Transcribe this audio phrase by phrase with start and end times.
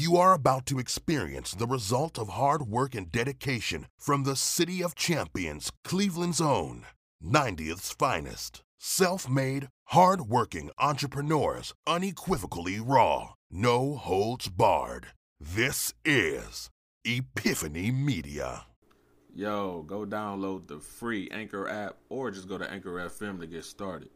[0.00, 4.80] You are about to experience the result of hard work and dedication from the City
[4.80, 6.86] of Champions, Cleveland's own,
[7.20, 8.62] 90th's finest.
[8.78, 15.08] Self made, hard working entrepreneurs, unequivocally raw, no holds barred.
[15.40, 16.70] This is
[17.04, 18.66] Epiffany Media.
[19.34, 23.64] Yo, go download the free Anchor app or just go to Anchor FM to get
[23.64, 24.10] started.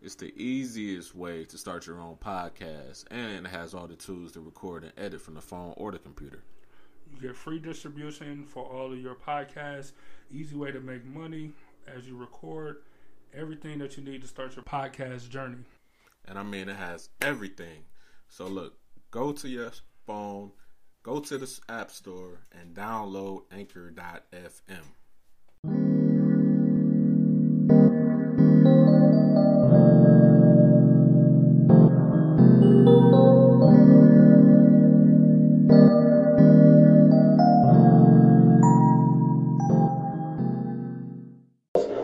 [0.00, 4.32] It's the easiest way to start your own podcast and it has all the tools
[4.32, 6.44] to record and edit from the phone or the computer.
[7.12, 9.92] You get free distribution for all of your podcasts,
[10.30, 11.50] easy way to make money
[11.86, 12.82] as you record,
[13.34, 15.64] everything that you need to start your podcast journey.
[16.26, 17.84] And I mean, it has everything.
[18.28, 18.78] So, look,
[19.10, 19.72] go to your
[20.06, 20.52] phone,
[21.02, 24.84] go to the App Store, and download Anchor.fm.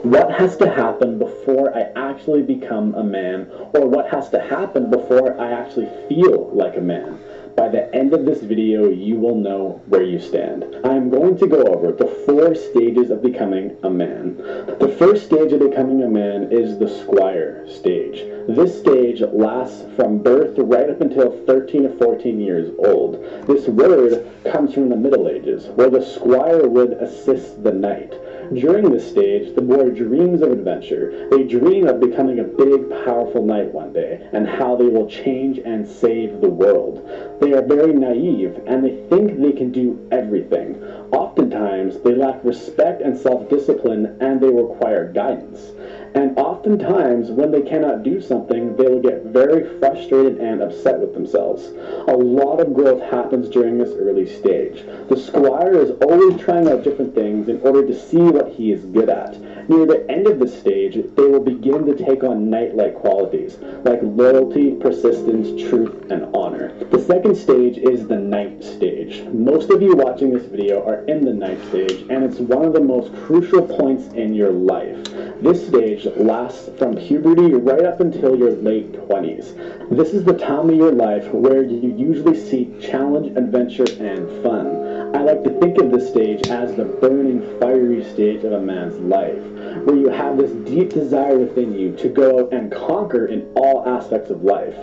[0.04, 4.90] what has to happen before I actually become a man, or what has to happen
[4.90, 7.18] before I actually feel like a man.
[7.56, 10.64] By the end of this video, you will know where you stand.
[10.84, 14.36] I am going to go over the four stages of becoming a man.
[14.36, 18.18] The first stage of becoming a man is the squire stage.
[18.48, 23.24] This stage lasts from birth right up until 13 or 14 years old.
[23.46, 28.12] This word comes from the Middle Ages, where the squire would assist the knight.
[28.54, 31.28] During this stage, the boy dreams of adventure.
[31.30, 35.58] They dream of becoming a big, powerful knight one day, and how they will change
[35.58, 37.04] and save the world.
[37.40, 40.80] They are very naive, and they think they can do everything.
[41.10, 45.72] Oftentimes, they lack respect and self-discipline, and they require guidance.
[46.14, 51.12] And oftentimes, when they cannot do something, they will get very frustrated and upset with
[51.12, 51.64] themselves.
[52.06, 54.84] A lot of growth happens during this early stage.
[55.08, 58.84] The squire is always trying out different things in order to see what he is
[58.84, 59.34] good at.
[59.66, 64.00] Near the end of the stage, they will begin to take on knight-like qualities, like
[64.02, 66.74] loyalty, persistence, truth, and honor.
[66.90, 69.22] The second stage is the knight stage.
[69.32, 72.74] Most of you watching this video are in the knight stage, and it's one of
[72.74, 75.02] the most crucial points in your life.
[75.40, 79.96] This stage lasts from puberty right up until your late 20s.
[79.96, 85.14] This is the time of your life where you usually seek challenge, adventure, and fun.
[85.14, 88.98] I like to think of this stage as the burning, fiery stage of a man's
[88.98, 89.42] life,
[89.84, 94.30] where you have this deep desire within you to go and conquer in all aspects
[94.30, 94.74] of life.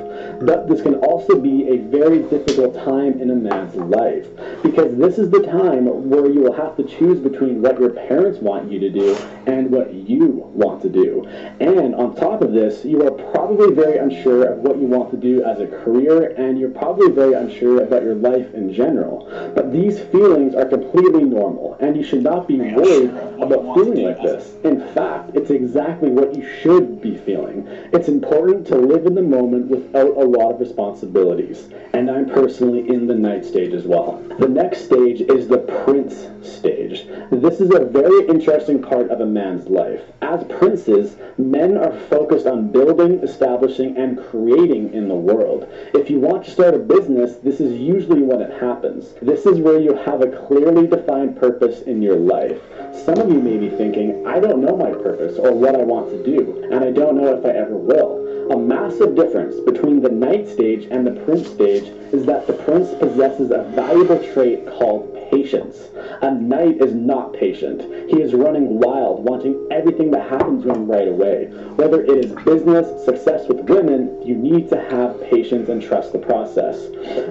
[0.41, 4.27] But this can also be a very difficult time in a man's life,
[4.63, 8.39] because this is the time where you will have to choose between what your parents
[8.39, 9.15] want you to do
[9.47, 11.25] and what you want to do.
[11.59, 15.17] And on top of this, you are probably very unsure of what you want to
[15.17, 19.27] do as a career, and you're probably very unsure about your life in general.
[19.55, 23.09] But these feelings are completely normal, and you should not be worried
[23.41, 24.53] about feeling like this.
[24.63, 27.67] In fact, it's exactly what you should be feeling.
[27.93, 32.89] It's important to live in the moment without a lot of responsibilities, and I'm personally
[32.89, 34.23] in the knight stage as well.
[34.39, 37.07] The next stage is the prince stage.
[37.31, 40.01] This is a very interesting part of a man's life.
[40.21, 45.67] As princes, men are focused on building, establishing, and creating in the world.
[45.93, 49.13] If you want to start a business, this is usually when it happens.
[49.21, 52.59] This is where you have a clearly defined purpose in your life.
[53.05, 56.09] Some of you may be thinking, I don't know my purpose or what I want
[56.11, 58.51] to do, and I don't know if I ever will.
[58.51, 62.89] A massive difference between the knight stage and the prince stage is that the prince
[62.99, 65.89] possesses a valuable trait called patience.
[66.21, 67.81] A knight is not patient.
[68.09, 71.45] He is running wild, wanting everything that happens to him right away.
[71.75, 76.19] Whether it is business, success with women, you need to have patience and trust the
[76.19, 76.77] process.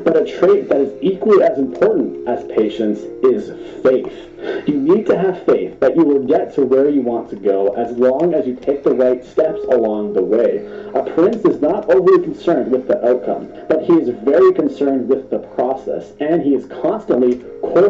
[0.04, 3.50] But a trait that is equally as important as patience is
[3.82, 4.30] faith.
[4.66, 7.74] You need to have faith that you will get to where you want to go
[7.74, 10.64] as long as you take the right steps along the way.
[10.94, 15.28] A prince is not overly concerned with the outcome, but he is very concerned with
[15.28, 17.44] the process, and he is constantly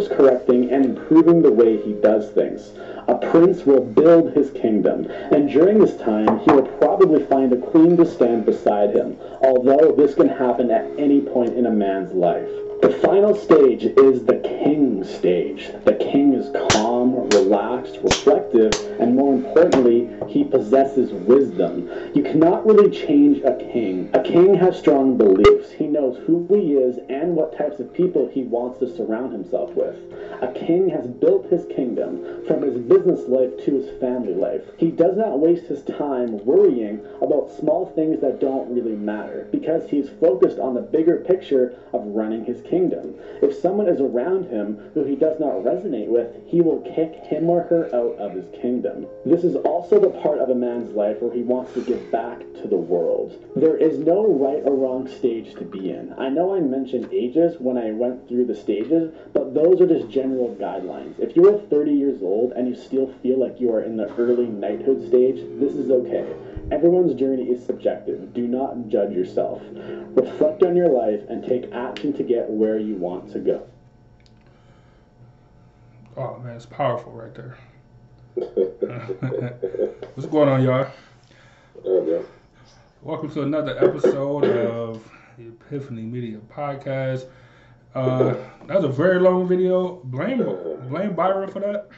[0.08, 2.72] course correcting and improving the way he does things.
[3.08, 7.56] A prince will build his kingdom, and during this time he will probably find a
[7.56, 12.12] queen to stand beside him, although this can happen at any point in a man's
[12.12, 12.48] life.
[12.82, 15.70] The final stage is the king stage.
[15.84, 21.90] The king is calm, relaxed, reflective, and more importantly, he possesses wisdom.
[22.14, 24.08] You cannot really change a king.
[24.14, 25.72] A king has strong beliefs.
[25.72, 29.74] he knows who he is and what types of people he wants to surround himself
[29.74, 29.96] with.
[30.40, 34.62] A king has built his kingdom from his business life to his family life.
[34.78, 39.88] He does not waste his time worrying about small things that don't really matter because
[39.90, 42.69] he's focused on the bigger picture of running his kingdom.
[43.42, 47.50] If someone is around him who he does not resonate with, he will kick him
[47.50, 49.06] or her out of his kingdom.
[49.24, 52.38] This is also the part of a man's life where he wants to give back
[52.38, 53.36] to the world.
[53.56, 56.14] There is no right or wrong stage to be in.
[56.18, 60.10] I know I mentioned ages when I went through the stages, but those are just
[60.10, 61.18] general guidelines.
[61.18, 64.14] If you are 30 years old and you still feel like you are in the
[64.14, 66.32] early knighthood stage, this is okay.
[66.70, 68.32] Everyone's journey is subjective.
[68.32, 69.60] Do not judge yourself.
[70.14, 73.66] Reflect on your life and take action to get where you want to go.
[76.16, 77.58] Oh man, it's powerful right there.
[80.14, 80.86] What's going on, y'all?
[81.84, 82.24] Okay.
[83.02, 87.26] Welcome to another episode of the Epiffany Media Podcast.
[87.96, 88.34] Uh,
[88.66, 90.00] that was a very long video.
[90.04, 90.38] Blame
[90.88, 91.88] blame Byron for that.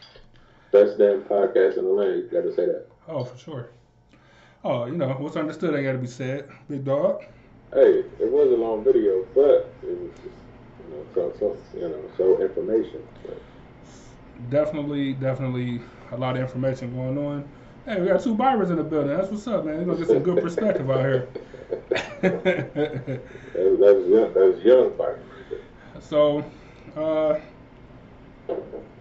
[0.72, 2.22] Best damn podcast in the land.
[2.22, 2.86] You gotta say that.
[3.06, 3.68] Oh, for sure.
[4.64, 6.48] Oh, you know what's understood ain't got to be said.
[6.68, 7.22] Big dog.
[7.74, 10.36] Hey, it was a long video, but it was just,
[10.78, 13.02] you know, so, so you know, so information.
[13.26, 13.42] But,
[14.50, 15.80] Definitely, definitely
[16.10, 17.48] a lot of information going on.
[17.86, 19.16] Hey, we got two buyers in the building.
[19.16, 19.76] That's what's up, man.
[19.76, 21.28] You're gonna get some good perspective out here.
[22.22, 23.22] that,
[23.54, 24.34] was- that was young.
[24.34, 25.20] That was young Byron.
[26.00, 26.44] So,
[26.96, 27.38] uh,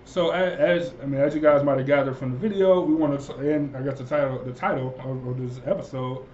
[0.06, 3.20] so as I mean, as you guys might have gathered from the video, we want
[3.20, 6.26] to, and I guess the title, the title of, of this episode,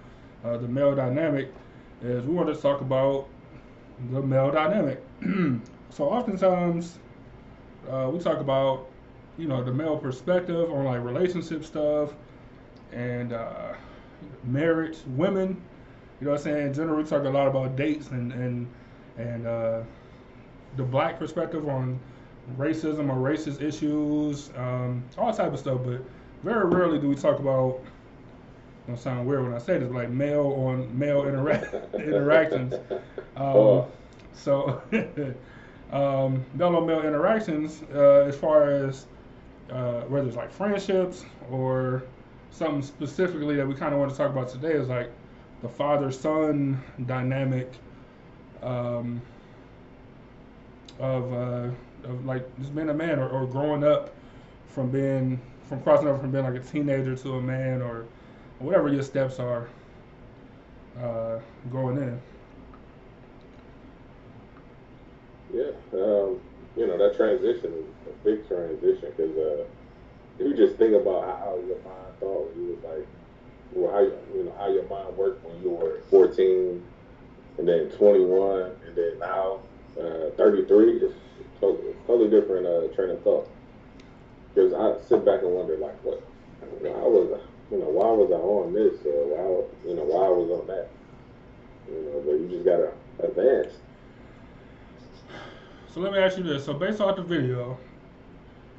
[0.44, 1.52] uh, the male dynamic,
[2.02, 3.28] is we want to talk about
[4.10, 5.02] the male dynamic.
[5.90, 6.98] so oftentimes,
[7.90, 8.88] uh, we talk about,
[9.36, 12.14] you know, the male perspective on like relationship stuff
[12.92, 13.74] and uh,
[14.44, 15.60] marriage, women.
[16.20, 16.66] You know what I'm saying?
[16.68, 18.66] In general, we talk a lot about dates and and
[19.18, 19.82] and uh,
[20.76, 21.98] the black perspective on
[22.56, 25.80] racism or racist issues, um, all type of stuff.
[25.84, 26.02] But
[26.42, 27.80] very rarely do we talk about.
[28.86, 32.74] Don't sound weird when I say this, like male on male interac- interactions.
[33.36, 33.84] Um,
[34.32, 34.80] so,
[35.92, 39.06] um, male on male interactions, uh, as far as
[39.70, 42.02] uh, whether it's like friendships or
[42.50, 45.10] something specifically that we kind of want to talk about today is like
[45.62, 47.70] the father son dynamic
[48.62, 49.20] um,
[50.98, 51.70] of, uh,
[52.04, 54.14] of like just being a man or, or growing up
[54.68, 58.06] from being from crossing over from being like a teenager to a man or
[58.58, 59.68] whatever your steps are
[61.00, 61.38] uh,
[61.70, 62.20] going in.
[65.52, 66.40] Yeah, um,
[66.76, 69.64] you know that transition is a big transition because uh,
[70.38, 73.06] you just think about how your mind thought you was like,
[73.72, 76.82] well, how you, know how your mind worked when you were 14,
[77.58, 79.60] and then 21, and then now
[79.98, 80.98] uh, 33.
[80.98, 81.14] It's
[81.60, 83.48] totally, totally different uh, train of thought.
[84.54, 86.22] Because I sit back and wonder like, what,
[86.80, 90.26] why was I, you know, why was I on this or why, you know, why
[90.26, 90.88] I was on that.
[91.88, 93.74] You know, but you just gotta advance.
[95.92, 96.64] So let me ask you this.
[96.64, 97.78] So based off the video,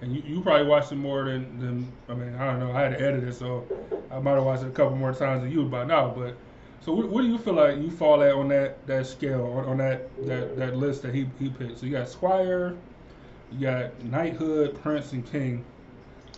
[0.01, 2.81] and you, you probably watched it more than, than I mean, I don't know, I
[2.81, 3.65] had to edit it, so
[4.11, 6.35] I might have watched it a couple more times than you by now, but
[6.81, 9.65] so what, what do you feel like you fall at on that, that scale, on,
[9.65, 11.79] on that, that, that list that he, he picked?
[11.79, 12.75] So you got Squire,
[13.51, 15.63] you got Knighthood, Prince, and King.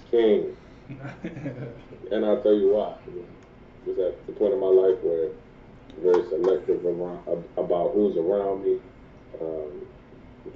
[0.09, 0.55] King.
[2.11, 2.93] And I'll tell you why.
[3.07, 7.23] It was at the point in my life where I'm very selective around,
[7.55, 8.79] about who's around me.
[9.39, 9.87] Um,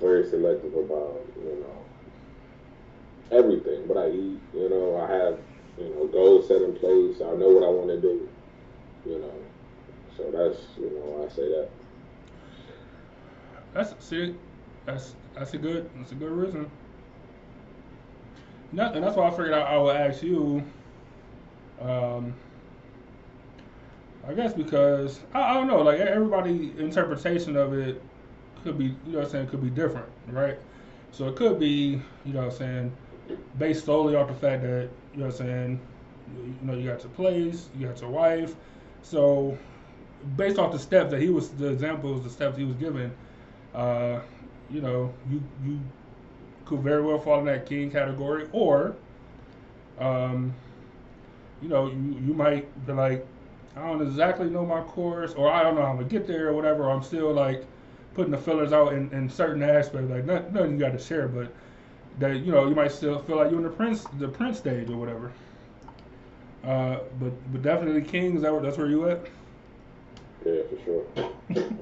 [0.02, 3.88] very selective about, you know, everything.
[3.88, 5.39] What I eat, you know, I have,
[5.77, 7.22] you know, goals set in place.
[7.22, 8.27] I know what I want to do,
[9.06, 9.34] you know.
[10.17, 11.69] So that's, you know, why I say that.
[13.74, 14.36] That's see,
[14.86, 16.69] that's that's a good that's a good reason.
[18.95, 20.63] And that's why I figured out I would ask you.
[21.81, 22.34] Um,
[24.27, 28.01] I guess because I, I don't know, like everybody interpretation of it
[28.63, 30.57] could be, you know, I'm saying, could be different, right?
[31.12, 32.91] So it could be, you know, I'm saying,
[33.60, 35.79] based solely off the fact that you know, I'm saying,
[36.62, 38.55] you know, you got your place, you got your wife,
[39.03, 39.57] so
[40.36, 43.12] based off the steps that he was, the examples, the steps he was given,
[43.74, 44.20] uh,
[44.70, 45.79] you know, you you
[46.65, 48.96] could very well fall in that king category, or,
[50.00, 50.53] um,
[51.62, 53.25] you know, you you might be like,
[53.75, 56.50] I don't exactly know my course, or I don't know how I'm gonna get there,
[56.50, 56.84] or whatever.
[56.86, 57.65] Or I'm still like
[58.13, 61.27] putting the fillers out in, in certain aspects, like not, nothing you got to share,
[61.27, 61.53] but
[62.20, 64.89] that you know you might still feel like you're in the prince the prince stage
[64.89, 65.32] or whatever.
[66.63, 69.27] Uh, but but definitely king is that that's where you at?
[70.46, 71.06] Yeah, for sure.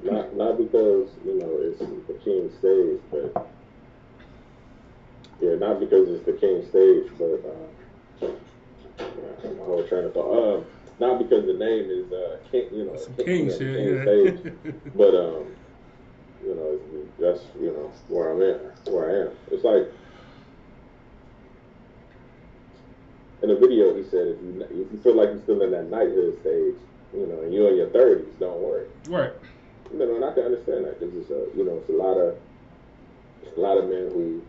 [0.02, 3.52] not not because you know it's the king stage, but
[5.38, 8.32] yeah, not because it's the king stage, but uh,
[9.44, 10.56] my whole train of thought.
[10.56, 10.64] Um,
[10.98, 14.02] not because the name is uh, king, you know, king, king shit, king yeah.
[14.02, 14.54] stage,
[14.94, 15.44] but um,
[16.42, 16.80] you know,
[17.18, 19.36] that's you know where I'm at, where I am.
[19.52, 19.92] It's like
[23.42, 25.90] in the video, he said, if you if you feel like you're still in that
[25.90, 26.80] knighthood stage,
[27.14, 28.86] you know, and you're in your 30s, don't worry.
[29.08, 29.32] right.
[29.92, 32.18] You know, and I can understand that because it's a, you know, it's a lot
[32.18, 32.36] of,
[33.44, 34.42] it's a lot of men who,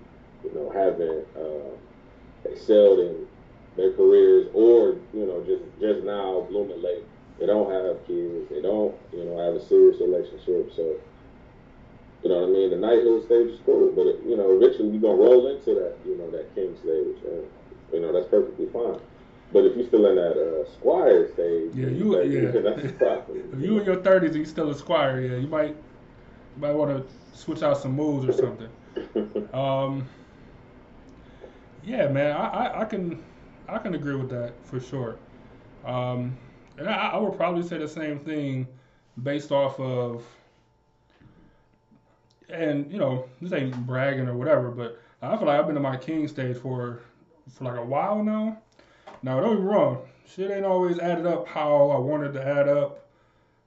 [0.44, 3.28] you know, haven't uh, excelled in
[3.78, 7.04] their careers or, you know, just just now blooming late.
[7.40, 8.50] They don't have kids.
[8.50, 10.72] They don't, you know, have a serious relationship.
[10.74, 10.96] So,
[12.24, 12.70] you know what I mean?
[12.72, 15.98] The knighthood stage is cool, but it, you know, eventually you're gonna roll into that,
[16.08, 17.44] you know, that king stage, and
[17.94, 18.98] you know that's perfectly fine.
[19.52, 22.52] But if you're still in that uh, squire stage, Yeah, you like, yeah.
[22.62, 23.52] that's problem.
[23.54, 25.76] if you in your thirties and you still a squire, yeah, you might
[26.56, 28.70] you might want to switch out some moves or something.
[29.54, 30.08] Um,
[31.84, 33.24] yeah, man, I, I, I can
[33.68, 35.20] I can agree with that for sure.
[35.86, 36.38] Um,
[36.78, 38.68] and I, I would probably say the same thing
[39.24, 40.24] based off of,
[42.50, 45.84] and you know, this ain't bragging or whatever, but I feel like I've been in
[45.84, 47.02] my king stage for
[47.50, 48.58] for like a while now.
[49.26, 52.68] Now, don't get me wrong, shit ain't always added up how I wanted to add
[52.68, 53.08] up.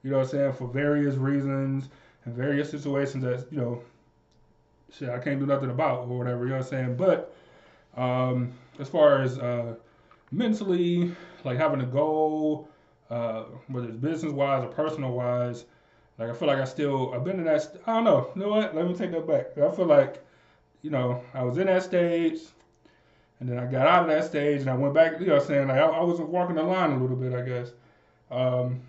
[0.03, 0.53] You know what I'm saying?
[0.53, 1.89] For various reasons
[2.23, 3.81] and various situations that you know
[4.97, 6.95] shit I can't do nothing about or whatever, you know what I'm saying?
[6.95, 7.35] But
[7.97, 9.75] um, as far as uh,
[10.31, 11.13] mentally,
[11.43, 12.69] like having a goal,
[13.09, 15.65] uh, whether it's business wise or personal wise,
[16.17, 17.63] like I feel like I still I've been in that.
[17.63, 18.31] St- I don't know.
[18.33, 18.73] You know what?
[18.73, 19.57] Let me take that back.
[19.57, 20.23] I feel like
[20.83, 22.39] you know I was in that stage,
[23.39, 25.19] and then I got out of that stage, and I went back.
[25.19, 27.71] You know, saying like I, I was walking the line a little bit, I guess.
[28.29, 28.81] Um,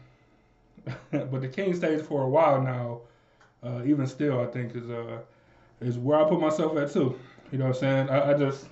[1.13, 3.01] but the king stage for a while now,
[3.63, 5.19] uh, even still, I think is uh
[5.81, 7.19] is where I put myself at too.
[7.53, 8.11] You know what I'm saying?
[8.11, 8.67] I, I just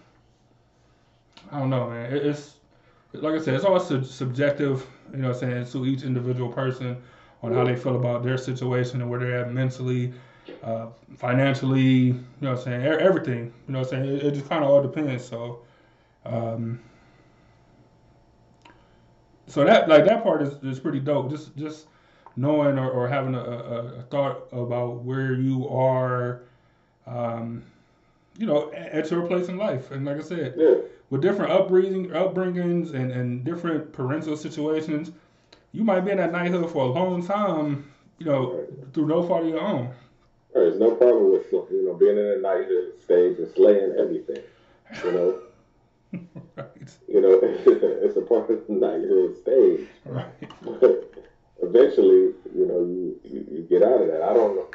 [1.52, 2.12] I don't know, man.
[2.12, 2.54] It, it's
[3.12, 4.84] like I said, it's all sub- subjective.
[5.12, 6.96] You know what I'm saying to each individual person
[7.42, 10.12] on how they feel about their situation and where they're at mentally,
[10.64, 11.82] uh, financially.
[11.82, 12.82] You know what I'm saying?
[12.82, 13.52] Everything.
[13.68, 14.16] You know what I'm saying?
[14.16, 15.24] It, it just kind of all depends.
[15.24, 15.60] So.
[16.24, 16.80] Um,
[19.46, 21.30] so that like that part is, is pretty dope.
[21.30, 21.86] Just just
[22.36, 26.42] knowing or, or having a, a, a thought about where you are,
[27.06, 27.64] um,
[28.38, 29.90] you know, a- at your place in life.
[29.90, 30.74] And like I said, Yeah,
[31.10, 35.10] with different upbringing, upbringings and, and different parental situations,
[35.72, 39.42] you might be in that knighthood for a long time, you know, through no fault
[39.42, 39.90] of your own.
[40.54, 44.42] there's no problem with you know being in a knighthood stage and slaying everything.
[45.04, 45.38] You know,
[46.12, 46.96] right.
[47.08, 49.88] you know, it's a part of the knighthood stage.
[50.04, 50.26] Right.
[50.62, 51.12] But
[51.62, 54.22] eventually, you know, you, you, you get out of that.
[54.22, 54.68] I don't know.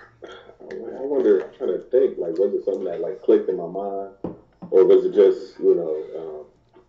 [0.71, 1.41] I wonder.
[1.41, 2.17] I'm trying to think.
[2.17, 4.11] Like, was it something that like clicked in my mind,
[4.71, 6.81] or was it just you know, um,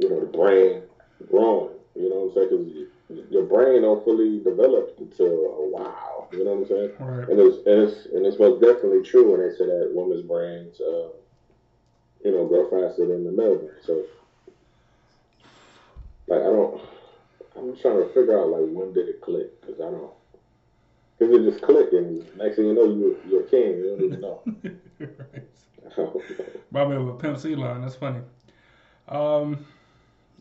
[0.00, 0.82] you know, the brain
[1.30, 1.74] growing?
[1.94, 2.88] You know what I'm saying?
[3.08, 6.28] Because your brain don't fully develop until a while.
[6.32, 6.92] You know what I'm saying?
[6.98, 7.28] Right.
[7.28, 10.80] And it's and it's and it's most definitely true when they say that women's brains,
[10.80, 11.08] uh,
[12.24, 13.70] you know, grow faster than the brain.
[13.84, 14.04] So,
[16.26, 16.80] like, I don't.
[17.56, 19.60] I'm just trying to figure out like when did it click?
[19.60, 20.12] Because I don't.
[21.18, 23.78] Because it just clicked, and next thing you know, you you're king.
[23.78, 24.42] You don't even know.
[24.98, 25.44] right.
[25.98, 27.82] Up a Pimp C line.
[27.82, 28.20] That's funny.
[29.08, 29.66] Um,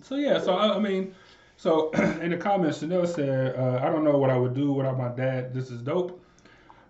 [0.03, 1.13] so yeah, so I, I mean,
[1.57, 4.97] so in the comments, Chanel said, uh, "I don't know what I would do without
[4.97, 5.53] my dad.
[5.53, 6.23] This is dope."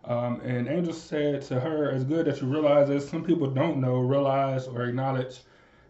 [0.05, 3.07] Um, and Angel said to her, "It's good that you realize this.
[3.07, 5.39] Some people don't know, realize, or acknowledge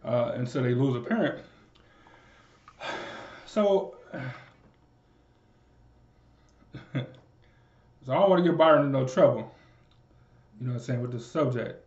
[0.04, 1.44] uh, until they lose a parent."
[3.46, 4.20] So, so
[6.94, 9.52] I don't want to get Byron in no trouble.
[10.62, 11.84] You know what I'm saying with this subject.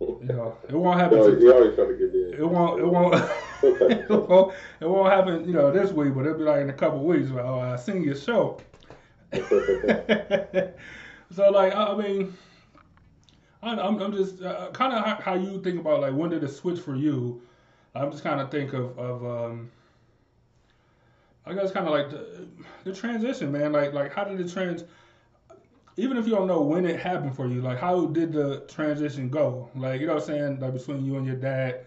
[0.00, 1.18] You know, it won't happen.
[1.18, 2.80] To- he always trying to get it won't.
[2.80, 3.14] It won't.
[3.62, 4.54] it won't.
[4.80, 5.44] It won't happen.
[5.46, 7.30] You know, this week, but it'll be like in a couple weeks.
[7.30, 8.58] Like, oh, I seen your show.
[11.34, 12.32] so like, I mean,
[13.62, 16.48] I- I'm, I'm just uh, kind of how, you think about like when did it
[16.50, 17.42] switch for you?
[17.94, 19.70] I'm just kind of think of of um,
[21.46, 22.46] I guess kind of like the,
[22.84, 23.72] the transition, man.
[23.72, 24.84] Like like how did it trans?
[25.96, 29.28] Even if you don't know when it happened for you, like how did the transition
[29.28, 29.68] go?
[29.74, 31.84] Like you know what I'm saying, like between you and your dad.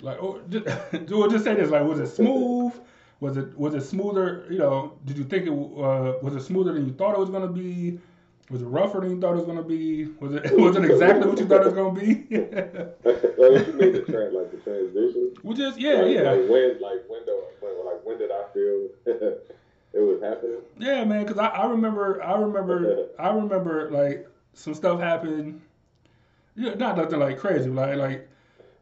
[0.00, 0.66] Like, or just,
[1.10, 2.72] we'll just say this: like, was it smooth?
[3.20, 4.46] Was it was it smoother?
[4.50, 7.30] You know, did you think it uh, was it smoother than you thought it was
[7.30, 8.00] gonna be?
[8.50, 10.06] Was it rougher than you thought it was gonna be?
[10.20, 12.14] Was it was it exactly what you thought it was gonna be?
[13.04, 15.34] like, you mean the like the transition?
[15.42, 18.44] well, just yeah, like, yeah, Like when, like when do, when, like when did I
[18.54, 18.88] feel?
[19.92, 20.60] it was happening.
[20.78, 25.60] Yeah, man, because I, I remember, I remember, I remember like some stuff happened.
[26.56, 28.28] Yeah, not nothing like crazy, like like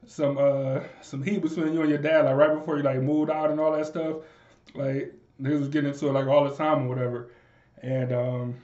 [0.07, 3.31] some uh some heat between you and your dad, like right before you like moved
[3.31, 4.19] out and all that stuff.
[4.75, 7.31] Like he was getting into it like all the time or whatever,
[7.83, 8.55] and um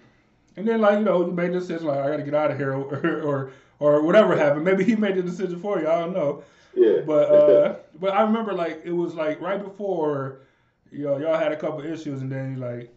[0.57, 2.51] and then like you know you made the decision like I got to get out
[2.51, 4.65] of here or, or or whatever happened.
[4.65, 5.89] Maybe he made the decision for you.
[5.89, 6.45] I don't know.
[6.75, 7.01] Yeah.
[7.07, 10.41] But uh, but I remember like it was like right before,
[10.91, 12.95] you know, y'all had a couple issues and then like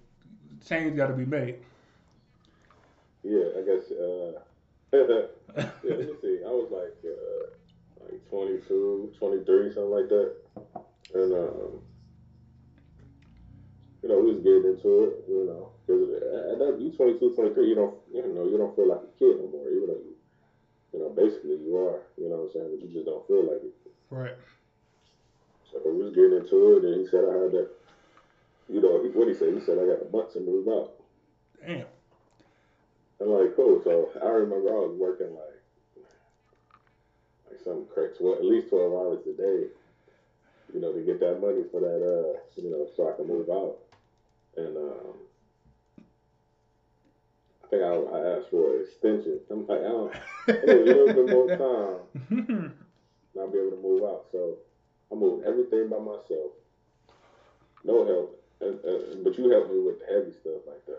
[0.65, 1.55] change got to be made.
[3.23, 3.91] Yeah, I guess.
[3.91, 4.39] Uh,
[4.93, 6.39] yeah, let me see.
[6.45, 10.33] I was like uh, like 22, 23, something like that,
[11.13, 11.81] and um,
[14.05, 17.65] you know, we was getting into it, you know, because at that you 22, 23,
[17.65, 20.13] you don't, you know, you don't feel like a kid no more, even though you,
[20.93, 23.49] you know, basically you are, you know what I'm saying, but you just don't feel
[23.49, 23.73] like it.
[24.11, 24.37] Right.
[25.73, 27.69] So we was getting into it, and he said I had that,
[28.69, 31.01] you know, what he said, he said I got a month to move out.
[31.65, 31.89] Damn.
[33.19, 33.81] I'm like, cool.
[33.83, 36.05] So I remember I was working like
[37.49, 39.73] like some crazy, well, at least twelve hours a day,
[40.75, 43.49] you know, to get that money for that, uh, you know, so I can move
[43.49, 43.81] out.
[44.57, 45.15] And um,
[47.63, 49.39] I think I, I asked for an extension.
[49.49, 50.15] I'm like, I don't,
[50.47, 52.73] I need a little bit more time, and
[53.39, 54.25] I'll be able to move out.
[54.31, 54.57] So
[55.11, 56.51] I moved everything by myself,
[57.83, 58.41] no help.
[58.61, 60.97] And, but you helped me with the heavy stuff like the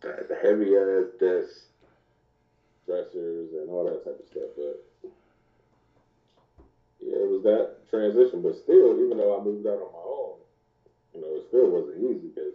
[0.00, 1.66] the, the heavy ass desk
[2.86, 4.52] dressers and all that type of stuff.
[4.56, 5.10] But
[7.00, 8.42] yeah, it was that transition.
[8.42, 10.36] But still, even though I moved out on my own,
[11.14, 12.54] you know, it still wasn't easy because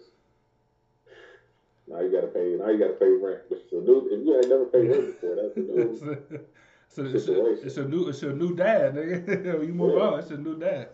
[1.90, 2.56] now you got to pay.
[2.60, 4.08] Now you got to pay rent, which is a new.
[4.12, 6.40] If you ain't never paid rent before, that's a new.
[6.92, 8.96] So it's, a, it's a new it's a new dad.
[8.96, 9.62] Nigga.
[9.68, 10.06] you move Yeah.
[10.06, 10.90] out, it's a new dad.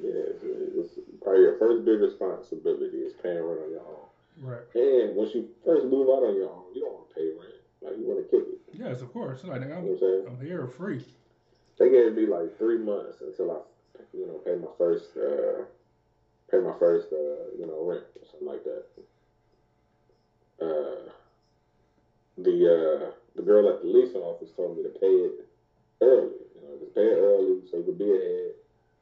[0.00, 4.08] Yeah, it's, it's probably your first big responsibility is paying rent on your own.
[4.40, 4.62] Right.
[4.74, 7.60] And once you first move out on your own, you don't want to pay rent.
[7.82, 8.58] Like you want to kick it.
[8.72, 9.44] Yes, of course.
[9.44, 10.40] Like nigga, You know I'm, I'm?
[10.40, 11.04] I'm here free.
[11.78, 13.58] They gave me like three months until I,
[14.14, 15.64] you know, pay my first, uh,
[16.50, 18.84] pay my first, uh, you know, rent or something like that.
[20.60, 21.10] Uh,
[22.38, 25.46] the uh, the girl at the leasing office told me to pay it
[26.00, 26.34] early.
[26.54, 28.52] You know, just pay it early so you could be ahead.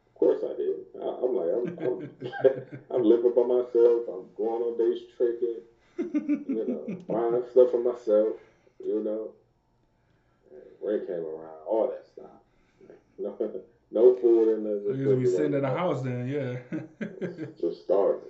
[0.08, 0.76] Of course I did.
[1.00, 2.10] I, I'm like, I'm, I'm,
[2.90, 4.08] I'm living by myself.
[4.08, 5.60] I'm going on days tricking.
[5.98, 8.36] You know, buying stuff for myself.
[8.84, 9.30] You know,
[10.52, 12.30] and rent came around, all that stuff.
[13.18, 13.34] No,
[13.90, 14.82] no food in the.
[14.88, 16.78] So you gonna be sitting in the house then, yeah.
[17.58, 18.28] Just starving.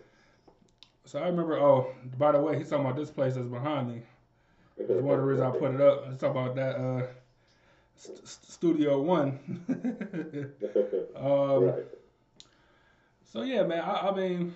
[1.07, 1.59] So I remember.
[1.59, 4.03] Oh, by the way, he's talking about this place that's behind me.
[4.77, 6.09] That's one of the reasons I put it up.
[6.11, 7.07] He's talking about that uh,
[7.97, 9.39] st- st- Studio One.
[11.17, 11.85] um, right.
[13.25, 13.81] So yeah, man.
[13.81, 14.55] I, I mean,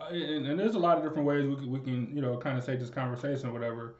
[0.00, 2.36] I, and, and there's a lot of different ways we can, we can you know
[2.36, 3.94] kind of take this conversation or whatever.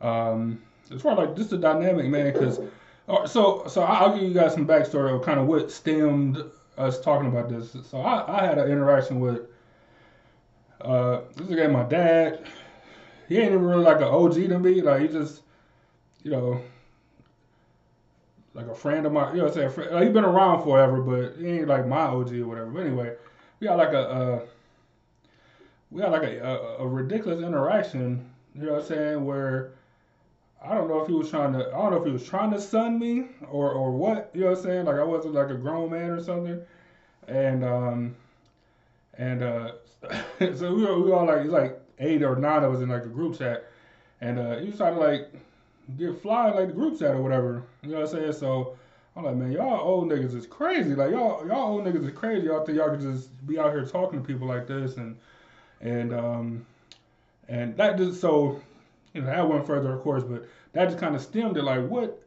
[0.00, 2.32] Um, as far as like just the dynamic, man.
[2.32, 2.58] Because
[3.30, 6.42] so so I'll give you guys some backstory of kind of what stemmed
[6.78, 7.76] us talking about this.
[7.88, 9.42] So I, I had an interaction with
[10.84, 12.46] uh, this is my dad.
[13.28, 14.82] He ain't even really like an OG to me.
[14.82, 15.42] Like he just
[16.22, 16.60] you know
[18.54, 19.34] like a friend of mine.
[19.34, 22.32] You know, what I'm like, he been around forever, but he ain't like my OG
[22.34, 22.70] or whatever.
[22.70, 23.14] But anyway,
[23.60, 24.40] we got like a uh,
[25.90, 28.30] we got like a, a a ridiculous interaction.
[28.54, 29.24] You know what I'm saying?
[29.24, 29.72] Where
[30.62, 32.50] I don't know if he was trying to I don't know if he was trying
[32.52, 34.30] to son me or or what.
[34.34, 34.84] You know what I'm saying?
[34.86, 36.60] Like I wasn't like a grown man or something.
[37.26, 38.16] And um
[39.18, 39.72] and uh
[40.54, 43.04] so we were, we all like it's like eight or nine of us in like
[43.04, 43.64] a group chat,
[44.20, 45.32] and uh he was trying to like
[45.98, 47.62] get fly like the group chat or whatever.
[47.82, 48.32] You know what I'm saying?
[48.32, 48.76] So
[49.16, 50.94] I'm like, man, y'all old niggas is crazy.
[50.94, 52.46] Like y'all y'all old niggas is crazy.
[52.46, 55.16] Y'all think y'all can just be out here talking to people like this and
[55.80, 56.66] and um
[57.48, 58.60] and that just so
[59.12, 61.86] you know that went further of course, but that just kind of stemmed it like
[61.88, 62.20] what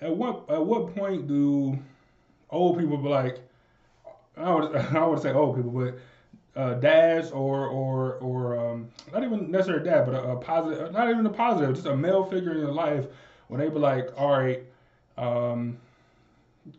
[0.00, 1.78] at what at what point do
[2.50, 3.38] old people be like
[4.40, 5.98] I would I would say old people, but
[6.60, 11.08] uh, dads or or or um, not even necessarily dad, but a, a positive, not
[11.08, 13.06] even a positive, just a male figure in your life
[13.48, 14.62] when they be like, all right,
[15.16, 15.76] um,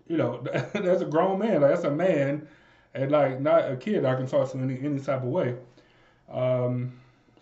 [0.08, 0.42] you know,
[0.74, 2.48] that's a grown man, like that's a man,
[2.94, 5.56] and like not a kid I can talk to any any type of way.
[6.30, 6.94] Um,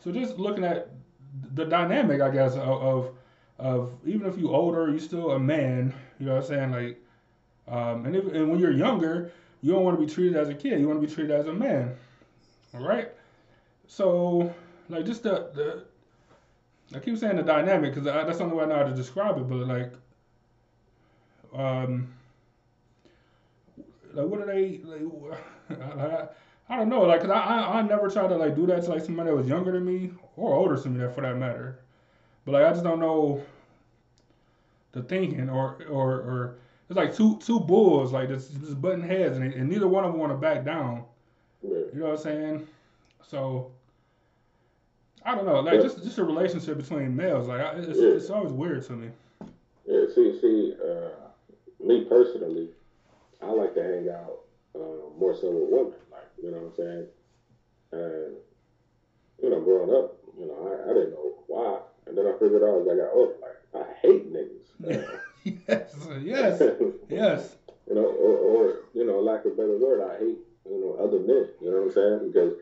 [0.03, 0.89] so just looking at
[1.53, 3.11] the dynamic, I guess, of, of
[3.59, 5.93] of even if you're older, you're still a man.
[6.19, 6.71] You know what I'm saying?
[6.71, 7.01] Like,
[7.67, 10.53] um, and if, and when you're younger, you don't want to be treated as a
[10.53, 10.79] kid.
[10.79, 11.95] You want to be treated as a man.
[12.73, 13.09] All right.
[13.87, 14.53] So,
[14.89, 15.83] like, just the the
[16.95, 19.37] I keep saying the dynamic because that's the only way I know how to describe
[19.37, 19.47] it.
[19.47, 19.93] But like,
[21.53, 22.07] um,
[24.13, 24.81] like what are they?
[24.83, 26.27] Like, I,
[26.69, 28.89] I don't know, like, cause I, I I never try to like do that to
[28.89, 31.79] like somebody that was younger than me or older than me, that for that matter.
[32.45, 33.43] But like, I just don't know
[34.91, 36.55] the thinking, or or or
[36.89, 40.11] it's like two two bulls like just just butting heads, and, and neither one of
[40.11, 41.03] them want to back down.
[41.61, 41.77] Yeah.
[41.93, 42.67] You know what I'm saying?
[43.21, 43.71] So
[45.23, 45.81] I don't know, like Yeah.
[45.81, 48.09] just just a relationship between males, like I, it's, Yeah.
[48.09, 49.09] it's always weird to me.
[49.85, 51.09] Yeah, see, see, uh,
[51.83, 52.69] me personally,
[53.41, 54.39] I like to hang out
[54.75, 57.07] uh, more so with women, like you know what I'm saying.
[57.91, 58.35] And
[59.43, 62.63] you know, growing up, you know, I, I didn't know why, and then I figured
[62.63, 64.69] out as I got older, like I hate niggas.
[64.85, 66.61] Uh, yes, yes,
[67.09, 67.55] yes.
[67.87, 70.37] you know, or, or you know, lack of a better word, I hate
[70.69, 71.47] you know other men.
[71.61, 72.31] You know what I'm saying?
[72.31, 72.53] Because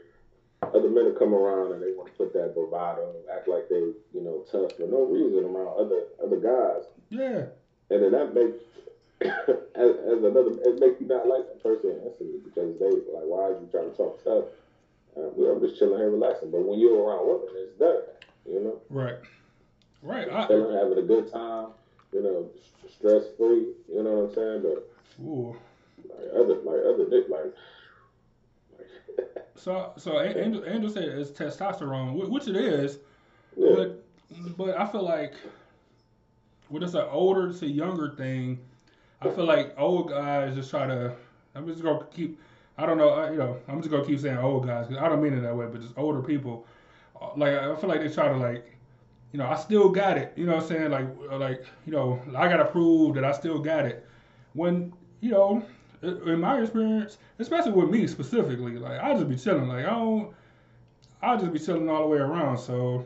[0.62, 3.94] other men will come around and they want to put that bravado, act like they
[4.14, 6.86] you know tough for no reason around other other guys.
[7.10, 7.52] Yeah,
[7.90, 8.58] and then that makes
[9.76, 13.50] as, as another it makes you not like that person instantly because they like why
[13.50, 14.46] are you trying to talk tough?
[15.18, 16.52] Uh, I'm just chilling here relaxing.
[16.52, 18.06] But when you're around women, it's better,
[18.46, 19.18] you know, right,
[20.04, 20.30] right.
[20.30, 21.70] I, having a good time,
[22.18, 22.50] you know,
[22.90, 23.74] stress free.
[23.94, 24.62] You know what I'm saying?
[24.64, 25.56] But ooh.
[26.10, 27.54] like other like other dick like.
[29.56, 33.00] So, so A- Angel, Angel said it's testosterone, which it is,
[33.56, 34.04] yeah, but
[34.58, 35.34] but I feel like
[36.70, 38.60] when it's an older to younger thing,
[39.22, 41.14] I feel like old guys just try to.
[41.56, 42.40] I'm just gonna keep.
[42.78, 43.10] I don't know.
[43.10, 45.42] I, you know, I'm just gonna keep saying old guys because I don't mean it
[45.42, 46.66] that way, but just older people.
[47.20, 48.77] Uh, Like I feel like they try to like,
[49.38, 50.34] you know, I still got it.
[50.36, 50.90] You know what I'm saying?
[50.90, 54.04] Like uh, like you know, I gotta prove that I still got it.
[54.54, 55.64] When you know,
[56.02, 59.68] in my experience, especially with me specifically, like I just be chilling.
[59.68, 60.34] Like I don't.
[61.22, 62.58] I'll just be chilling all the way around.
[62.58, 63.06] So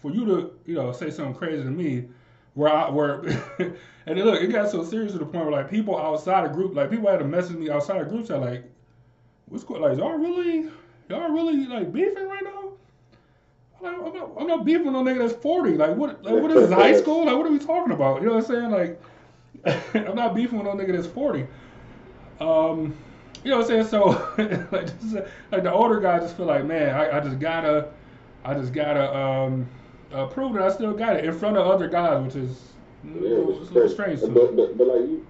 [0.00, 2.08] for you to, you know, say something crazy to me,
[2.54, 3.20] where I where
[4.06, 6.74] and look, it got so serious to the point where like people outside of group,
[6.74, 8.64] like people had to message me outside of groups, are like,
[9.46, 10.70] what's going, like y'all really,
[11.08, 12.41] y'all really like beefing right?
[13.84, 15.76] I'm, not, I'm not beefing with no nigga that's forty.
[15.76, 17.26] Like what, like what is this high school?
[17.26, 18.20] Like what are we talking about?
[18.20, 18.70] You know what I'm saying?
[18.70, 19.02] Like
[19.94, 21.46] I'm not beefing with no nigga that's forty.
[22.40, 22.96] Um,
[23.44, 23.86] you know what I'm saying?
[23.86, 24.06] So
[24.72, 25.14] like, just,
[25.50, 27.88] like the older guys just feel like, man, I, I just gotta,
[28.44, 29.68] I just gotta um,
[30.12, 32.60] uh, prove that I still got it in front of other guys, which is
[33.04, 34.28] yeah, a little, it's a little strange to.
[34.28, 35.26] But, but but like you,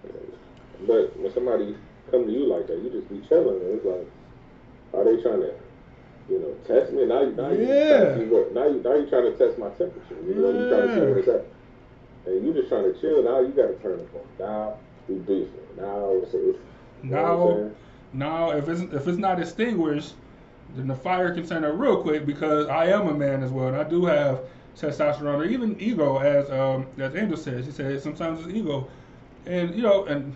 [0.86, 1.76] but when somebody
[2.10, 3.60] come to you like that, you just be chilling.
[3.60, 4.06] And it's like,
[4.94, 5.54] are they trying to?
[6.32, 7.20] You know, test me now.
[7.22, 7.88] You now you Yeah.
[7.88, 10.16] trying to see what now you now you trying to test my temperature.
[10.24, 11.06] You know, you trying to see Yeah.
[11.06, 11.44] what it's at.
[12.26, 13.22] And you just trying to chill.
[13.22, 14.28] Now you got to turn the phone.
[14.38, 15.60] Now we beefing.
[15.76, 16.58] Now it's, it's
[17.04, 17.70] you Now,
[18.12, 20.14] now, if it's if it's not extinguished,
[20.76, 23.68] then the fire can turn up real quick because I am a man as well,
[23.68, 24.40] and I do have
[24.76, 27.66] testosterone or even ego, as um as Angel says.
[27.66, 28.88] He said sometimes it's ego,
[29.46, 30.34] and you know, and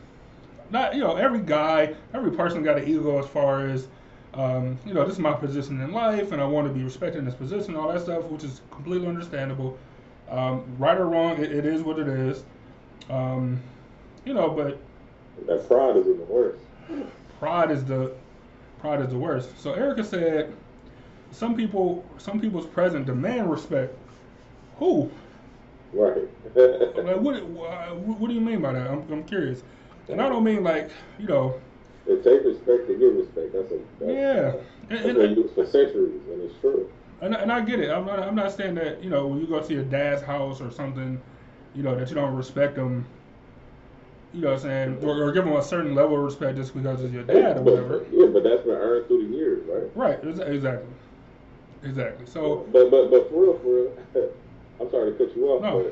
[0.70, 3.88] not you know every guy, every person got an ego as far as.
[4.36, 7.18] Um, you know, this is my position in life, and I want to be respected
[7.18, 9.78] in this position, all that stuff, which is completely understandable.
[10.30, 12.44] Um, right or wrong, it, it is what it is.
[13.08, 13.60] Um,
[14.24, 14.78] you know, but
[15.46, 16.58] that pride is even worse.
[17.38, 18.12] pride is the
[18.80, 19.58] pride is the worst.
[19.58, 20.52] So Erica said,
[21.30, 23.96] some people, some people's present demand respect.
[24.78, 25.10] Who?
[25.92, 26.28] Right.
[26.54, 28.90] Like, what, wha- what do you mean by that?
[28.90, 29.62] I'm, I'm curious.
[30.08, 31.60] And I don't mean like, you know,
[32.08, 33.52] it takes respect to give respect.
[33.52, 34.52] That's a that's, yeah.
[34.88, 36.90] That's And, been used for centuries, and it's true.
[37.20, 37.90] and, and I get it.
[37.90, 40.60] I'm not, I'm not saying that, you know, when you go to your dad's house
[40.60, 41.20] or something,
[41.74, 43.04] you know, that you don't respect them.
[44.34, 44.98] You know what I'm saying?
[45.04, 47.62] Or, or give them a certain level of respect just because it's your dad or
[47.62, 48.06] But- whatever.
[48.12, 49.90] yeah, but that's been earned through the years, right?
[49.96, 50.18] Right.
[50.24, 50.86] Exactly.
[51.82, 52.26] Exactly.
[52.26, 54.30] So, but but but for real, for real,
[54.80, 55.82] I'm sorry to cut you off, No.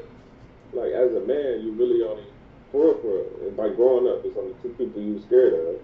[0.72, 2.24] but like as a man, you really only
[2.72, 5.76] for real, for real, by growing up, it's only two people you're scared of,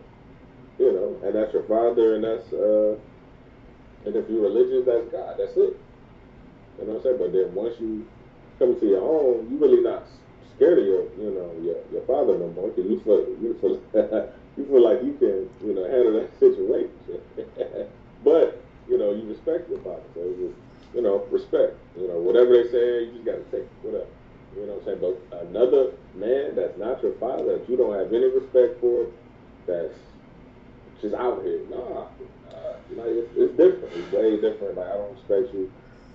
[0.80, 2.96] you know, and that's your father, and that's uh,
[4.08, 5.36] and if you're religious, that's God.
[5.36, 5.76] That's it.
[6.80, 7.18] You know what I'm saying?
[7.20, 8.08] But then once you
[8.58, 10.08] come to your own, you really not
[10.56, 13.76] scared of your, you know, your, your father no more because you feel you feel
[14.56, 16.96] you feel like you can, you know, handle that situation.
[18.24, 20.56] but you know, you respect your father, so just,
[20.96, 21.76] you know, respect.
[21.94, 24.08] You know, whatever they say, you just gotta take whatever.
[24.56, 25.16] You know what I'm saying?
[25.30, 29.06] But another man that's not your father, that you don't have any respect for,
[29.68, 29.94] that's
[31.00, 32.06] just out here, nah.
[32.50, 33.92] Uh, like it's, it's different.
[33.94, 34.76] It's way different.
[34.76, 35.70] Like I don't respect you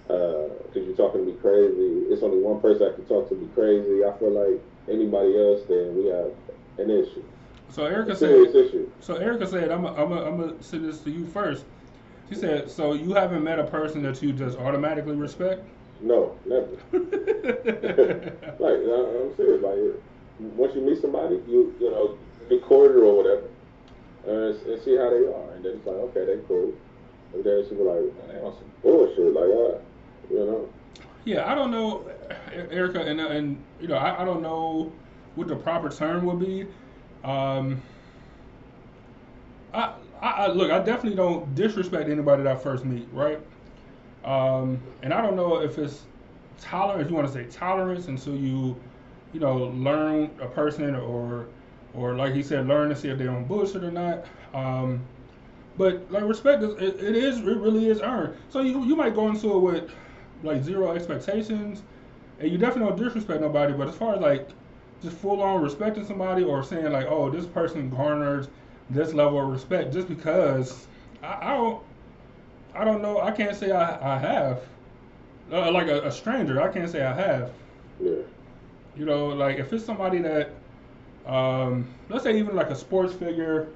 [0.08, 2.06] because you're talking to me crazy.
[2.14, 4.04] It's only one person I can talk to me crazy.
[4.06, 6.32] I feel like anybody else, then we have
[6.78, 7.24] an issue,
[7.70, 8.90] so Erica said, issue.
[9.00, 11.66] So Erica said, "I'm I'm I'm gonna send this to you first.
[12.30, 15.62] She said, "So you haven't met a person that you just automatically respect?"
[16.02, 16.68] No, never.
[18.60, 19.64] like I- I'm serious.
[19.64, 19.80] Like
[20.40, 22.18] once you meet somebody, you you know,
[22.50, 23.50] be cordial or whatever,
[24.28, 25.54] and, and see how they are.
[25.56, 26.74] And then it's like, okay, they cool.
[27.34, 29.80] And then she be like, man, they on some bullshit, like, uh,
[30.30, 30.70] you know.
[31.26, 32.08] Yeah, I don't know,
[32.52, 34.92] Erica, and and you know, I, I don't know
[35.34, 36.68] what the proper term would be.
[37.24, 37.82] Um,
[39.74, 43.40] I, I, I look, I definitely don't disrespect anybody that I first meet, right?
[44.24, 46.04] Um, and I don't know if it's
[46.60, 48.76] tolerance, you want to say tolerance, until you,
[49.34, 51.48] you know, learn a person or,
[51.96, 54.26] or like he said, learn to see if they're on bullshit or not.
[54.54, 55.02] Um,
[55.78, 58.36] but like respect is, it, it is, it really is earned.
[58.50, 59.92] So you, you might go into it with
[60.44, 61.84] like zero expectations,
[62.40, 63.74] and you definitely don't disrespect nobody.
[63.74, 64.50] But as far as like
[65.02, 68.48] just full on respecting somebody or saying like, oh, this person garners
[68.90, 70.88] this level of respect just because
[71.24, 71.84] I, I don't,
[72.74, 73.22] I don't know.
[73.22, 74.62] I can't say I, I have.
[75.52, 77.52] Uh, like a, a, stranger, I can't say I have.
[78.02, 78.14] Yeah.
[78.96, 80.50] You know, like if it's somebody that,
[81.26, 83.68] um, let's say even like a sports figure,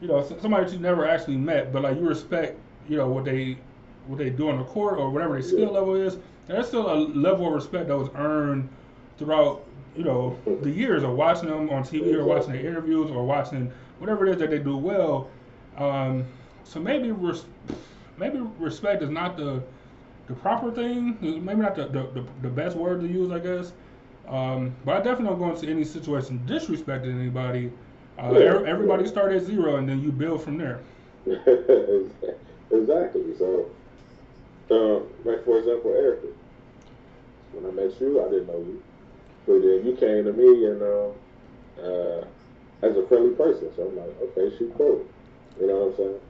[0.00, 3.24] you know, somebody that you never actually met, but like you respect, you know, what
[3.24, 3.58] they
[4.06, 6.18] what they do on the court or whatever their skill level is.
[6.46, 8.68] There's still a level of respect that was earned
[9.18, 9.64] throughout,
[9.96, 13.72] you know, the years of watching them on TV or watching their interviews or watching
[13.98, 15.28] whatever it is that they do well.
[15.76, 16.24] Um,
[16.64, 17.46] so maybe res-
[18.16, 19.62] maybe respect is not the
[20.28, 21.16] the proper thing.
[21.20, 23.72] Maybe not the, the, the, the best word to use, I guess.
[24.28, 27.70] Um, but I definitely don't go into any situation disrespecting anybody.
[28.18, 30.80] Uh, everybody start at zero, and then you build from there.
[31.26, 33.36] exactly.
[33.38, 33.70] So,
[34.70, 36.26] um, like for example, Erica.
[37.52, 38.82] When I met you, I didn't know you,
[39.46, 41.10] but then you came to me and uh,
[41.82, 42.24] uh,
[42.82, 43.70] as a friendly person.
[43.76, 45.04] So I'm like, okay, she cool.
[45.60, 46.20] You know what I'm saying?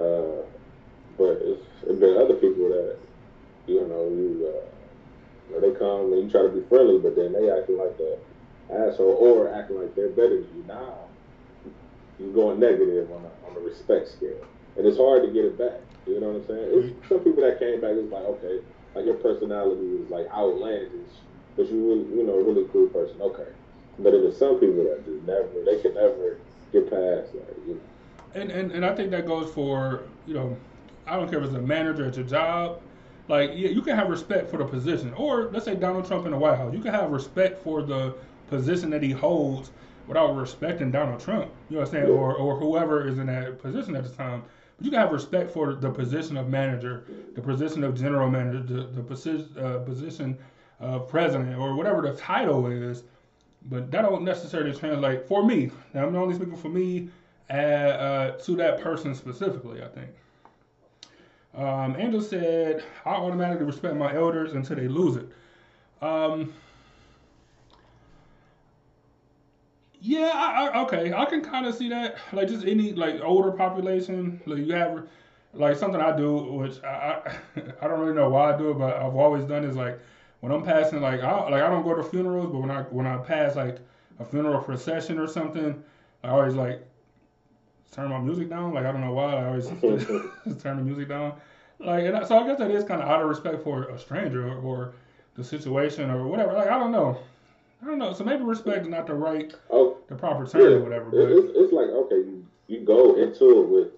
[0.00, 0.42] Uh,
[1.16, 2.96] but it's, it's been other people that
[3.66, 4.66] you know you uh,
[5.58, 8.18] they come and you try to be friendly, but then they acting like the
[8.70, 10.64] asshole or acting like they're better than you.
[10.68, 11.10] Now
[12.18, 14.44] you're going negative on a, on the respect scale,
[14.76, 15.80] and it's hard to get it back.
[16.06, 16.68] You know what I'm saying?
[16.70, 17.08] It's mm-hmm.
[17.08, 17.92] some people that came back.
[17.96, 18.60] It's like okay,
[18.94, 21.14] like your personality is like outlandish,
[21.56, 23.20] but you really you know a really cool person.
[23.20, 23.50] Okay,
[23.98, 26.38] but there's some people that just never, they can never
[26.72, 27.56] get past that.
[27.66, 27.80] You know?
[28.34, 30.56] And, and and I think that goes for you know,
[31.06, 32.80] I don't care if it's a manager at your job.
[33.30, 36.32] Like yeah, you can have respect for the position, or let's say Donald Trump in
[36.32, 38.16] the White House, you can have respect for the
[38.48, 39.70] position that he holds
[40.08, 41.48] without respecting Donald Trump.
[41.68, 42.06] You know what I'm saying?
[42.06, 44.42] Or or whoever is in that position at the time.
[44.76, 47.04] But you can have respect for the position of manager,
[47.36, 50.36] the position of general manager, the, the position uh, position
[50.80, 53.04] of president, or whatever the title is
[53.68, 55.70] but that don't necessarily translate for me.
[55.94, 57.10] Now I'm only speaking for me
[57.48, 59.82] uh, uh, to that person specifically.
[59.82, 60.10] I think.
[61.54, 65.28] Um, Angel said, "I automatically respect my elders until they lose it."
[66.00, 66.52] Um,
[70.00, 72.16] yeah, I, I, okay, I can kind of see that.
[72.32, 75.06] Like just any like older population, like you have
[75.52, 77.20] like something I do, which I
[77.56, 79.98] I, I don't really know why I do it, but I've always done is like
[80.40, 83.06] when I'm passing, like I like I don't go to funerals, but when I when
[83.06, 83.78] I pass like
[84.18, 85.82] a funeral procession or something,
[86.22, 86.86] I always like
[87.90, 88.74] turn my music down.
[88.74, 89.66] Like I don't know why, I always
[90.62, 91.34] turn the music down.
[91.78, 93.98] Like and I, so I guess that is kind of out of respect for a
[93.98, 94.92] stranger or, or,
[95.36, 96.52] the situation or whatever.
[96.52, 97.18] Like I don't know.
[97.82, 98.12] I don't know.
[98.12, 101.10] So maybe respect is not the right, oh, the proper term yeah, or whatever.
[101.10, 103.88] But it's, it's like okay, you, you go into it with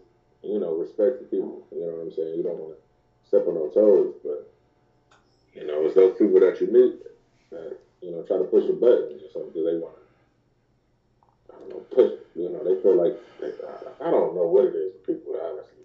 [0.45, 1.67] you know respect to people.
[1.73, 2.37] You know what I'm saying?
[2.37, 4.53] You don't want to step on no toes, but
[5.55, 7.03] you know, it's those people that you meet
[7.51, 10.02] that, you know, try to push your buttons or something because they want to,
[11.55, 13.53] I don't know, push, you know, they feel like, they,
[14.05, 15.85] I, don't know what it is people, honestly.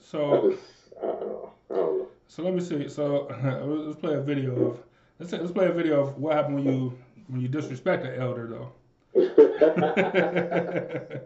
[0.00, 0.62] so, I, just,
[1.02, 2.08] I, don't know, I don't know.
[2.28, 2.88] So let me see.
[2.88, 3.28] So
[3.86, 4.82] let's play a video of,
[5.18, 8.48] let's, let's play a video of what happened when you, when you disrespect an elder,
[8.48, 8.72] though.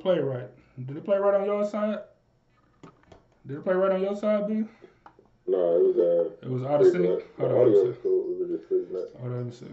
[0.00, 0.48] play right.
[0.86, 2.00] Did it play right on your side?
[3.46, 4.64] Did it play right on your side, B?
[5.46, 6.46] No, it was uh.
[6.46, 7.22] It was out of sync.
[7.38, 7.88] Hold on, let me see.
[7.88, 8.24] was cool.
[8.30, 9.20] It was just freezing up.
[9.20, 9.66] Hold on, let me see.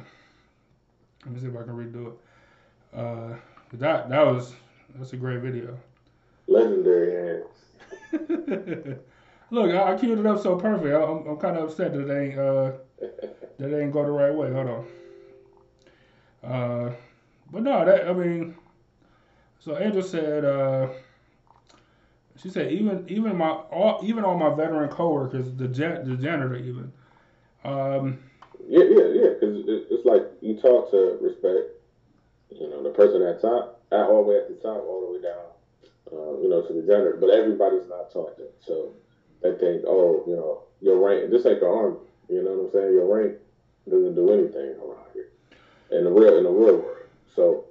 [1.26, 2.98] Let me see if I can redo it.
[2.98, 3.36] Uh,
[3.74, 4.56] that that was
[4.96, 5.78] that's a great video.
[6.48, 7.44] Legendary
[8.14, 9.00] hands.
[9.52, 10.94] Look, I, I queued it up so perfect.
[10.96, 12.72] I, I'm, I'm kind of upset that it ain't uh
[13.58, 14.52] that it ain't go the right way.
[14.52, 14.86] Hold on.
[16.44, 16.94] Uh,
[17.52, 18.56] but no, that I mean,
[19.66, 20.90] so Angel said uh,
[22.38, 26.56] she said even even my all even all my veteran coworkers, the jan- the janitor
[26.56, 26.94] even.
[27.64, 28.20] Um,
[28.68, 29.30] Yeah, yeah, yeah.
[29.34, 31.74] Because it, it's like you talk to respect.
[32.52, 35.14] You know, the person at top, at all the way at the top, all the
[35.18, 35.50] way down.
[36.14, 38.54] Uh, you know, to the janitor, but everybody's not taught that.
[38.62, 38.94] So
[39.42, 41.32] they think, oh, you know, your rank.
[41.32, 41.98] This ain't the army.
[42.30, 42.94] You know what I'm saying?
[42.94, 43.38] Your rank
[43.90, 45.30] doesn't do anything around here
[45.90, 47.10] in the real in the real world.
[47.36, 47.66] So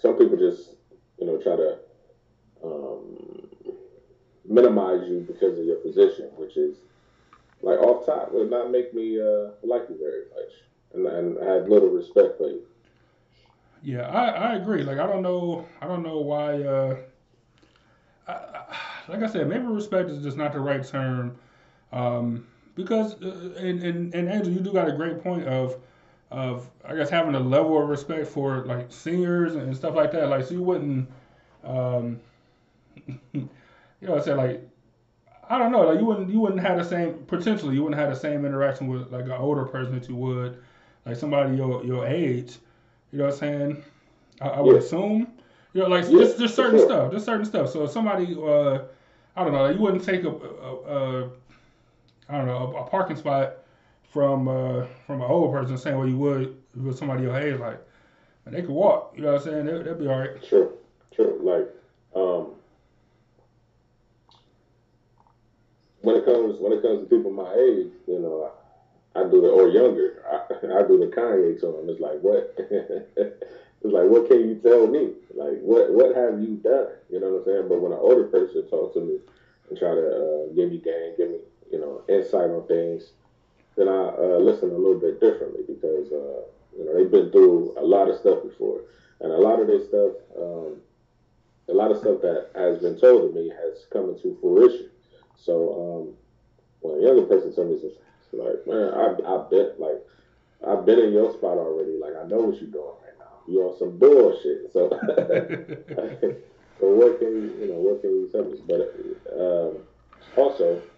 [0.00, 0.70] some people just,
[1.18, 1.78] you know, try to
[2.64, 3.44] um,
[4.48, 6.78] minimize you because of your position, which is
[7.62, 10.52] like off top would not make me uh, like you very much,
[10.92, 12.62] and, and I have little respect for you.
[13.82, 14.82] Yeah, I, I agree.
[14.82, 16.62] Like I don't know I don't know why.
[16.62, 16.96] Uh,
[18.26, 18.76] I, I,
[19.08, 21.36] like I said, maybe respect is just not the right term,
[21.92, 25.76] um, because uh, and, and and Andrew, you do got a great point of
[26.34, 30.28] of I guess having a level of respect for like seniors and stuff like that.
[30.28, 31.08] Like so you wouldn't,
[31.64, 32.20] um,
[33.32, 33.48] you
[34.02, 34.68] know, I said like.
[35.48, 35.82] I don't know.
[35.82, 37.74] Like you wouldn't, you wouldn't have the same potentially.
[37.74, 40.58] You wouldn't have the same interaction with like an older person that you would,
[41.06, 42.58] like somebody your your age.
[43.12, 43.84] You know what I'm saying?
[44.40, 44.78] I, I would Yeah.
[44.78, 45.28] assume.
[45.74, 46.86] You know, like Yeah, just just certain sure.
[46.86, 47.70] stuff, just certain stuff.
[47.70, 48.80] So if somebody, uh,
[49.36, 50.72] I don't know, you wouldn't take a, a,
[51.24, 51.30] a
[52.28, 53.58] I don't know, a, a parking spot
[54.14, 57.58] from uh, from an old person same way you would with somebody your age.
[57.58, 57.80] Like,
[58.46, 59.12] and they could walk.
[59.16, 59.66] You know what I'm saying?
[59.66, 60.30] They, they'd be all right.
[60.48, 60.70] Sure,
[61.16, 61.34] sure.
[61.42, 61.68] Like,
[62.14, 62.52] um,
[66.02, 68.52] when it comes when it comes to people my age, you know,
[69.16, 70.22] I, I do the or younger.
[70.30, 70.36] I,
[70.78, 71.90] I do the Kanye them.
[71.90, 72.54] It's like what?
[72.58, 75.10] it's like what can you tell me?
[75.34, 76.94] Like what what have you done?
[77.10, 77.68] You know what I'm saying?
[77.68, 79.18] But when an older person talks to me
[79.70, 81.38] and try to uh, give me game, give me
[81.72, 83.10] you know insight on things,
[83.76, 87.74] then I uh, listen a little bit differently because uh, you know they've been through
[87.78, 88.80] a lot of stuff before,
[89.20, 90.12] and a lot of this stuff.
[90.38, 90.76] Um,
[91.68, 94.90] a lot of stuff that has been told to me has come into fruition.
[95.36, 96.16] So um,
[96.80, 100.02] when a younger person tells me something, like, man, I've, I've been like,
[100.66, 101.98] I've been in your spot already.
[101.98, 103.40] Like I know what you're doing right now.
[103.46, 104.72] You're on some bullshit.
[104.72, 104.90] So,
[106.80, 108.58] so what can you, you know, what can you tell me?
[108.66, 108.92] But
[109.32, 109.78] um,
[110.36, 110.93] also, I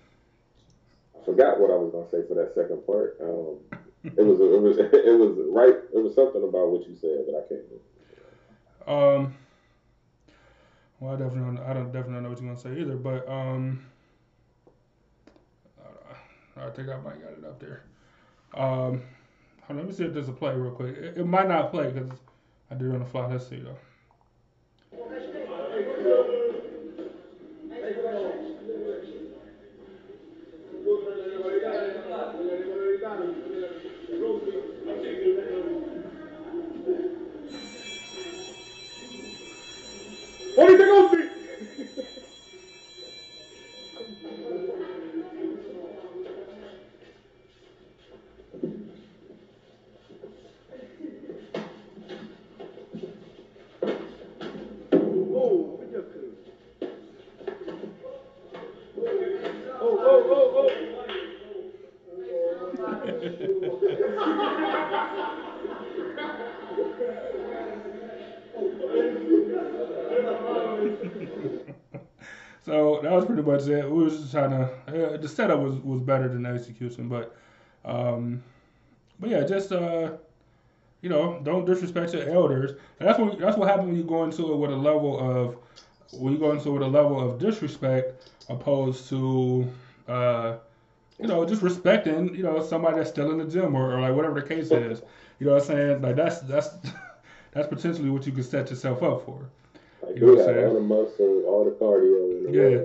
[1.26, 3.18] forgot what I was gonna say for that second part.
[3.20, 3.58] Um,
[4.04, 5.74] it was, it was, it was right.
[5.92, 7.60] It was something about what you said, but I can't.
[8.86, 9.16] remember.
[9.26, 9.34] Um.
[11.00, 13.84] Well, I definitely don't, I don't definitely know what you're gonna say either, but um.
[16.58, 17.82] I think I might got it up there.
[18.54, 19.02] Um,
[19.68, 20.96] let me see if there's a play real quick.
[20.96, 22.18] It, it might not play because
[22.70, 23.26] I did it on the fly.
[23.26, 23.76] Let's see though.
[73.52, 74.04] So that was pretty much it.
[74.04, 75.14] We was just trying to.
[75.14, 77.36] Uh, the setup was, was better than the execution, but,
[77.84, 78.42] um,
[79.18, 80.12] but yeah, just uh,
[81.00, 82.72] you know, don't disrespect your elders.
[82.98, 85.56] And that's what that's what happens when you go into it with a level of
[86.10, 89.68] when you go into it with a level of disrespect opposed to
[90.08, 90.56] uh,
[91.18, 94.14] you know, just respecting you know somebody that's still in the gym or, or like
[94.14, 95.02] whatever the case is.
[95.38, 96.02] You know what I'm saying?
[96.02, 96.70] Like that's that's
[97.52, 99.48] that's potentially what you could set yourself up for.
[100.02, 100.74] Like You know you what I'm got all saying?
[100.74, 102.78] the muscle, all the cardio the Yeah.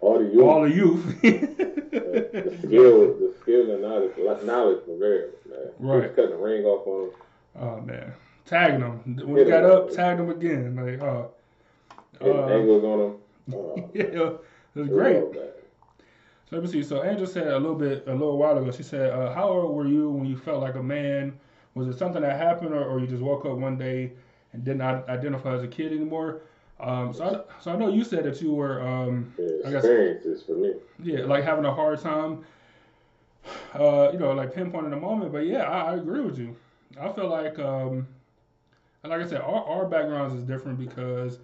[0.00, 1.20] All the youth, All the youth.
[1.22, 4.12] the skill, the skill and knowledge,
[4.44, 5.58] knowledge for variable, man.
[5.78, 6.02] Right.
[6.02, 7.16] Just cutting the ring off on them.
[7.58, 8.12] Oh man,
[8.44, 10.76] tagging them when he got up, tagged him again.
[10.76, 11.30] Like, oh,
[12.20, 13.20] hitting Uh, angles on them.
[13.54, 14.30] Uh, yeah,
[14.74, 15.22] it was great.
[16.48, 16.82] So let me see.
[16.82, 18.70] So Angel said a little bit, a little while ago.
[18.70, 21.38] She said, uh, "How old were you when you felt like a man?
[21.74, 24.12] Was it something that happened, or, or you just woke up one day
[24.52, 26.42] and did not identify as a kid anymore?"
[26.78, 29.32] Um, so I, so I know you said that you were um,
[29.64, 30.74] I guess experiences for me.
[31.02, 32.44] yeah like having a hard time,
[33.74, 35.32] uh, you know, like pinpointing the moment.
[35.32, 36.54] But yeah, I, I agree with you.
[37.00, 38.06] I feel like um,
[39.02, 41.38] and like I said, our, our backgrounds is different because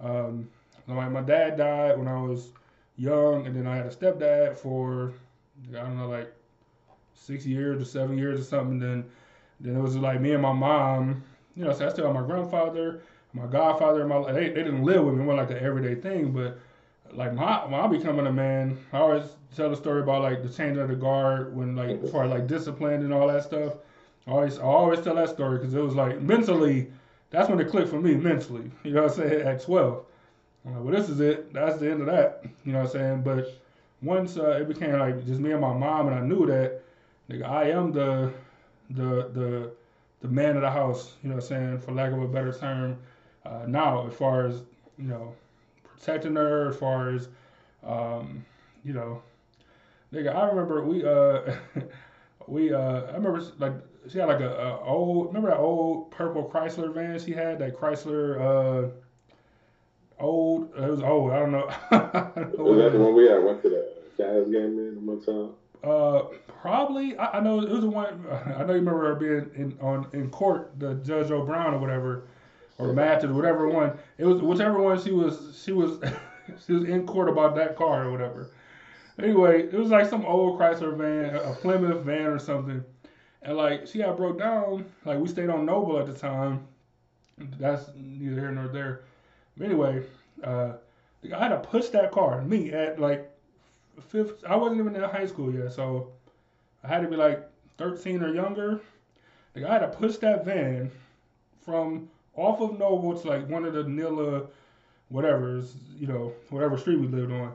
[0.00, 0.48] um,
[0.86, 2.52] like my dad died when I was
[2.96, 5.12] young, and then I had a stepdad for
[5.70, 6.32] I don't know like
[7.14, 8.78] six years or seven years or something.
[8.78, 9.04] Then
[9.60, 11.22] then it was like me and my mom.
[11.56, 13.02] You know, so I still have my grandfather,
[13.32, 15.22] my godfather, and my they, they didn't live with me.
[15.22, 16.58] It wasn't like an everyday thing, but
[17.12, 19.24] like my when I becoming a man, I always
[19.54, 23.02] tell the story about like the changing of the guard when like as like discipline
[23.02, 23.74] and all that stuff.
[24.26, 26.88] I always I always tell that story because it was like mentally,
[27.30, 28.70] that's when it clicked for me mentally.
[28.84, 29.46] You know what I'm saying?
[29.46, 30.04] At 12,
[30.64, 31.52] I'm like, well, this is it.
[31.52, 32.44] That's the end of that.
[32.64, 33.22] You know what I'm saying?
[33.22, 33.60] But
[34.02, 36.82] once uh, it became like just me and my mom, and I knew that,
[37.30, 38.32] nigga, I am the
[38.90, 39.70] the the
[40.20, 41.14] the man of the house.
[41.22, 41.78] You know what I'm saying?
[41.80, 42.98] For lack of a better term.
[43.44, 44.62] Uh, now, as far as
[44.98, 45.34] you know,
[45.84, 47.28] protecting her, as far as
[47.84, 48.44] um,
[48.84, 49.22] you know,
[50.12, 51.54] nigga, I remember we uh
[52.46, 53.72] we uh I remember like
[54.08, 57.76] she had like a, a old remember that old purple Chrysler van she had that
[57.78, 58.90] Chrysler uh
[60.18, 61.68] old it was old I don't know.
[61.90, 61.98] I
[62.34, 65.06] don't know what Was that the one we had went to the Jazz game in
[65.06, 65.50] one time?
[65.82, 66.24] Uh,
[66.60, 67.16] probably.
[67.16, 68.26] I, I know it was the one.
[68.30, 71.78] I know you remember her being in on in court, the Judge Joe Brown or
[71.78, 72.24] whatever,
[72.80, 73.98] or Mathis, whatever one.
[74.18, 75.60] It was whichever one she was.
[75.64, 76.00] She was.
[76.66, 78.50] she was in court about that car or whatever.
[79.18, 82.82] Anyway, it was like some old Chrysler van, a Plymouth van or something,
[83.42, 84.86] and like she had broke down.
[85.04, 86.66] Like we stayed on Noble at the time.
[87.58, 89.02] That's neither here nor there.
[89.56, 90.02] But anyway,
[90.42, 90.72] uh,
[91.34, 92.42] I had to push that car.
[92.42, 93.30] Me at like
[94.08, 94.44] fifth.
[94.44, 96.12] I wasn't even in high school yet, so
[96.82, 97.46] I had to be like
[97.78, 98.80] 13 or younger.
[99.54, 100.90] Like I had to push that van
[101.64, 104.46] from off of Noble to like one of the Nilla,
[105.08, 105.62] whatever,
[105.98, 107.52] you know, whatever street we lived on.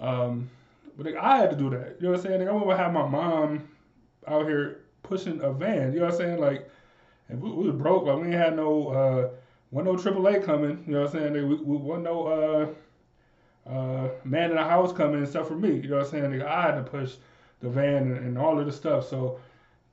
[0.00, 0.50] Um,
[0.96, 1.96] but like, I had to do that.
[1.98, 2.40] You know what I'm saying?
[2.40, 3.68] Like, I would have my mom
[4.26, 5.92] out here pushing a van.
[5.92, 6.40] You know what I'm saying?
[6.40, 6.70] Like,
[7.28, 8.04] and we, we was broke.
[8.04, 9.28] Like we ain't had no, uh,
[9.70, 10.84] wasn't no AAA coming.
[10.86, 11.34] You know what I'm saying?
[11.34, 12.66] Like, we, we wasn't no, uh,
[13.66, 15.76] uh, man in the house coming except for me.
[15.76, 16.38] You know what I'm saying?
[16.38, 17.14] Like, I had to push
[17.60, 19.08] the van and, and all of the stuff.
[19.08, 19.40] So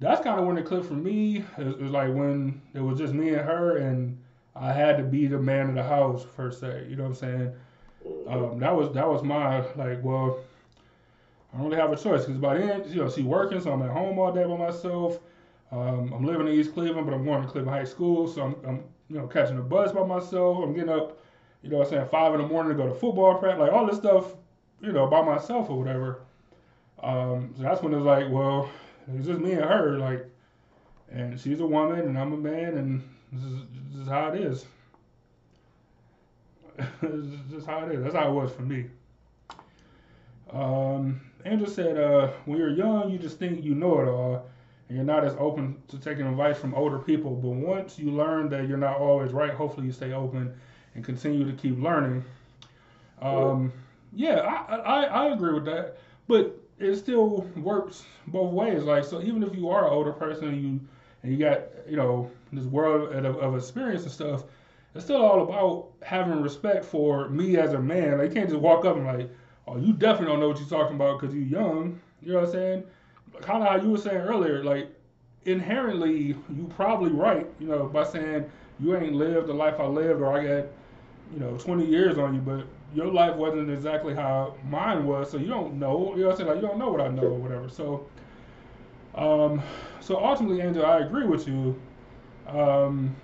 [0.02, 1.46] that's kind of when it clicked for me.
[1.58, 4.18] It was, like when it was just me and her, and
[4.56, 6.88] I had to be the man of the house per se.
[6.90, 7.54] You know what I'm saying?
[8.28, 10.04] Um, that was that was my like.
[10.04, 10.40] Well,
[11.54, 13.82] I don't really have a choice because by then, you know, she working, so I'm
[13.84, 15.20] at home all day by myself.
[15.72, 18.56] Um, I'm living in East Cleveland, but I'm going to Cleveland High School, so I'm,
[18.68, 20.64] I'm you know catching the bus by myself.
[20.64, 21.20] I'm getting up,
[21.62, 23.72] you know, what I'm saying five in the morning to go to football practice, like
[23.72, 24.34] all this stuff,
[24.82, 26.22] you know, by myself or whatever.
[27.04, 28.70] Um, so that's when it was like, well,
[29.16, 30.26] it's just me and her, like,
[31.12, 33.60] and she's a woman and I'm a man, and this is,
[33.92, 34.66] this is how it is.
[37.02, 38.04] this is just how it is.
[38.04, 38.86] That's how it was for me.
[40.52, 44.50] Um, Angel said, uh, when you're young, you just think you know it all,
[44.88, 47.36] and you're not as open to taking advice from older people.
[47.36, 50.54] But once you learn that you're not always right, hopefully you stay open
[50.96, 52.24] and continue to keep learning.
[53.22, 53.72] Um,
[54.14, 55.98] yeah, I, I, I agree with that.
[56.28, 58.84] But it still works both ways.
[58.84, 60.80] Like, so even if you are an older person and you,
[61.24, 64.44] and you got, you know, this world of, of experience and stuff,
[64.96, 68.18] it's still all about having respect for me as a man.
[68.18, 69.30] Like, you can't just walk up and like,
[69.68, 72.00] oh, you definitely don't know what you're talking about because you're young.
[72.22, 72.84] You know what I'm saying?
[73.42, 74.94] Kind of how you were saying earlier, like
[75.46, 77.48] inherently you probably right.
[77.60, 80.70] You know, by saying you ain't lived the life I lived, or I got,
[81.34, 85.38] you know, 20 years on you, but your life wasn't exactly how mine was, so
[85.38, 86.14] you don't know.
[86.16, 86.50] You know what I'm saying?
[86.50, 87.70] Like you don't know what I know or whatever.
[87.70, 88.08] So,
[89.16, 89.62] um,
[90.00, 91.80] so ultimately, Angel, I agree with you.
[92.48, 93.16] Um,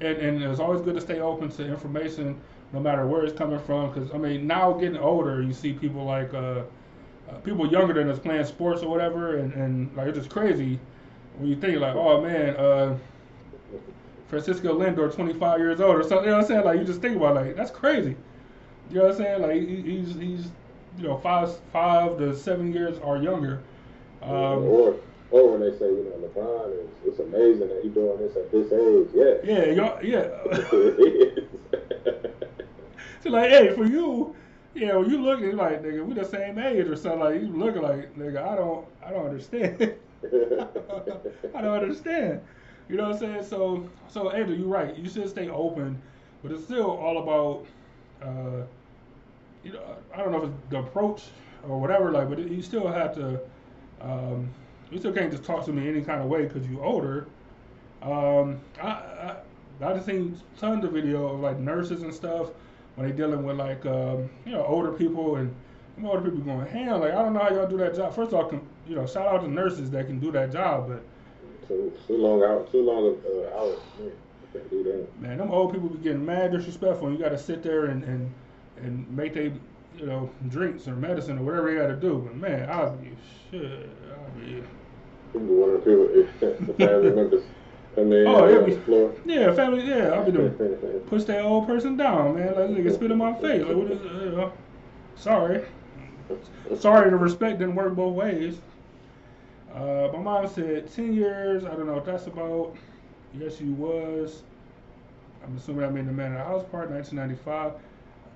[0.00, 2.40] and, and it's always good to stay open to information
[2.72, 3.92] no matter where it's coming from.
[3.92, 6.62] Because I mean, now getting older, you see people like uh,
[7.28, 10.78] uh, people younger than us playing sports or whatever, and, and like it's just crazy
[11.38, 12.96] when you think like, oh man, uh,
[14.28, 16.24] Francisco Lindor, 25 years old or something.
[16.24, 16.64] You know what I'm saying?
[16.64, 18.16] Like you just think about like that's crazy.
[18.90, 19.42] You know what I'm saying?
[19.42, 20.50] Like he, he's he's
[20.98, 23.60] you know five five to seven years or younger.
[24.22, 24.96] Um, or
[25.30, 28.50] or when they say, you know, LeBron is it's amazing that he's doing this at
[28.50, 29.08] this age.
[29.14, 29.70] Yeah.
[29.72, 31.42] yeah, yeah.
[33.22, 34.34] So like, hey, for you,
[34.74, 37.20] yeah, when you looking like nigga, we the same age or something.
[37.20, 39.94] Like you looking like nigga, I don't, I don't understand.
[40.24, 42.40] I don't understand.
[42.88, 43.44] You know what I'm saying?
[43.44, 44.96] So, so Andrew, you're right.
[44.96, 46.00] You should stay open,
[46.42, 47.66] but it's still all about,
[48.26, 48.62] uh,
[49.64, 49.82] you know,
[50.14, 51.24] I don't know if it's the approach
[51.68, 52.10] or whatever.
[52.10, 53.40] Like, but you still have to,
[54.00, 54.48] um,
[54.90, 57.26] you still can't just talk to me any kind of way because you're older.
[58.02, 59.36] Um, I, I,
[59.82, 62.50] I just seen tons of video of like nurses and stuff
[62.94, 65.54] when they dealing with like um, you know older people and
[66.04, 66.98] older people going hell.
[66.98, 68.14] Like I don't know how y'all do that job.
[68.14, 71.02] First of all, you know, shout out to nurses that can do that job, but
[71.66, 73.78] too, too long out, too long of uh, hours.
[73.98, 74.12] Man,
[74.52, 75.20] can't do that.
[75.20, 77.08] Man, them old people be getting mad disrespectful.
[77.08, 78.32] And you got to sit there and and
[78.82, 79.52] and make they
[79.98, 82.22] you know drinks or medicine or whatever they got to do.
[82.26, 83.10] But man, I'll be
[83.50, 83.88] shit.
[84.12, 84.62] I'll be.
[85.34, 87.44] One or two, the family members
[87.94, 89.12] come in Oh, yeah, we- floor.
[89.26, 89.86] Yeah, family.
[89.86, 90.52] Yeah, I'll be doing.
[91.06, 92.54] push that old person down, man.
[92.54, 93.64] Like nigga spit in my face.
[93.64, 94.00] Like what is?
[94.00, 94.52] Uh, you know,
[95.16, 95.64] sorry,
[96.78, 97.10] sorry.
[97.10, 98.58] The respect didn't work both ways.
[99.74, 101.64] Uh, my mom said ten years.
[101.64, 102.74] I don't know what that's about.
[103.38, 104.42] Yes, you was.
[105.44, 107.72] I'm assuming I mean the man in the house part, 1995.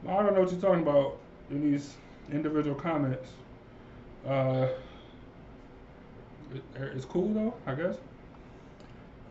[0.08, 1.18] I don't know what you're talking about
[1.50, 1.94] in these
[2.32, 3.28] individual comments.
[4.26, 4.68] Uh,
[6.54, 7.96] it, it's cool though, I guess.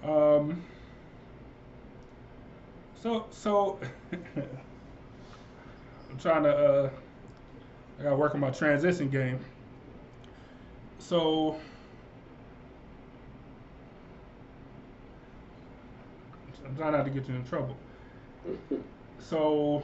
[0.03, 0.63] Um.
[3.01, 3.79] So so
[4.11, 4.47] I'm
[6.19, 6.89] trying to uh
[7.99, 9.39] I gotta work on my transition game.
[10.99, 11.59] So
[16.65, 17.75] I'm trying not to get you in trouble.
[19.19, 19.83] So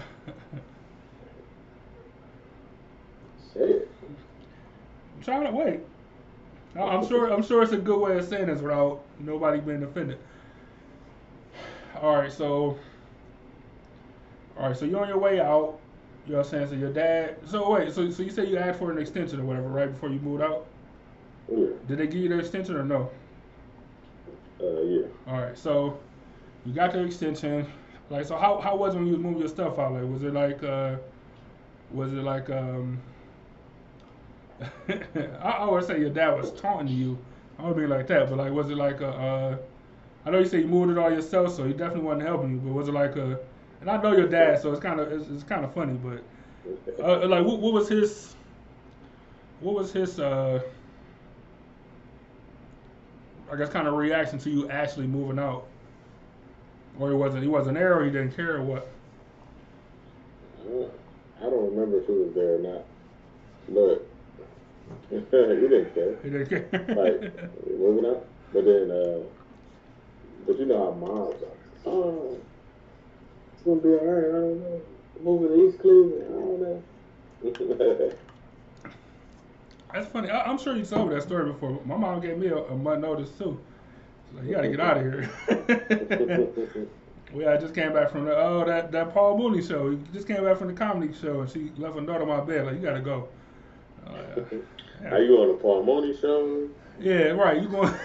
[3.56, 5.80] I'm trying to wait.
[6.76, 7.32] I'm sure.
[7.32, 10.18] I'm sure it's a good way of saying this without nobody being offended.
[12.00, 12.78] All right, so.
[14.56, 15.80] All right, so you're on your way out.
[16.26, 16.68] You know what I'm saying?
[16.68, 17.36] So your dad.
[17.46, 20.10] So wait, so so you say you asked for an extension or whatever right before
[20.10, 20.66] you moved out?
[21.50, 21.68] Yeah.
[21.86, 23.10] Did they give you the extension or no?
[24.60, 25.06] Uh, yeah.
[25.26, 25.98] All right, so
[26.64, 27.66] you got the extension.
[28.10, 29.92] Like, so how how was it when you was moving your stuff out?
[29.92, 30.96] Like, was it like uh,
[31.90, 33.00] was it like um?
[34.88, 37.18] I always say your dad was taunting you.
[37.58, 39.08] I don't mean like that, but like, was it like a?
[39.08, 39.58] Uh,
[40.26, 42.58] I know you say you moved it all yourself, so he definitely wasn't helping you.
[42.58, 43.38] But was it like a?
[43.80, 46.24] And I know your dad, so it's kind of it's, it's kind of funny, but
[47.02, 48.36] uh, like, what, what was his?
[49.60, 50.18] What was his?
[50.20, 50.60] uh
[53.50, 55.66] I guess kind of reaction to you actually moving out,
[56.98, 58.88] or he wasn't he wasn't there, or he didn't care, or what?
[61.40, 62.84] I don't remember if he was there or not,
[63.68, 64.06] but
[65.10, 65.20] he
[65.68, 66.16] didn't care.
[66.22, 66.66] He didn't care.
[66.88, 69.20] Like moving out, but then, uh,
[70.46, 71.90] but you know how moms are.
[71.90, 72.38] Oh,
[73.54, 74.28] it's gonna be alright.
[74.28, 74.80] I don't know.
[75.22, 76.24] Moving to East Cleveland.
[76.28, 76.82] I don't know.
[79.92, 80.30] That's funny.
[80.30, 81.80] I, I'm sure you told me that story before.
[81.84, 83.58] My mom gave me a, a month notice too.
[84.34, 85.30] Like, you got to get out of here.
[87.32, 89.90] well, I just came back from the oh that that Paul Mooney show.
[89.90, 92.40] He just came back from the comedy show, and she left a note on my
[92.40, 93.28] bed like, you got to go.
[94.06, 94.12] Oh,
[95.02, 95.08] yeah.
[95.10, 96.68] Are you on the Paul Mooney show?
[97.00, 97.60] Yeah, right.
[97.62, 97.94] You going?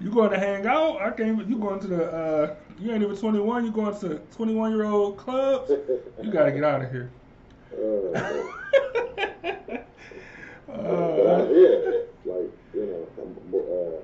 [0.00, 1.00] you going to hang out?
[1.02, 1.46] I can't.
[1.48, 2.12] You going to the?
[2.12, 3.64] uh You ain't even 21.
[3.64, 5.70] You going to 21 year old clubs?
[6.22, 7.10] You got to get out of here.
[10.68, 13.96] Uh, Uh, yeah, like you know, I'm, uh,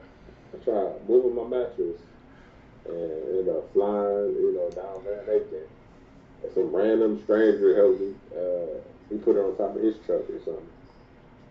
[0.54, 2.00] I tried moving my mattress
[2.86, 5.66] and flying, you know, down Van Aken.
[6.42, 8.14] And some random stranger helped me.
[8.36, 8.78] Uh,
[9.10, 10.66] he put it on top of his truck or something.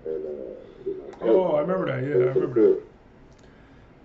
[0.06, 2.04] And uh, you know, Oh, I remember that.
[2.08, 2.78] Yeah, I remember cool.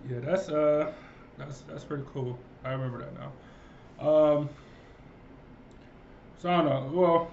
[0.09, 0.91] yeah, that's uh,
[1.37, 2.37] that's that's pretty cool.
[2.63, 4.07] I remember that now.
[4.07, 4.49] Um,
[6.37, 6.89] so I don't know.
[6.99, 7.31] Well,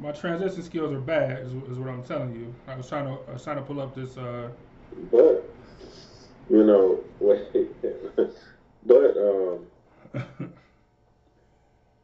[0.00, 2.52] my transition skills are bad, is, is what I'm telling you.
[2.66, 4.16] I was trying to I was trying to pull up this.
[4.16, 4.48] Uh,
[5.10, 5.53] But
[6.50, 7.00] you know,
[8.86, 9.66] but um,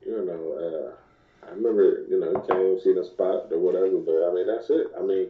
[0.06, 4.34] you know, uh, I remember, you know, came, seen a spot or whatever, but I
[4.34, 4.88] mean, that's it.
[4.98, 5.28] I mean,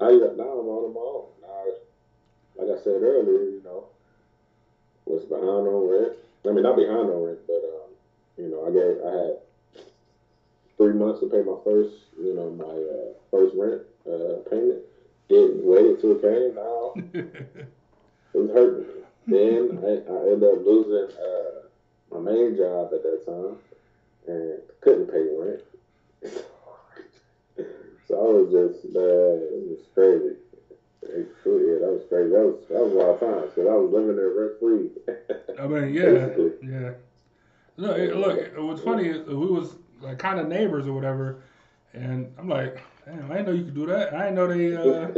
[0.00, 1.26] now you got, now I'm on my own.
[1.40, 3.86] Now, like I said earlier, you know,
[5.06, 6.12] was behind on rent.
[6.44, 7.90] I mean, not behind on rent, but um,
[8.36, 9.36] you know, I gave, I had
[10.76, 14.80] three months to pay my first, you know, my uh, first rent uh, payment.
[15.28, 16.54] Didn't wait till it came.
[16.54, 16.94] Now
[18.34, 19.02] it was hurting me.
[19.26, 21.62] Then I, I ended up losing uh,
[22.10, 23.56] my main job at that time
[24.26, 25.62] and couldn't pay rent.
[28.08, 30.36] so I was just, man, it was crazy.
[31.02, 32.30] It, yeah, that was crazy.
[32.30, 34.90] That was that was a lot of times because I was living there rent free.
[35.60, 36.68] I mean, yeah, Basically.
[36.68, 36.90] yeah.
[37.76, 38.52] Look, it- look.
[38.56, 41.42] What's funny is we was like kind of neighbors or whatever,
[41.92, 44.14] and I'm like, damn, I didn't know you could do that.
[44.14, 44.76] I didn't know they.
[44.76, 45.08] Uh,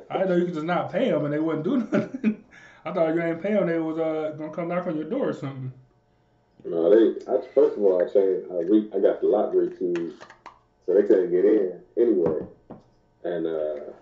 [0.10, 2.41] I didn't know you could just not pay them and they wouldn't do nothing.
[2.84, 5.28] I thought you ain't pay them, they was uh, gonna come knock on your door
[5.28, 5.72] or something.
[6.64, 7.20] No, they.
[7.26, 8.46] I, first of all, I changed.
[8.50, 10.12] I, re, I got the lottery keys,
[10.86, 12.40] so they couldn't get in anyway.
[13.24, 13.92] And uh,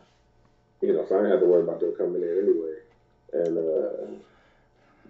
[0.81, 2.77] you know, so I didn't have to worry about them coming in anyway.
[3.33, 4.21] And uh,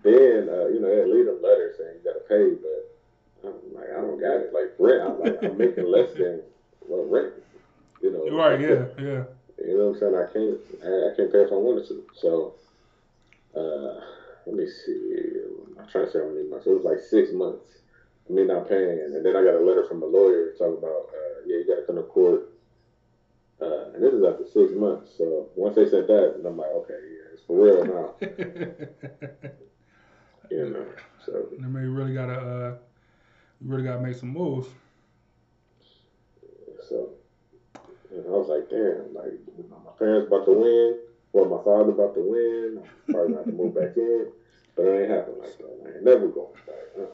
[0.02, 3.90] then uh, you know they leave a letter saying you gotta pay, but I'm like
[3.90, 4.52] I don't got it.
[4.52, 6.42] Like rent, I'm like I'm making less than
[6.86, 7.32] well rent.
[8.02, 9.24] You know, Right, yeah, yeah.
[9.58, 10.14] You know what I'm saying?
[10.14, 12.04] I can't I, I can't pay if I wanted to.
[12.14, 12.54] So
[13.56, 14.00] uh,
[14.46, 15.16] let me see.
[15.78, 16.66] I'm trying to say how many months.
[16.66, 17.64] It was like six months.
[18.28, 21.40] Me not paying, and then I got a letter from a lawyer talking about uh,
[21.46, 22.52] yeah you gotta come to court.
[23.60, 25.10] Uh, and this is after six months.
[25.18, 28.14] So once they said that, and I'm like, okay, yeah, it's for real now.
[30.50, 30.84] You know,
[31.24, 32.74] so I mean, you really gotta, uh,
[33.60, 34.66] you really gotta make some moves.
[36.88, 37.10] so
[38.10, 40.98] and I was like, damn, like you know, my parents about to win,
[41.32, 42.82] well my father about to win.
[43.08, 44.26] I'm probably have to move back in,
[44.76, 45.94] but it ain't happen like that.
[45.94, 47.08] Ain't never going back.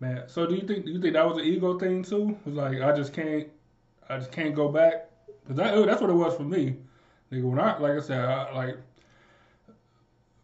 [0.00, 2.36] Man, so do you think do you think that was an ego thing too?
[2.44, 3.48] It was like I just can't,
[4.08, 5.10] I just can't go back.
[5.46, 6.76] Cause that, that's what it was for me.
[7.30, 8.76] Nigga, when I like I said, I, like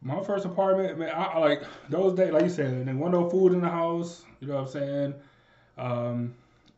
[0.03, 3.29] my first apartment, man, I, I like those days, like you said, there wasn't no
[3.29, 4.25] food in the house.
[4.41, 5.15] You know what I'm saying?
[5.77, 6.35] Um,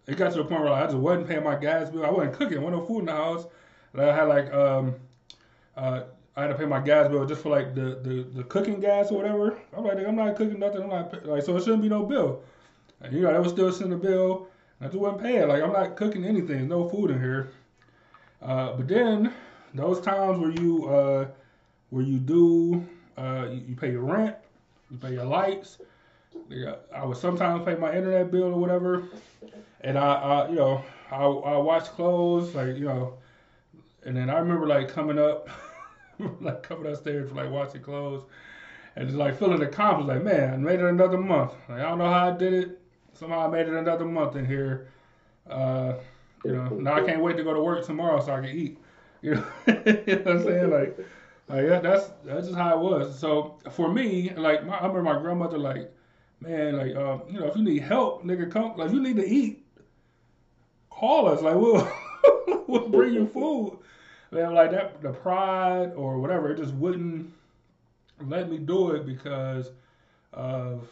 [0.06, 2.04] it got to the point where like, I just wasn't paying my gas bill.
[2.04, 2.60] I wasn't cooking.
[2.60, 3.46] Wasn't no food in the house.
[3.92, 4.96] And I had like um,
[5.76, 6.02] uh,
[6.36, 9.10] I had to pay my gas bill just for like the, the, the cooking gas
[9.10, 9.58] or whatever.
[9.76, 10.82] I'm like, I'm not cooking nothing.
[10.82, 12.42] I'm not like so it shouldn't be no bill.
[13.00, 14.48] And, you know, I was still sending a bill.
[14.80, 15.48] I just wasn't paying.
[15.48, 16.68] Like I'm not cooking anything.
[16.68, 17.50] No food in here.
[18.40, 19.32] Uh, but then
[19.74, 21.26] those times where you uh,
[21.90, 24.36] where you do uh, you, you pay your rent,
[24.90, 25.78] you pay your lights.
[26.94, 29.04] I would sometimes pay my internet bill or whatever,
[29.82, 33.14] and I, I you know I, I watch clothes like you know,
[34.04, 35.48] and then I remember like coming up,
[36.40, 38.24] like coming upstairs for like watching clothes,
[38.96, 41.52] and just like feeling accomplished like man I made it another month.
[41.68, 42.80] Like, I don't know how I did it.
[43.14, 44.88] Somehow I made it another month in here.
[45.48, 45.94] Uh,
[46.44, 48.78] you know now I can't wait to go to work tomorrow so I can eat.
[49.20, 50.98] You know, you know what I'm saying like.
[51.48, 53.18] Like yeah, that's that's just how it was.
[53.18, 55.92] So for me, like my, I remember my grandmother, like,
[56.40, 58.76] man, like um, you know, if you need help, nigga, come.
[58.76, 59.66] Like, if you need to eat,
[60.88, 61.42] call us.
[61.42, 61.86] Like, we'll
[62.68, 63.78] we'll bring you food.
[64.32, 67.30] Man, like that, the pride or whatever, it just wouldn't
[68.18, 69.70] let me do it because
[70.32, 70.88] of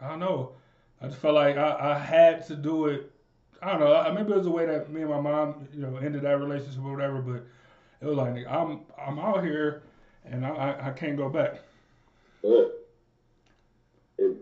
[0.00, 0.52] I don't know.
[1.00, 3.08] I just felt like I, I had to do it.
[3.62, 4.12] I don't know.
[4.12, 6.84] Maybe it was the way that me and my mom, you know, ended that relationship
[6.84, 7.22] or whatever.
[7.22, 7.46] But
[8.00, 9.82] it was like I'm I'm out here
[10.24, 11.60] and I, I, I can't go back.
[12.42, 12.88] But
[14.18, 14.38] in,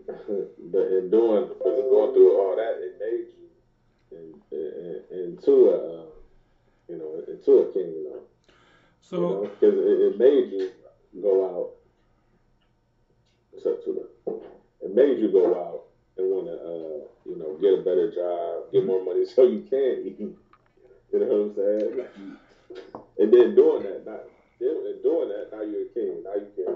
[1.11, 6.05] doing, going through all that, it made you in, in, into a, uh,
[6.87, 8.21] you know, into a king, you know.
[9.01, 10.71] So because it, it made you
[11.21, 11.69] go out.
[13.51, 13.93] What's up to
[14.25, 14.31] the?
[14.85, 15.83] It made you go out
[16.17, 19.61] and want to, uh, you know, get a better job, get more money, so you
[19.69, 20.37] can eat.
[21.13, 22.37] You know what I'm saying?
[23.19, 24.21] And then doing that, not
[24.61, 26.23] and doing that, now you're a king.
[26.23, 26.75] Now you can,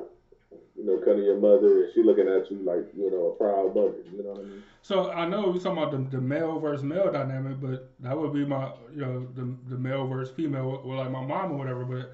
[0.75, 3.35] you know, come to your mother and she looking at you like, you know, a
[3.35, 4.01] proud mother.
[4.11, 4.63] You know what I mean?
[4.85, 8.33] So I know we're talking about the, the male versus male dynamic, but that would
[8.33, 11.83] be my, you know, the, the male versus female, like my mom or whatever.
[11.83, 12.13] But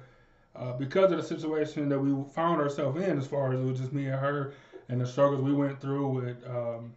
[0.58, 3.78] uh, because of the situation that we found ourselves in, as far as it was
[3.78, 4.54] just me and her,
[4.88, 6.94] and the struggles we went through with, um,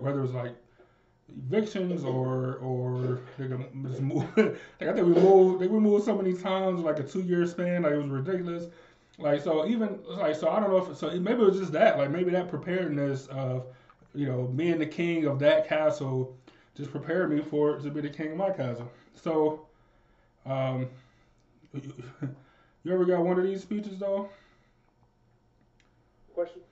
[0.00, 0.56] whether it was like
[1.28, 4.26] evictions or or they could just move.
[4.36, 7.46] like I think we moved, they we moved so many times, like a two year
[7.46, 8.64] span, like it was ridiculous.
[9.18, 11.98] Like so, even like so, I don't know if so maybe it was just that,
[11.98, 13.66] like maybe that preparedness of
[14.14, 16.36] you know being the king of that castle
[16.76, 18.90] just prepared me for to be the king of my castle.
[19.14, 19.66] So,
[20.44, 20.88] um,
[21.72, 24.28] you ever got one of these speeches though?
[26.34, 26.62] Question?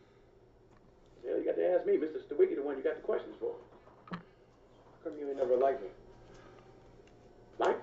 [1.25, 2.21] Yeah, you got to ask me, Mr.
[2.21, 3.55] Stewicki, the one you got the questions for.
[4.11, 4.19] How
[5.05, 5.89] come you ain't never liked me?
[7.59, 7.79] Like?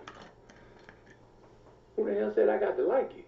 [1.95, 3.23] Who the hell said I got to like you?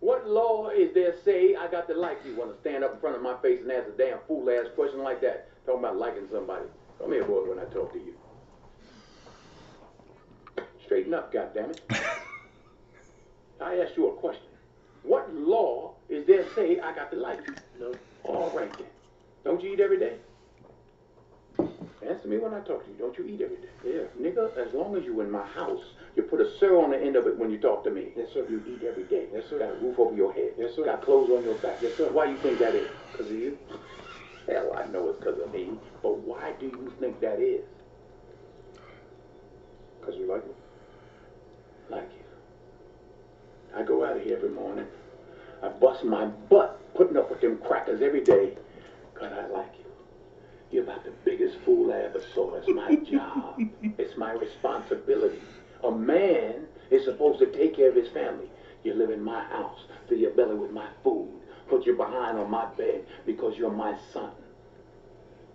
[0.00, 2.36] What law is there say I got to like you?
[2.36, 4.66] Want to stand up in front of my face and ask a damn fool ass
[4.74, 5.48] question like that?
[5.66, 6.66] Talking about liking somebody.
[6.98, 8.14] Come here, boy, when I talk to you.
[10.84, 11.80] Straighten up, goddammit.
[13.60, 14.44] I asked you a question.
[15.02, 17.54] What law is there say I got to like you?
[17.80, 17.94] No.
[18.24, 18.86] All right then.
[19.44, 20.14] Don't you eat every day?
[22.06, 22.96] Answer me when I talk to you.
[22.96, 23.68] Don't you eat every day?
[23.84, 24.02] Yeah.
[24.20, 25.82] Nigga, as long as you in my house,
[26.14, 28.12] you put a sir on the end of it when you talk to me.
[28.16, 28.46] Yes, sir.
[28.48, 29.26] You eat every day.
[29.32, 29.58] Yes, sir.
[29.58, 30.52] Got a roof over your head.
[30.56, 30.84] Yes, sir.
[30.84, 31.78] Got clothes on your back.
[31.82, 32.08] Yes, sir.
[32.08, 32.88] Why you think that is?
[33.10, 33.58] Because of you?
[34.46, 35.72] Hell, I know it's because of me.
[36.02, 37.64] But why do you think that is?
[40.00, 40.52] Because you like me?
[41.90, 43.78] Like you.
[43.78, 44.86] I go out of here every morning.
[45.62, 48.56] I bust my butt putting up with them crackers every day
[49.12, 49.87] because I like you.
[50.70, 52.54] You're about the biggest fool I ever saw.
[52.54, 53.60] It's my job.
[53.98, 55.40] It's my responsibility.
[55.84, 58.48] A man is supposed to take care of his family.
[58.84, 61.28] You live in my house, fill your belly with my food.
[61.68, 64.30] put you behind on my bed because you're my son.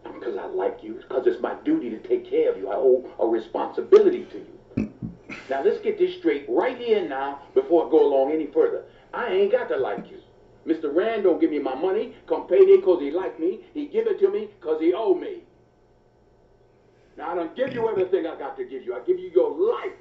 [0.03, 0.95] Because I like you.
[0.95, 2.68] Because it's my duty to take care of you.
[2.70, 4.89] I owe a responsibility to you.
[5.49, 8.84] Now let's get this straight right here and now before I go along any further.
[9.14, 10.18] I ain't got to like you.
[10.68, 10.93] Mr.
[10.93, 13.59] Rand don't give me my money come payday because he like me.
[13.74, 15.43] He give it to me because he owe me.
[17.18, 18.95] Now I don't give you everything I got to give you.
[18.95, 19.99] I give you your life.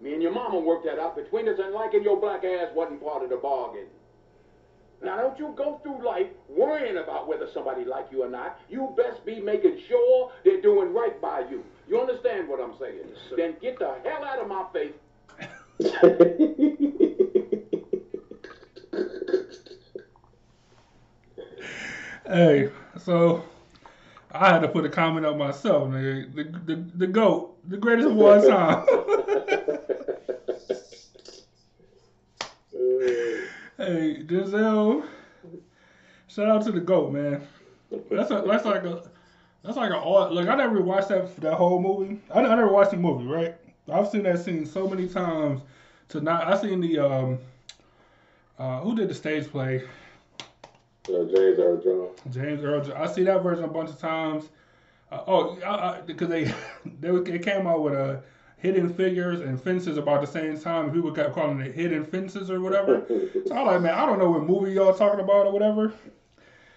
[0.00, 3.02] Me and your mama worked that out between us, and liking your black ass wasn't
[3.02, 3.86] part of the bargain.
[5.02, 8.58] Now don't you go through life worrying about whether somebody like you or not.
[8.68, 11.64] You best be making sure they're doing right by you.
[11.88, 13.06] You understand what I'm saying?
[13.36, 14.94] then get the hell out of my face.
[22.28, 22.68] Hey,
[22.98, 23.42] so
[24.30, 26.34] I had to put a comment up myself, nigga.
[26.34, 28.86] The the the goat, the greatest of all time.
[33.78, 35.06] hey, Denzel.
[36.26, 37.40] Shout out to the goat, man.
[38.10, 39.04] That's a, that's like a
[39.64, 42.20] that's like a all like I never watched that that whole movie.
[42.30, 43.54] I, I never watched the movie, right?
[43.90, 45.62] I've seen that scene so many times.
[46.10, 47.38] To not, I seen the um,
[48.58, 49.82] uh, who did the stage play?
[51.08, 52.20] Uh, James Earl Jones.
[52.30, 52.80] James Earl.
[52.82, 52.94] Jones.
[52.96, 54.50] I see that version a bunch of times.
[55.10, 56.44] Uh, oh, because they
[57.00, 58.22] they it came out with a
[58.58, 60.92] hidden figures and fences about the same time.
[60.92, 63.06] People kept calling it hidden fences or whatever.
[63.46, 65.94] So I'm like, man, I don't know what movie y'all talking about or whatever.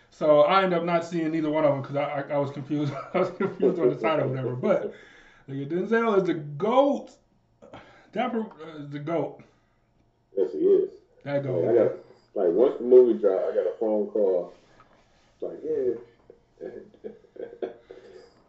[0.09, 2.51] So I ended up not seeing neither one of them because I, I I was
[2.51, 2.93] confused.
[3.13, 4.55] I was confused on the title or whatever.
[4.55, 4.93] But
[5.49, 7.11] nigga, Denzel is the goat.
[8.13, 8.43] That uh,
[8.77, 9.41] is the goat.
[10.37, 10.91] yes, he is.
[11.23, 12.05] That goat.
[12.33, 14.53] Like once the movie dropped, I got a phone call.
[15.33, 15.93] It's like, yeah.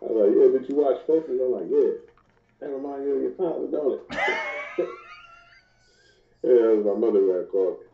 [0.02, 1.40] I was like, yeah, did you watch Fences?
[1.40, 1.92] I'm like, yeah.
[2.60, 4.06] That reminds you of your father, don't it?
[4.78, 7.86] yeah, that was my mother that called me.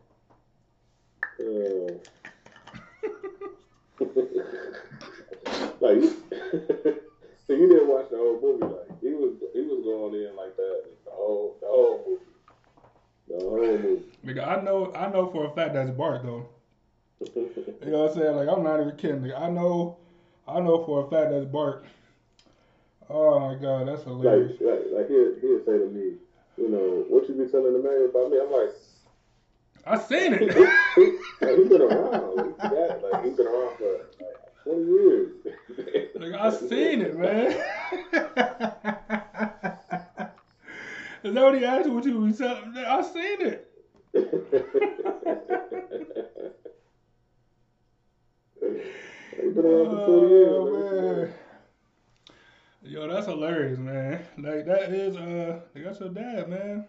[1.39, 1.89] Uh,
[5.79, 6.01] like,
[7.47, 8.63] so you didn't watch the whole movie.
[8.63, 12.28] Like, he was he was going in like that the whole the whole movie.
[13.29, 16.47] Nigga, I know I know for a fact that's Bart though.
[17.81, 18.35] You know what I'm saying?
[18.35, 19.23] Like I'm not even kidding.
[19.23, 19.95] Like, I know,
[20.47, 21.85] I know for a fact that's Bart.
[23.09, 24.59] Oh my god, that's hilarious.
[24.59, 26.15] like, like he'll, he'll say to me,
[26.57, 28.39] you know, what you be telling the man about me?
[28.39, 28.69] I'm like,
[29.85, 30.55] I seen it.
[31.41, 32.53] like, he been around.
[32.59, 35.31] Like, like, he's been around for like 20 years.
[36.15, 37.55] like I seen it, man.
[41.23, 41.93] Is that what he asked you?
[41.93, 42.41] What you was?
[42.41, 43.65] I seen it.
[49.41, 50.49] He's been around for 20 years.
[50.51, 51.33] Oh, man.
[52.83, 54.23] Yo, that's hilarious, man.
[54.37, 56.85] Like that is uh, like, that's your dad, man.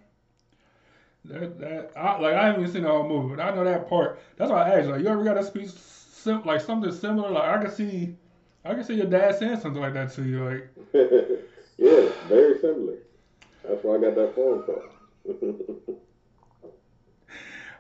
[1.25, 3.89] That that I, like I haven't even seen the whole movie, but I know that
[3.89, 4.21] part.
[4.37, 4.89] That's why I asked.
[4.89, 7.31] Like, you ever got a speech sim- like something similar?
[7.31, 8.15] Like I can see,
[8.65, 10.45] I can see your dad saying something like that to you.
[10.45, 10.69] Like,
[11.79, 12.99] yeah, very similar.
[13.63, 14.83] That's where I got that phone call.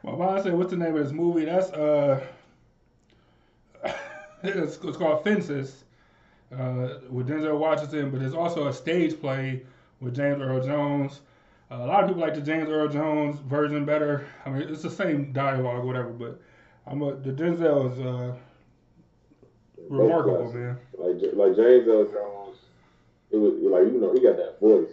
[0.02, 2.20] my mom said, "What's the name of this movie?" That's uh,
[4.42, 5.84] it's, it's called Fences,
[6.52, 9.62] uh, with Denzel Washington, but there's also a stage play
[10.00, 11.20] with James Earl Jones.
[11.70, 14.26] Uh, a lot of people like the James Earl Jones version better.
[14.44, 16.40] I mean, it's the same dialogue, whatever, but
[16.86, 18.34] I'm a, the Denzel is uh,
[19.88, 20.78] remarkable, man.
[20.98, 22.58] Like like James Earl Jones,
[23.30, 24.90] it was like you know he got that voice.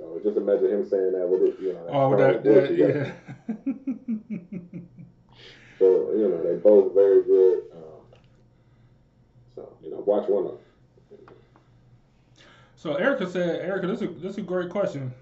[0.00, 1.86] So just imagine him saying that with it, you know.
[1.90, 3.12] Oh, that, that yeah.
[5.78, 7.62] So you know they both very good.
[7.72, 8.18] Um,
[9.54, 10.60] so you know watch one of them.
[12.76, 15.12] So Erica said, Erica, this is this is a great question.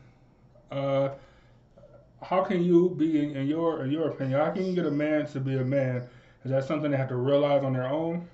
[0.73, 1.11] Uh,
[2.23, 4.91] how can you be, in, in your in your opinion, how can you get a
[4.91, 6.03] man to be a man?
[6.45, 8.29] Is that something they have to realize on their own?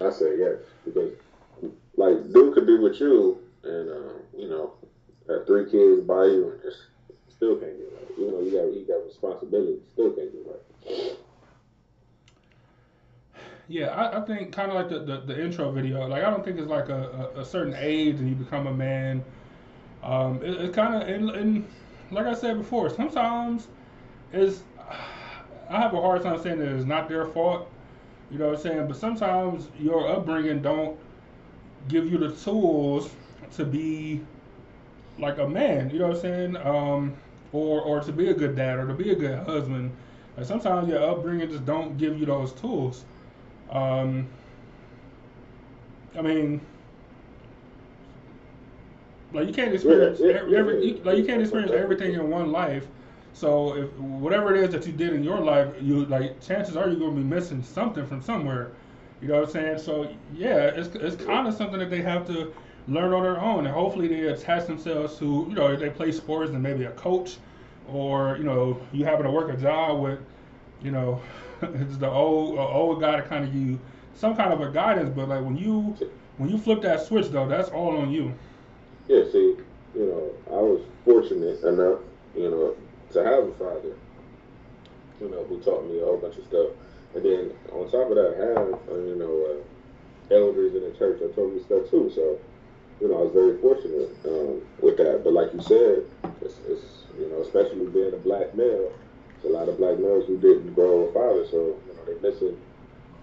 [0.00, 1.12] I say yes because
[1.96, 4.74] like dude could be with you and uh, you know
[5.28, 6.78] have three kids by you and just
[7.28, 8.18] still can't get right.
[8.18, 11.16] You know you got you got responsibility, still can't get right.
[13.70, 16.06] Yeah, I, I think kind of like the, the, the intro video.
[16.06, 18.72] Like I don't think it's like a, a, a certain age and you become a
[18.72, 19.22] man.
[20.02, 21.68] Um, it, it's kind of and, and
[22.10, 23.68] like I said before, sometimes
[24.32, 24.62] it's
[25.70, 27.70] I have a hard time saying that it's not their fault.
[28.30, 28.88] You know what I'm saying?
[28.88, 30.98] But sometimes your upbringing don't
[31.88, 33.10] give you the tools
[33.56, 34.22] to be
[35.18, 35.90] like a man.
[35.90, 36.56] You know what I'm saying?
[36.56, 37.16] Um,
[37.52, 39.92] or or to be a good dad or to be a good husband.
[40.36, 43.04] Like sometimes your upbringing just don't give you those tools.
[43.70, 44.28] Um,
[46.16, 46.60] I mean,
[49.32, 52.50] like you can't experience Yeah, yeah, every, every like you can't experience everything in one
[52.52, 52.86] life.
[53.32, 56.88] So if whatever it is that you did in your life, you like chances are
[56.88, 58.72] you're gonna be missing something from somewhere.
[59.20, 59.78] You know what I'm saying?
[59.78, 62.52] So yeah, it's it's kind of something that they have to
[62.88, 66.10] learn on their own, and hopefully they attach themselves to you know if they play
[66.10, 67.36] sports and maybe a coach,
[67.88, 70.18] or you know you happen to work a job with,
[70.82, 71.20] you know,
[71.62, 73.78] it's the old old guy to kind of you
[74.14, 75.10] some kind of a guidance.
[75.14, 75.96] But like when you
[76.38, 78.34] when you flip that switch though, that's all on you.
[79.08, 79.56] Yeah, see,
[79.94, 82.00] you know, I was fortunate enough,
[82.36, 82.76] you know,
[83.12, 83.96] to have a father,
[85.20, 86.68] you know, who taught me a whole bunch of stuff.
[87.14, 91.20] And then on top of that, I have, you know, uh, elders in the church
[91.20, 92.12] that told me stuff too.
[92.14, 92.38] So,
[93.00, 95.22] you know, I was very fortunate um, with that.
[95.24, 96.04] But like you said,
[96.42, 98.92] it's, it's, you know, especially being a black male,
[99.42, 101.46] there's a lot of black males who didn't grow a father.
[101.50, 102.56] So, you know, they're missing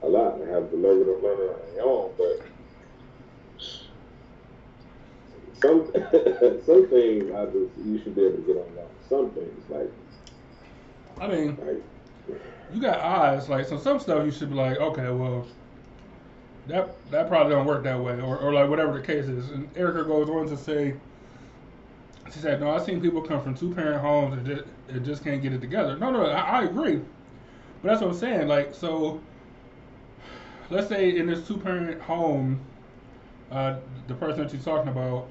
[0.03, 2.11] a lot and have to learn it, learn on their own.
[2.17, 2.45] But
[5.61, 5.91] some
[6.65, 8.89] some things I just you should be able to get on that.
[9.09, 9.91] Some things like
[11.19, 12.41] I mean, like
[12.73, 13.49] you got eyes.
[13.49, 15.45] Like so, some stuff you should be like, okay, well,
[16.67, 19.51] that that probably don't work that way, or, or like whatever the case is.
[19.51, 20.95] And Erica goes on to say,
[22.33, 25.23] she said, no, I've seen people come from two parent homes and just, and just
[25.23, 25.97] can't get it together.
[25.97, 27.01] No, no, I, I agree,
[27.81, 28.47] but that's what I'm saying.
[28.47, 29.21] Like so,
[30.69, 32.59] let's say in this two parent home,
[33.51, 35.27] uh, the person that you're talking about,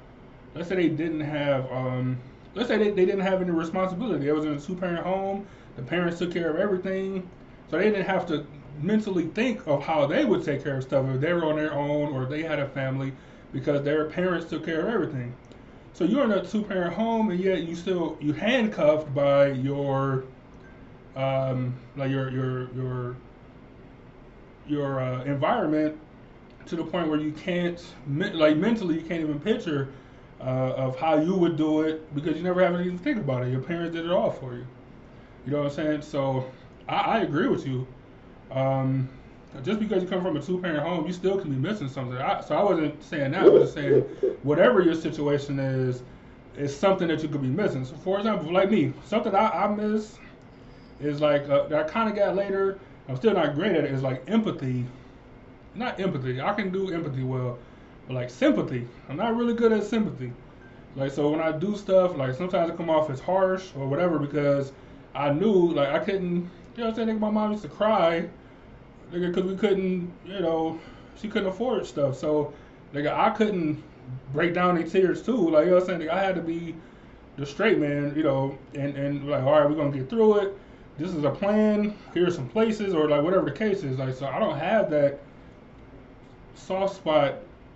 [0.53, 2.17] let's say they didn't have, um,
[2.53, 4.27] let's say they, they didn't have any responsibility.
[4.27, 5.45] It was in a two parent home.
[5.75, 7.29] The parents took care of everything,
[7.69, 8.45] so they didn't have to
[8.81, 11.73] mentally think of how they would take care of stuff if they were on their
[11.73, 13.13] own or they had a family,
[13.51, 15.33] because their parents took care of everything.
[15.93, 20.25] So you're in a two parent home, and yet you still you handcuffed by your,
[21.15, 23.15] um, like your your your
[24.67, 25.97] your uh, environment
[26.65, 27.81] to the point where you can't
[28.33, 29.87] like mentally you can't even picture
[30.41, 33.43] uh, of how you would do it because you never have anything to think about
[33.43, 33.51] it.
[33.51, 34.65] Your parents did it all for you.
[35.45, 36.01] You know what I'm saying?
[36.01, 36.51] So
[36.89, 37.87] I, I agree with you.
[38.51, 39.09] Um,
[39.63, 42.17] just because you come from a two-parent home, you still can be missing something.
[42.17, 43.43] I, so I wasn't saying that.
[43.43, 44.01] I was just saying
[44.43, 46.03] whatever your situation is,
[46.57, 47.85] is something that you could be missing.
[47.85, 50.17] So for example, like me, something I, I miss
[50.99, 52.79] is like uh, that I kind of got later.
[53.07, 53.91] I'm still not great at it.
[53.91, 54.85] Is like empathy.
[55.73, 56.39] Not empathy.
[56.41, 57.57] I can do empathy well,
[58.07, 58.87] but like sympathy.
[59.09, 60.31] I'm not really good at sympathy.
[60.95, 64.17] Like so when I do stuff, like sometimes it come off as harsh or whatever
[64.17, 64.71] because
[65.13, 66.49] I knew like I couldn't.
[66.75, 67.17] You know what I'm saying?
[67.17, 68.27] Nigga, my mom used to cry,
[69.11, 70.11] nigga, because we couldn't.
[70.25, 70.79] You know,
[71.15, 72.17] she couldn't afford stuff.
[72.17, 72.53] So,
[72.93, 73.81] nigga, I couldn't
[74.33, 75.49] break down in tears too.
[75.49, 76.01] Like you know what I'm saying?
[76.01, 76.75] Nigga, I had to be
[77.37, 78.13] the straight man.
[78.15, 80.57] You know, and and like all right, we're gonna get through it.
[80.97, 81.95] This is a plan.
[82.13, 83.97] Here's some places, or like whatever the case is.
[83.97, 85.19] Like so, I don't have that
[86.55, 87.35] soft spot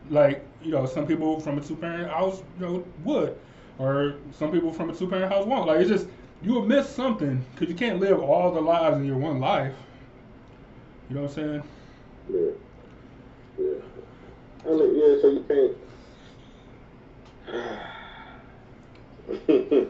[0.09, 3.37] like you know some people from a two parent house you know would
[3.77, 6.07] or some people from a two parent house won't like it's just
[6.41, 9.73] you will miss something because you can't live all the lives in your one life
[11.09, 11.63] you know what i'm saying
[12.31, 12.51] Yeah.
[13.57, 13.73] Yeah.
[14.65, 15.77] I mean, yeah, so you can't.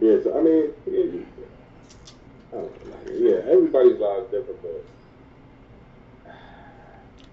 [0.00, 1.26] yeah, so I mean, yeah, you-
[2.52, 4.84] I don't know, yeah, everybody's lives different, but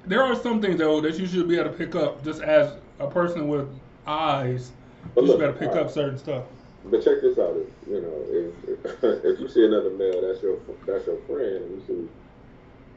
[0.05, 2.74] there are some things though that you should be able to pick up just as
[2.99, 3.68] a person with
[4.05, 4.72] eyes
[5.16, 6.43] But you should look, be able to pick all up certain stuff
[6.89, 7.55] but check this out.
[7.55, 11.83] If, you know, if if you see another male, that's your that's your friend, you
[11.88, 12.09] see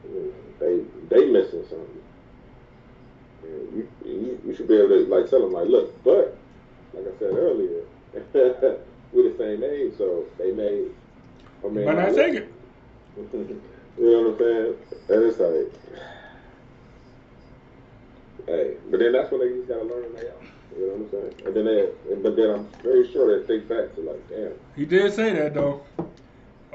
[0.07, 2.01] you know, they they missing something.
[3.43, 6.37] You, you, you should be able to like tell them like, look, but
[6.93, 7.83] like I said earlier,
[9.13, 10.87] we're the same age, so they may
[11.63, 12.53] or may but not take it
[13.33, 13.61] you
[13.97, 14.75] know what I'm saying?
[15.09, 15.67] And it's like,
[18.47, 20.50] hey, but then that's when they just gotta learn their own.
[20.75, 21.47] You know what I'm saying?
[21.47, 24.85] And then they, but then I'm very sure they think back to like, damn, he
[24.85, 25.83] did say that though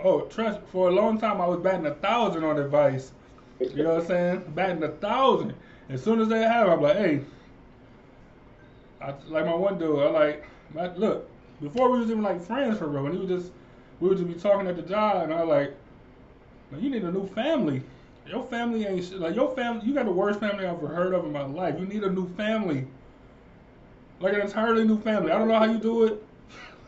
[0.04, 3.12] oh trust for a long time i was batting a thousand on advice
[3.58, 4.52] You know what I'm saying?
[4.54, 5.54] Batting a thousand.
[5.88, 7.20] As soon as they have, I'm like, hey,
[9.00, 11.28] I, like my one dude, I like, my, look,
[11.62, 13.52] before we was even like friends for real, when he was just,
[14.00, 15.74] we would just be talking at the job, and I like,
[16.78, 17.82] you need a new family.
[18.26, 19.20] Your family ain't.
[19.20, 21.76] Like your family, you got the worst family I've ever heard of in my life.
[21.78, 22.88] You need a new family,
[24.20, 25.30] like an entirely new family.
[25.32, 26.22] I don't know how you do it,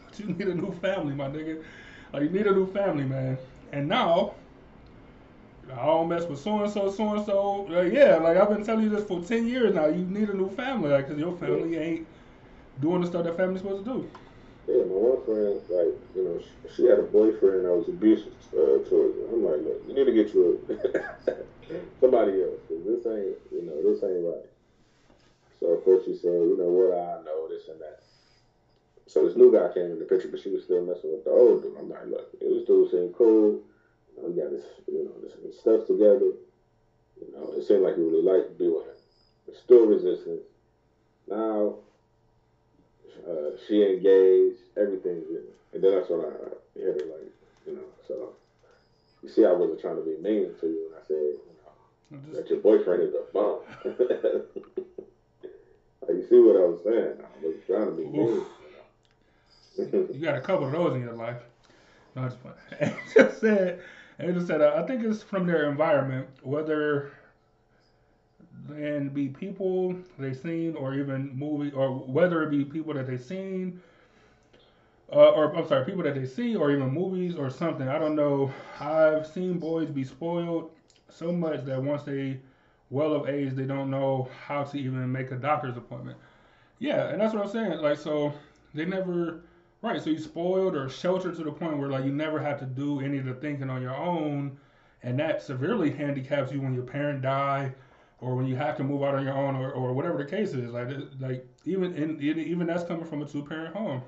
[0.09, 1.63] but you need a new family, my nigga.
[2.13, 3.39] Like you need a new family, man.
[3.73, 4.35] And now
[5.73, 7.67] I don't mess with so and so, so and so.
[7.69, 9.87] Like, yeah, like I've been telling you this for ten years now.
[9.87, 12.07] You need a new family, like, cause your family ain't
[12.81, 14.11] doing the stuff that family's supposed to do.
[14.67, 18.33] Yeah, my one friend, like, you know, she, she had a boyfriend that was abusive
[18.53, 19.25] uh, towards her.
[19.33, 21.33] I'm like, look, you need to get you a,
[22.01, 24.45] somebody else, 'cause this ain't, you know, this ain't right.
[25.61, 28.03] So, of course, she said, you know what, I know, this and that.
[29.07, 31.31] So this new guy came in the picture, but she was still messing with the
[31.31, 31.77] old dude.
[31.79, 33.63] I'm like, look, this dude seemed cool.
[34.15, 36.37] You know, we got this, you know, this, this stuff together.
[37.19, 39.01] You know, it seemed like he really liked to be with him.
[39.47, 40.43] There's still resistance.
[41.27, 41.77] Now,
[43.27, 45.57] uh, she engaged, everything's in it.
[45.73, 46.33] And then that's when I
[46.79, 47.33] hit her, like,
[47.67, 48.35] you know, so
[49.23, 52.35] you see, I wasn't trying to be mean to you when I said, you know,
[52.35, 53.61] that your boyfriend is a bum.
[56.09, 57.17] like, you see what I was saying?
[57.21, 58.43] I was trying to be mean.
[60.15, 61.37] you got a couple of those in your life.
[62.17, 62.39] No, I just,
[63.15, 63.81] just said,
[64.19, 67.11] Angel said, uh, I think it's from their environment, whether
[68.71, 73.23] and be people they've seen or even movie or whether it be people that they've
[73.23, 73.81] seen
[75.13, 77.89] uh, or I'm sorry, people that they see or even movies or something.
[77.89, 78.53] I don't know.
[78.79, 80.71] I've seen boys be spoiled
[81.09, 82.41] so much that once they
[82.91, 86.17] well of age, they don't know how to even make a doctor's appointment.
[86.79, 87.79] Yeah, and that's what I'm saying.
[87.81, 88.33] Like, so
[88.75, 89.43] they never,
[89.83, 90.01] right?
[90.03, 93.01] So you spoiled or sheltered to the point where like you never have to do
[93.01, 94.57] any of the thinking on your own,
[95.03, 97.73] and that severely handicaps you when your parent die
[98.21, 100.53] or when you have to move out on your own, or, or whatever the case
[100.53, 100.73] is.
[100.73, 100.89] Like,
[101.21, 104.03] like even in, even that's coming from a two parent home.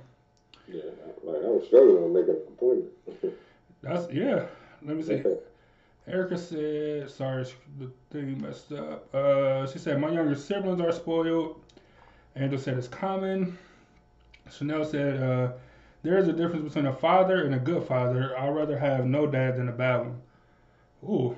[0.66, 0.82] Yeah,
[1.22, 3.38] like I was struggling with making an appointment.
[3.82, 4.46] That's yeah.
[4.82, 5.22] Let me see.
[6.10, 7.46] Erica said, sorry,
[7.78, 9.14] the thing messed up.
[9.14, 11.60] Uh, she said, my younger siblings are spoiled.
[12.36, 13.56] Angel said, it's common.
[14.50, 15.52] Chanel said, uh,
[16.02, 18.36] there is a difference between a father and a good father.
[18.36, 20.20] I'd rather have no dad than a bad one.
[21.04, 21.36] Ooh.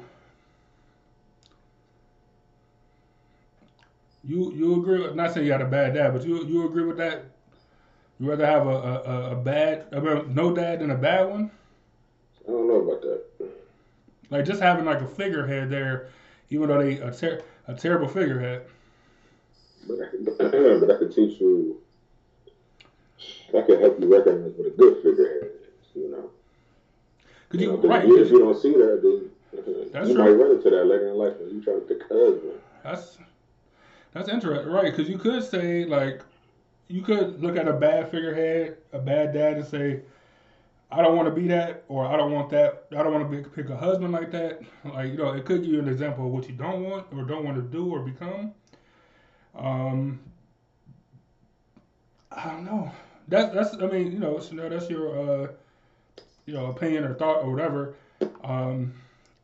[4.25, 5.03] You you agree?
[5.03, 7.25] With, not saying you got a bad dad, but you you agree with that?
[8.21, 11.51] You rather have a a, a bad, a, no dad than a bad one?
[12.47, 13.25] I don't know about that.
[14.33, 16.09] Like just having like a figurehead there,
[16.49, 18.63] even though they a, ter- a terrible figurehead.
[19.87, 20.25] But I, can,
[20.81, 21.79] but I can teach you.
[23.57, 25.95] I can help you recognize what a good figurehead is.
[25.95, 26.31] You know.
[27.51, 28.05] Could you, you know, right?
[28.05, 29.31] If you don't see that, then
[29.93, 30.25] That's you true.
[30.25, 32.59] might run into that later in life when you try to pick husband.
[32.83, 33.19] That's
[34.15, 34.91] that's interesting, right?
[34.91, 36.23] Because you could say like
[36.89, 40.01] you could look at a bad figurehead, a bad dad, and say,
[40.93, 42.85] I don't want to be that, or I don't want that.
[42.93, 44.61] I don't want to pick a husband like that.
[44.85, 47.25] Like you know, it could give you an example of what you don't want or
[47.25, 48.53] don't want to do or become.
[49.57, 50.21] Um,
[52.31, 52.93] I don't know.
[53.27, 53.83] That's that's.
[53.83, 55.49] I mean, you know, now that's your uh,
[56.45, 57.95] you know, opinion or thought or whatever.
[58.45, 58.93] Um,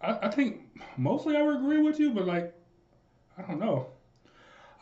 [0.03, 0.61] I, I think
[0.96, 2.53] mostly I would agree with you, but like,
[3.38, 3.86] I don't know.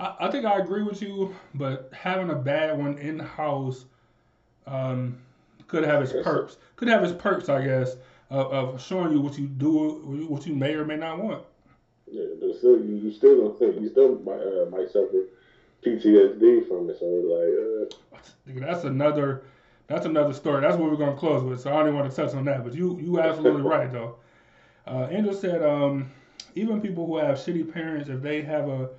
[0.00, 3.84] I, I think I agree with you, but having a bad one in house
[4.66, 5.18] um,
[5.66, 6.56] could have its perks.
[6.76, 7.96] Could have its perks, I guess,
[8.30, 11.44] of, of showing you what you do, what you may or may not want.
[12.10, 15.24] Yeah, but still, you, you still don't think you still might uh, might suffer
[15.84, 16.98] PTSD from it.
[16.98, 19.42] So like, uh, That's another.
[19.88, 20.62] That's another story.
[20.62, 21.60] That's what we're gonna close with.
[21.60, 22.64] So I don't even want to touch on that.
[22.64, 24.16] But you, you absolutely right though.
[24.86, 26.10] Uh, Angel said, um,
[26.54, 28.90] even people who have shitty parents, if they have a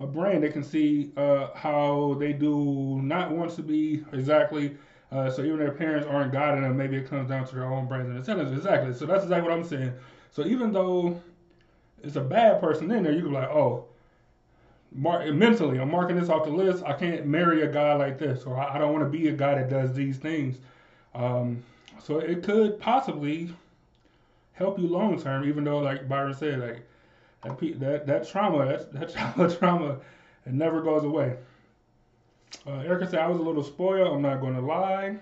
[0.00, 4.76] a brain, they can see uh, how they do not want to be exactly.
[5.14, 7.86] Uh, so even their parents aren't guiding them, maybe it comes down to their own
[7.86, 8.56] brains and intelligence.
[8.56, 8.92] Exactly.
[8.92, 9.92] So that's exactly what I'm saying.
[10.32, 11.22] So even though
[12.02, 13.84] it's a bad person in there, you can be like, oh,
[14.92, 16.82] mark mentally, I'm marking this off the list.
[16.84, 19.32] I can't marry a guy like this, or I, I don't want to be a
[19.32, 20.58] guy that does these things.
[21.14, 21.62] Um,
[22.02, 23.54] so it could possibly
[24.54, 26.82] help you long term, even though, like Byron said, like
[27.44, 29.98] that that that trauma, that that childhood trauma,
[30.44, 31.36] it never goes away.
[32.66, 34.14] Uh, Erica said, I was a little spoiled.
[34.14, 35.16] I'm not going to lie.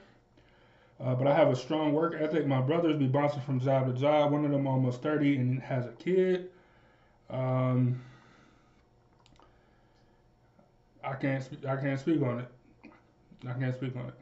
[1.01, 2.47] Uh, but I have a strong work ethic.
[2.47, 4.31] My brothers be bouncing from job to job.
[4.31, 6.51] One of them almost 30 and has a kid.
[7.29, 8.01] Um,
[11.03, 11.65] I can't speak.
[11.67, 12.49] I can't speak on it.
[13.49, 14.15] I can't speak on it.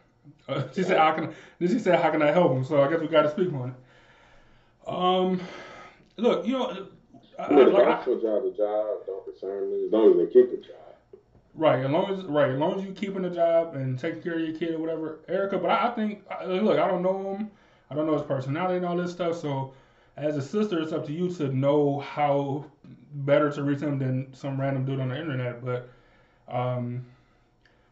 [0.49, 2.89] Uh, she said, "How can?" Then she said, "How can I help him?" So I
[2.89, 4.89] guess we got to speak on it.
[4.89, 5.41] Um,
[6.17, 6.87] look, you know,
[7.39, 10.51] I, I like, I, job to job don't concern me as long as they keep
[10.51, 10.90] the job.
[11.55, 14.35] Right, as long as right, as long as you keeping a job and taking care
[14.35, 15.59] of your kid or whatever, Erica.
[15.59, 17.51] But I, I think, look, I don't know him,
[17.91, 19.37] I don't know his personality and all this stuff.
[19.41, 19.75] So,
[20.17, 22.65] as a sister, it's up to you to know how
[23.13, 25.65] better to reach him than some random dude on the internet.
[25.65, 25.91] But
[26.49, 27.05] um,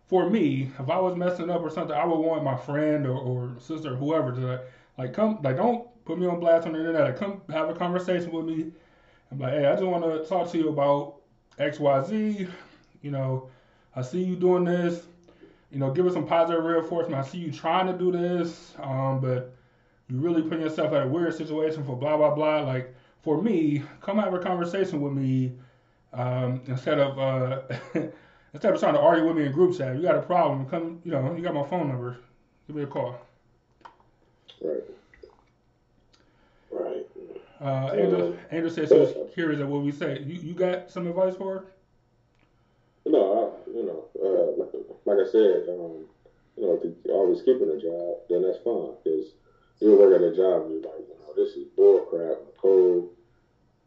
[0.07, 3.19] for me, if I was messing up or something, I would want my friend or,
[3.19, 4.61] or sister or whoever to like,
[4.99, 7.03] like come, like don't put me on blast on the internet.
[7.03, 8.71] Like come have a conversation with me.
[9.33, 11.17] I'm like, hey, I just want to talk to you about
[11.59, 12.49] X, Y, Z
[13.03, 13.49] you know,
[13.95, 15.07] I see you doing this.
[15.71, 17.15] You know, give us some positive reinforcement.
[17.23, 19.55] I see you trying to do this, um, but
[20.09, 22.61] you really putting yourself at a weird situation for blah blah blah.
[22.61, 25.53] Like for me, come have a conversation with me
[26.13, 27.61] um, instead of uh,
[28.55, 29.97] instead of trying to argue with me in group chat.
[29.97, 30.67] You got a problem?
[30.67, 32.19] Come, you know, you got my phone number.
[32.67, 33.21] give me a call.
[34.63, 34.83] Right.
[36.71, 37.07] Right.
[37.61, 40.23] Uh, Angel, Angel said she was curious at what we say.
[40.25, 41.65] You, you got some advice for her?
[43.09, 44.65] No, I, you know, uh,
[45.07, 46.05] like, I said, um,
[46.57, 48.93] you know, if you always keeping a job, then that's fine.
[49.03, 49.33] Because
[49.81, 53.09] you work at a job and you're like, you know, this is bull crap, cold,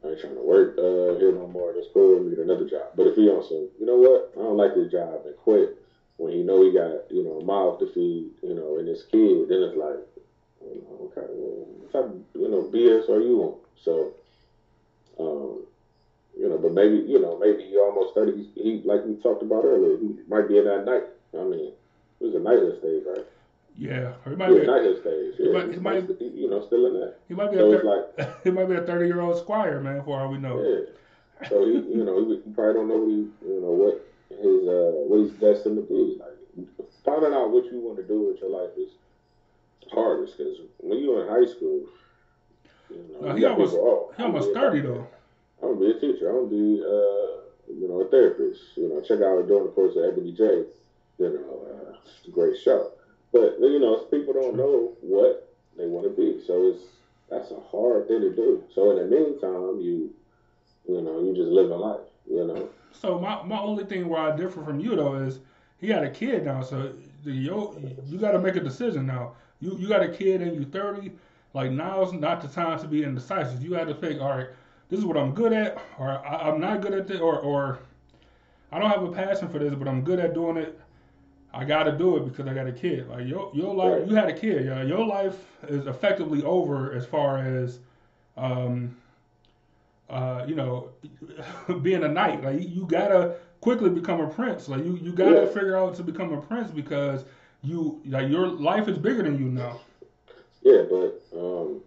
[0.04, 2.90] I ain't trying to work uh, here no more, that's cool, need another job.
[2.96, 5.78] But if he some, you know what, I don't like this job and quit
[6.18, 9.04] when he know he got, you know, a mouth to feed, you know, and his
[9.04, 10.02] kid, then it's like,
[10.66, 13.56] you know, okay, well, what type of, you know, BS are you on?
[13.84, 14.12] So,
[15.20, 15.66] um,
[16.72, 20.16] maybe, you know, maybe he almost 30, he, he like we talked about earlier, he
[20.28, 21.04] might be in that knight.
[21.34, 21.72] I mean,
[22.20, 23.26] it was a nightless stage, right?
[23.78, 25.00] Yeah, or he might Yeah, be.
[25.00, 25.34] stage.
[25.38, 27.16] he might- he might- still- you know, still in that.
[27.28, 27.84] He might be So a thir-
[28.18, 30.04] like, he might be a thirty year old squire, man.
[30.04, 30.62] For all we know.
[30.62, 31.48] yeah.
[31.50, 33.96] So he, you know, he, he probably don't know what he, you know, what
[34.30, 36.20] his, uh, what he's destined to be.
[36.20, 36.68] Like
[37.06, 38.90] finding out what you want to do with your life is
[39.92, 41.82] hardest because when you're in high school,
[42.90, 44.84] you know, No, he almost- oh, He I'm almost thirty a-
[45.62, 46.30] I'm gonna be a teacher.
[46.30, 48.62] I'm gonna be, uh, you know, a therapist.
[48.76, 50.66] You know, check out during the course of Ebony J.
[51.18, 52.92] You know, uh, great show.
[53.32, 56.84] But you know, people don't know what they want to be, so it's
[57.30, 58.64] that's a hard thing to do.
[58.74, 60.14] So in the meantime, you,
[60.88, 62.02] you know, you just live a life.
[62.30, 65.40] You know, So my, my only thing where I differ from you though is
[65.80, 66.94] he got a kid now, so
[67.24, 69.34] the, yo, you got to make a decision now.
[69.60, 71.12] You you got a kid and you thirty.
[71.54, 73.62] Like now's not the time to be indecisive.
[73.62, 74.48] You got to think, all right,
[74.92, 77.80] this is what I'm good at, or I, I'm not good at this, or or
[78.72, 80.80] I don't have a passion for this, but I'm good at doing it.
[81.54, 83.10] I got to do it because I got a kid.
[83.10, 84.66] Like your your life, you had a kid.
[84.66, 85.38] Yeah, your life
[85.70, 87.80] is effectively over as far as,
[88.38, 88.96] um,
[90.10, 90.90] uh, you know,
[91.82, 92.44] being a knight.
[92.44, 94.70] Like you gotta quickly become a prince.
[94.70, 95.46] Like you you gotta Yeah.
[95.48, 97.26] figure out to become a prince because
[97.64, 99.80] you like your life is bigger than you now.
[100.62, 100.84] yeah.
[100.90, 101.82] But um,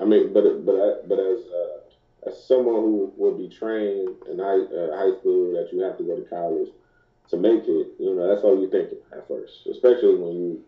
[0.00, 1.79] I mean, but but I, but as uh,
[2.26, 6.04] as someone who will be trained in high uh, high school that you have to
[6.04, 6.68] go to college
[7.28, 10.64] to make it, you know, that's all you're thinking at first, especially when you,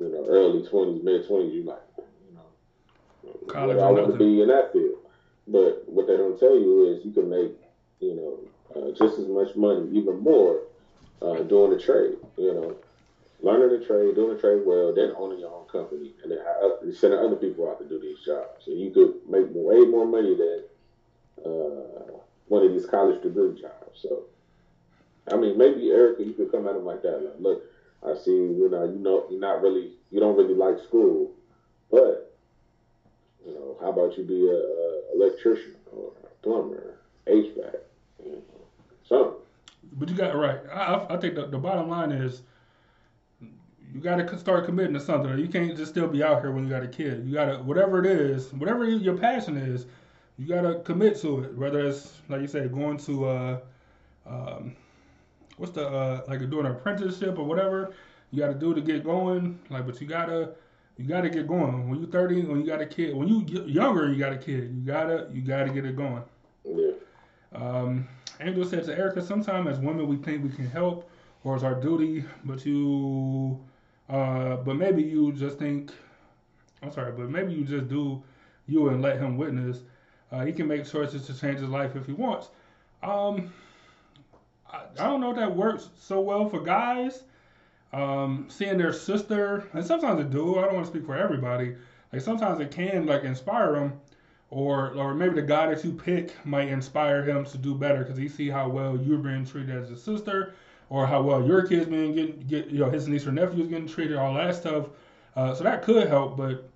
[0.00, 4.42] you know, early twenties, mid twenties, you like, you know, College I want to be
[4.42, 4.98] in that field.
[5.46, 7.52] But what they don't tell you is you can make,
[8.00, 8.38] you know,
[8.76, 10.60] uh, just as much money, even more,
[11.20, 12.16] uh, doing the trade.
[12.36, 12.76] You know,
[13.40, 17.18] learning the trade, doing the trade well, then owning your own company, and then sending
[17.18, 18.66] other people out to do these jobs.
[18.66, 20.64] And you could make way more money than
[21.44, 22.18] uh,
[22.48, 24.00] one of these college degree jobs.
[24.02, 24.24] So,
[25.32, 27.22] I mean, maybe Erica, you could come at him like that.
[27.22, 27.62] Like, look,
[28.06, 31.30] I see, you know, you know, you're not really, you don't really like school,
[31.90, 32.36] but
[33.46, 37.76] you know, how about you be a, a electrician or a plumber, HVAC,
[38.24, 38.42] you know,
[39.08, 39.34] something.
[39.92, 40.60] But you got right.
[40.72, 42.42] I, I- I think the, the bottom line is
[43.92, 45.38] you got to start committing to something.
[45.38, 47.24] You can't just still be out here when you got a kid.
[47.26, 49.86] You got to whatever it is, whatever your passion is,
[50.38, 51.56] you got to commit to it.
[51.56, 53.58] Whether it's like you said, going to uh,
[54.26, 54.76] um,
[55.56, 57.94] what's the uh, like doing an apprenticeship or whatever
[58.30, 59.58] you got to do to get going.
[59.70, 60.54] Like, but you gotta
[60.96, 61.88] you gotta get going.
[61.88, 64.38] When you're thirty, when you got a kid, when you get younger, you got a
[64.38, 64.74] kid.
[64.74, 66.22] You gotta you gotta get it going.
[66.64, 66.92] Yeah.
[67.52, 68.08] Um,
[68.40, 71.08] Angel said to Erica, sometimes as women we think we can help
[71.44, 73.60] or it's our duty, but you,
[74.08, 75.92] uh, but maybe you just think,
[76.82, 78.22] I'm sorry, but maybe you just do
[78.66, 79.82] you and let him witness.
[80.34, 82.48] Uh, he can make choices to change his life if he wants.
[83.04, 83.52] Um,
[84.68, 87.22] I, I don't know if that works so well for guys.
[87.92, 90.58] Um, seeing their sister, and sometimes it do.
[90.58, 91.76] I don't want to speak for everybody.
[92.12, 94.00] Like sometimes it can like inspire them
[94.50, 98.16] or or maybe the guy that you pick might inspire him to do better because
[98.16, 100.54] he see how well you're being treated as a sister,
[100.90, 103.86] or how well your kids being getting get you know his niece or nephews getting
[103.86, 104.86] treated, all that stuff.
[105.36, 106.68] Uh, so that could help, but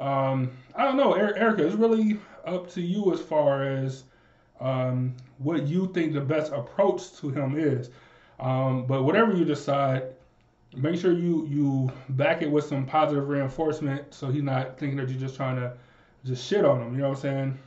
[0.00, 1.66] um, I don't know, Er- Erica.
[1.66, 2.18] It's really
[2.48, 4.04] up to you as far as
[4.60, 7.90] um, what you think the best approach to him is.
[8.40, 10.04] Um, but whatever you decide,
[10.76, 15.08] make sure you you back it with some positive reinforcement, so he's not thinking that
[15.08, 15.72] you're just trying to
[16.24, 16.94] just shit on him.
[16.94, 17.58] You know what I'm saying?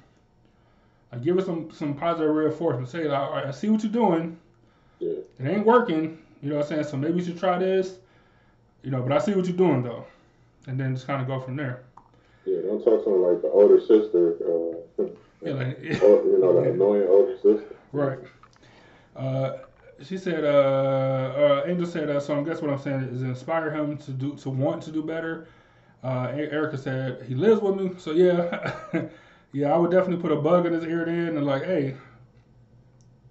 [1.11, 2.89] Like give it some some positive reinforcement.
[2.89, 4.37] Say, like, all right, I see what you're doing.
[4.99, 5.17] Yeah.
[5.39, 6.19] It ain't working.
[6.41, 6.83] You know what I'm saying?
[6.85, 7.97] So maybe you should try this.
[8.83, 10.05] You know, but I see what you're doing though,
[10.67, 11.83] and then just kind of go from there.
[12.45, 14.37] Yeah, don't talk to him like the older sister,
[14.99, 15.03] uh,
[15.43, 17.75] Yeah, like, or, you know, the annoying older sister.
[17.91, 18.19] Right.
[19.15, 19.57] Uh,
[20.03, 23.71] she said, uh, uh, Angel said, uh, so I guess what I'm saying is inspire
[23.71, 25.47] him to do, to want to do better.
[26.03, 27.91] Uh, Erica said, he lives with me.
[27.97, 28.73] So yeah,
[29.51, 31.95] yeah, I would definitely put a bug in his ear then and like, hey,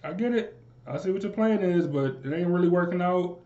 [0.03, 0.57] I get it.
[0.87, 3.39] I see what your plan is, but it ain't really working out.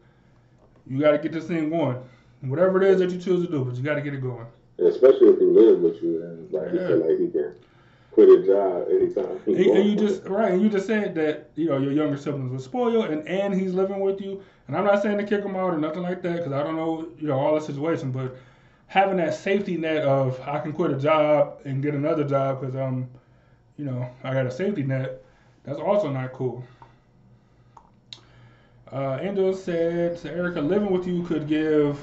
[0.86, 1.98] You got to get this thing going.
[2.42, 4.46] whatever it is that you choose to do, but you got to get it going.
[4.78, 6.86] And especially if he lives with you and like he Yeah.
[6.88, 7.54] feel like he can
[8.10, 9.38] quit his job anytime.
[9.46, 12.16] he And, and you just right, and you just said that you know your younger
[12.16, 14.42] siblings were spoiled, and and he's living with you.
[14.66, 16.76] And I'm not saying to kick him out or nothing like that, because I don't
[16.76, 18.36] know you know all the situation, but
[18.86, 22.76] having that safety net of I can quit a job and get another job because
[22.76, 23.08] um
[23.76, 25.22] you know I got a safety net.
[25.64, 26.64] That's also not cool.
[28.92, 31.98] Uh, Angel said to Erica, living with you could give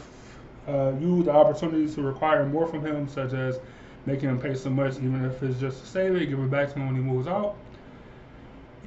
[0.68, 3.60] uh, you the opportunity to require more from him, such as
[4.06, 6.70] making him pay so much, even if it's just to save it, give it back
[6.70, 7.56] to him when he moves out.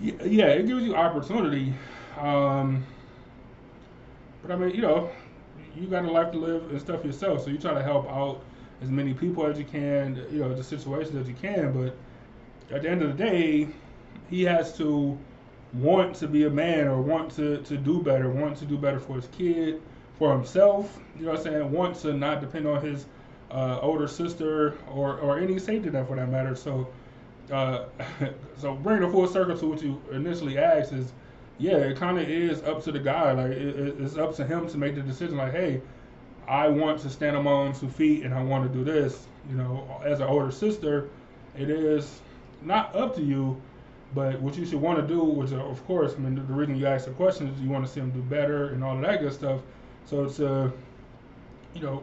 [0.00, 1.72] Yeah, it gives you opportunity.
[2.18, 2.84] Um,
[4.42, 5.10] but I mean, you know,
[5.76, 8.42] you got a life to live and stuff yourself, so you try to help out
[8.82, 11.72] as many people as you can, you know, the situations as you can.
[11.72, 11.96] But
[12.74, 13.68] at the end of the day,
[14.28, 15.18] he has to
[15.74, 19.00] want to be a man or want to, to do better, want to do better
[19.00, 19.80] for his kid,
[20.18, 23.06] for himself, you know what I'm saying, want to not depend on his
[23.50, 26.54] uh, older sister or, or any safety net for that matter.
[26.54, 26.88] So,
[27.50, 27.86] uh,
[28.56, 31.12] so bring the full circle to what you initially asked is,
[31.58, 33.32] yeah, it kind of is up to the guy.
[33.32, 35.36] Like it, it- it's up to him to make the decision.
[35.36, 35.82] Like, hey,
[36.46, 39.26] I want to stand on my own two feet and I want to do this.
[39.48, 41.10] You know, as an older sister,
[41.56, 42.22] it is
[42.62, 43.60] not up to you,
[44.14, 46.76] but what you should want to do, which of course, I mean, the, the reason
[46.76, 49.02] you ask the question is you want to see him do better and all of
[49.02, 49.60] that good stuff.
[50.06, 50.70] So it's uh,
[51.74, 52.02] you know,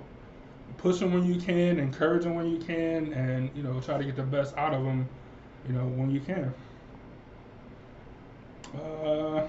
[0.77, 4.03] push them when you can, encourage them when you can, and you know, try to
[4.03, 5.07] get the best out of them,
[5.67, 6.53] you know, when you can.
[8.75, 9.47] Uh,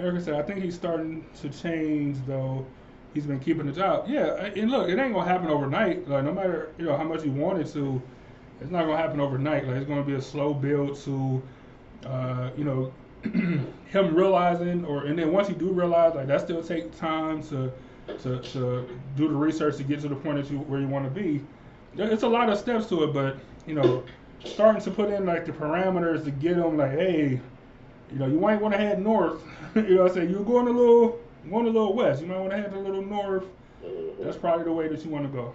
[0.00, 2.66] Erica said, I think he's starting to change though.
[3.14, 4.06] He's been keeping the job.
[4.08, 6.08] Yeah, and look, it ain't gonna happen overnight.
[6.08, 8.00] Like no matter you know how much you want it to,
[8.60, 9.66] it's not gonna happen overnight.
[9.66, 11.42] Like it's gonna be a slow build to,
[12.06, 12.92] uh, you know,
[13.86, 17.72] him realizing, or and then once you do realize, like that still takes time to,
[18.22, 21.04] to to do the research to get to the point that you where you want
[21.04, 21.44] to be.
[21.96, 24.04] It's a lot of steps to it, but you know,
[24.44, 27.40] starting to put in like the parameters to get them like, hey,
[28.12, 29.42] you know, you might want to head north.
[29.74, 31.20] you know, I'm saying you're going a little,
[31.50, 32.20] going a little west.
[32.20, 33.44] You might want to head a little north.
[34.20, 35.54] That's probably the way that you want to go.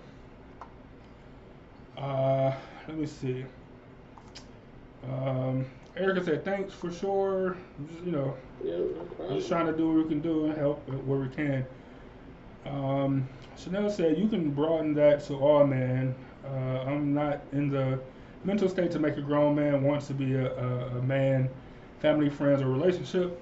[1.97, 2.53] Uh,
[2.87, 3.45] let me see.
[5.09, 5.65] Um,
[5.95, 7.55] Erica said, "Thanks for sure.
[7.87, 10.57] Just, you know, Yeah, no I'm just trying to do what we can do and
[10.57, 11.65] help where we can."
[12.65, 16.15] Um, Chanel said, "You can broaden that to all men.
[16.45, 17.99] Uh, I'm not in the
[18.43, 21.49] mental state to make a grown man wants to be a, a, a man,
[21.99, 23.39] family, friends, or relationship.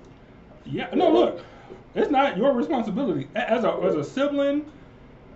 [0.66, 1.44] Yeah, no, look,
[1.96, 4.66] it's not your responsibility as a as a sibling.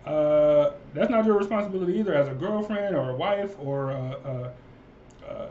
[0.06, 2.14] Uh, that's not your responsibility either.
[2.14, 4.52] As a girlfriend or a wife or uh, uh,
[5.28, 5.48] uh,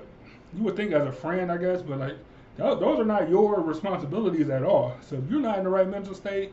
[0.57, 2.17] you would think as a friend, I guess, but like
[2.57, 4.97] tho- those are not your responsibilities at all.
[5.01, 6.53] So if you're not in the right mental state,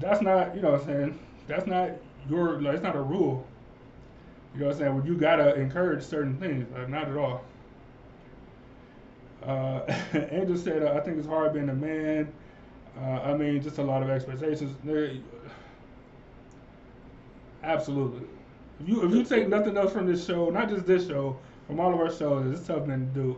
[0.00, 1.18] that's not you know what I'm saying.
[1.46, 1.90] That's not
[2.28, 3.46] your like it's not a rule.
[4.54, 4.94] You know what I'm saying?
[4.96, 6.66] Well, you gotta encourage certain things.
[6.72, 7.42] Like, not at all.
[9.42, 9.80] Uh,
[10.30, 12.32] Angel said, "I think it's hard being a man.
[12.98, 14.74] Uh, I mean, just a lot of expectations.
[17.62, 18.26] Absolutely.
[18.80, 21.80] If you if you take nothing else from this show, not just this show, from
[21.80, 23.36] all of our shows, it's a tough thing to do.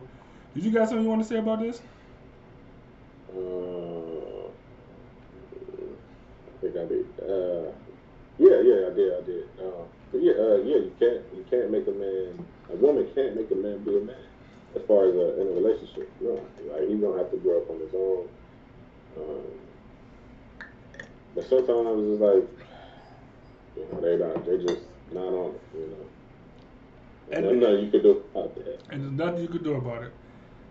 [0.53, 1.81] Did you got something you want to say about this?
[3.35, 4.49] Uh,
[6.47, 7.05] I think I did.
[7.21, 7.71] Uh,
[8.37, 9.43] yeah, yeah, I did, I did.
[9.59, 13.35] Uh, but yeah, uh, yeah, you can't, you can't make a man, a woman can't
[13.35, 14.15] make a man be a man.
[14.75, 16.39] As far as uh, in a relationship, no,
[16.71, 18.27] like he's gonna have to grow up on his own.
[19.17, 19.59] Um,
[21.33, 22.67] but sometimes it's like,
[23.75, 26.18] you know, they not, they just not on it, you know.
[27.31, 28.81] And there's nothing you can do about that.
[28.91, 30.13] and there's nothing you could do about it.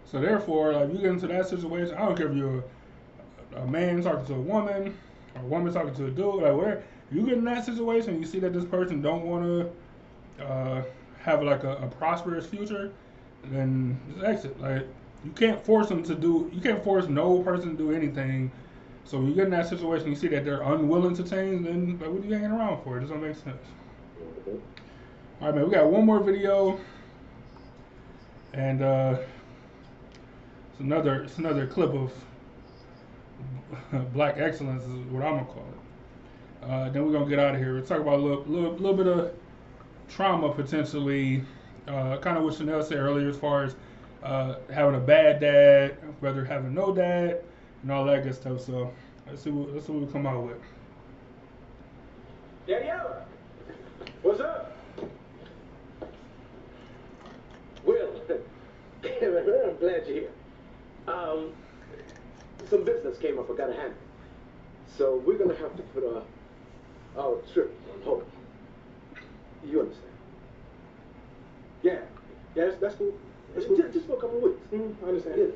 [0.04, 2.64] So therefore, like you get into that situation, I don't care if you're
[3.56, 4.96] a, a man talking to a woman,
[5.34, 6.82] or a woman talking to a dude, like where
[7.12, 9.44] you get in that situation, you see that this person don't want
[10.38, 10.82] to uh,
[11.20, 12.90] have like a, a prosperous future,
[13.44, 14.60] then just exit.
[14.60, 14.86] Like
[15.24, 18.50] you can't force them to do, you can't force no person to do anything.
[19.04, 21.98] So when you get in that situation, you see that they're unwilling to change, then
[21.98, 22.98] like what are you hanging around for?
[22.98, 23.56] It doesn't make sense.
[25.40, 25.66] All right, man.
[25.66, 26.80] We got one more video,
[28.54, 29.18] and uh,
[30.72, 32.12] it's another it's another clip of
[34.12, 36.68] black excellence is what I'm gonna call it.
[36.68, 37.74] Uh, then we're gonna get out of here.
[37.74, 39.32] We'll talk about a little little, little bit of
[40.08, 41.44] trauma potentially,
[41.86, 43.76] uh, kind of what Chanel said earlier as far as
[44.24, 47.44] uh, having a bad dad, whether having no dad,
[47.82, 48.60] and all that good stuff.
[48.60, 48.92] So
[49.28, 50.58] let's see what let's see what we come out with.
[52.66, 53.22] Daniela,
[54.22, 54.74] what's up?
[57.88, 58.20] Well,
[59.22, 60.30] I'm glad you're here.
[61.06, 61.52] Um,
[62.70, 63.98] some business came up I gotta handle.
[64.96, 66.22] So we're gonna have to put a
[67.16, 67.68] Oh, sure.
[68.04, 68.24] Hold.
[69.64, 70.12] You understand?
[71.82, 71.92] Yeah.
[72.54, 73.12] Yeah, that's, that's cool.
[73.54, 73.76] That's cool.
[73.76, 74.60] Just, just for a couple of weeks.
[74.72, 75.04] Mm-hmm.
[75.04, 75.52] I understand.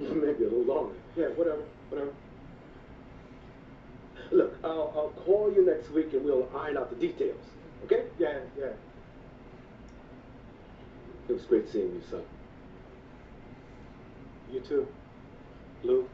[0.00, 0.08] Yeah.
[0.14, 0.94] Maybe a little longer.
[1.16, 1.62] Yeah, whatever.
[1.90, 2.12] Whatever.
[4.30, 7.44] Look, I'll, I'll call you next week and we'll iron out the details.
[7.84, 8.04] Okay?
[8.18, 8.72] Yeah, yeah.
[11.28, 12.22] It was great seeing you, son.
[14.50, 14.86] You too.
[15.82, 16.08] Lou.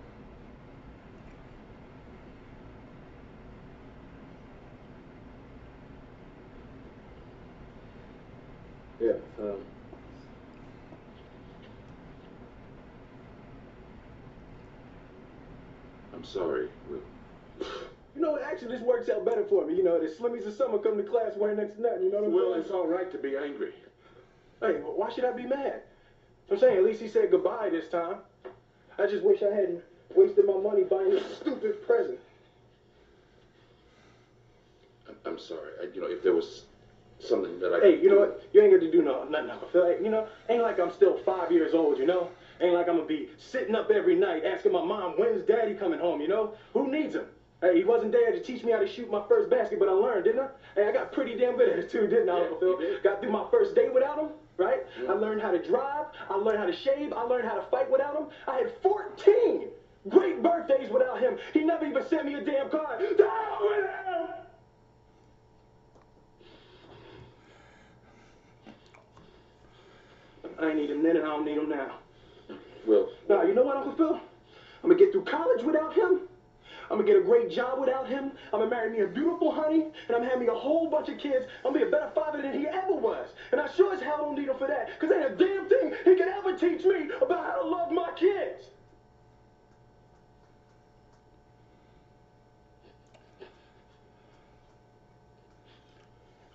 [9.00, 9.58] Yeah, um,
[16.12, 17.00] I'm sorry, Will.
[18.14, 19.74] You know, actually, this works out better for me.
[19.74, 22.04] You know, the Slimmies of summer come to class wearing next to nothing.
[22.04, 22.62] You know what I'm saying?
[22.62, 23.72] it's all right to be angry.
[24.60, 25.82] Hey, why should I be mad?
[26.50, 28.16] I'm saying at least he said goodbye this time.
[28.98, 29.82] I just wish I hadn't
[30.14, 32.18] wasted my money buying this stupid present.
[35.24, 35.70] I'm, sorry.
[35.80, 36.64] I, you know, if there was
[37.18, 38.48] something that I Hey, you know what?
[38.52, 39.50] You ain't got to do no, nothing.
[39.50, 42.30] I feel like, you know, ain't like I'm still five years old, you know?
[42.60, 46.00] Ain't like I'm gonna be sitting up every night asking my mom, when's daddy coming
[46.00, 46.54] home, you know?
[46.72, 47.26] Who needs him?
[47.60, 49.92] Hey, he wasn't there to teach me how to shoot my first basket, but I
[49.92, 50.48] learned, didn't I?
[50.74, 52.98] Hey, I got pretty damn good at it too, didn't I, Yeah, Uncle Phil?
[53.02, 54.28] Got through my first day without him,
[54.58, 54.80] right?
[55.08, 56.06] I learned how to drive.
[56.28, 57.12] I learned how to shave.
[57.12, 58.26] I learned how to fight without him.
[58.46, 59.68] I had 14
[60.08, 61.38] great birthdays without him.
[61.52, 63.00] He never even sent me a damn card.
[63.00, 64.26] Hell with him!
[70.60, 71.98] I ain't need him then and I don't need him now.
[72.86, 73.10] Will.
[73.28, 74.20] Now, you know what, Uncle Phil?
[74.82, 76.27] I'm gonna get through college without him.
[76.90, 78.32] I'm gonna get a great job without him.
[78.52, 81.44] I'm gonna marry me a beautiful honey, and I'm me a whole bunch of kids.
[81.64, 83.28] I'm gonna be a better father than he ever was.
[83.52, 85.92] And I sure as hell don't need him for that, because ain't a damn thing
[86.04, 88.70] he can ever teach me about how to love my kids.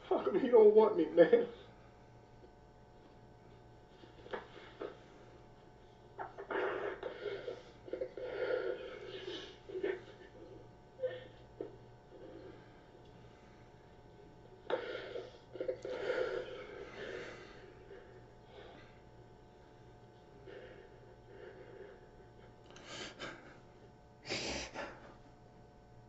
[0.10, 1.46] How come you don't want me, man?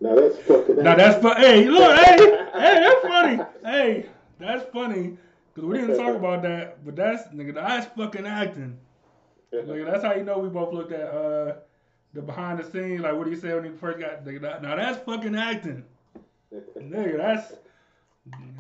[0.00, 0.73] Now that's fucking.
[0.84, 3.40] Now that's fu- Hey, look, hey, hey, that's funny.
[3.64, 4.06] Hey,
[4.38, 5.16] that's funny
[5.54, 8.76] because we didn't talk about that, but that's nigga, that's fucking acting.
[9.54, 11.54] Nigga, that's how you know we both looked at uh
[12.12, 14.24] the behind the scenes, like what do you say when he first got.
[14.24, 15.84] Nigga, that, now that's fucking acting.
[16.78, 17.54] Nigga, that's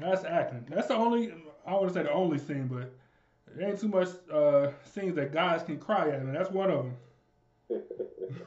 [0.00, 0.64] that's acting.
[0.70, 1.34] That's the only
[1.66, 2.92] I want to say the only scene, but
[3.54, 6.86] there ain't too much uh scenes that guys can cry at, and that's one of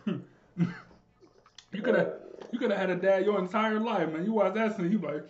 [0.05, 0.25] them.
[1.71, 2.13] you could have
[2.51, 4.25] you could have had a dad your entire life, man.
[4.25, 5.23] You watch that scene, you like,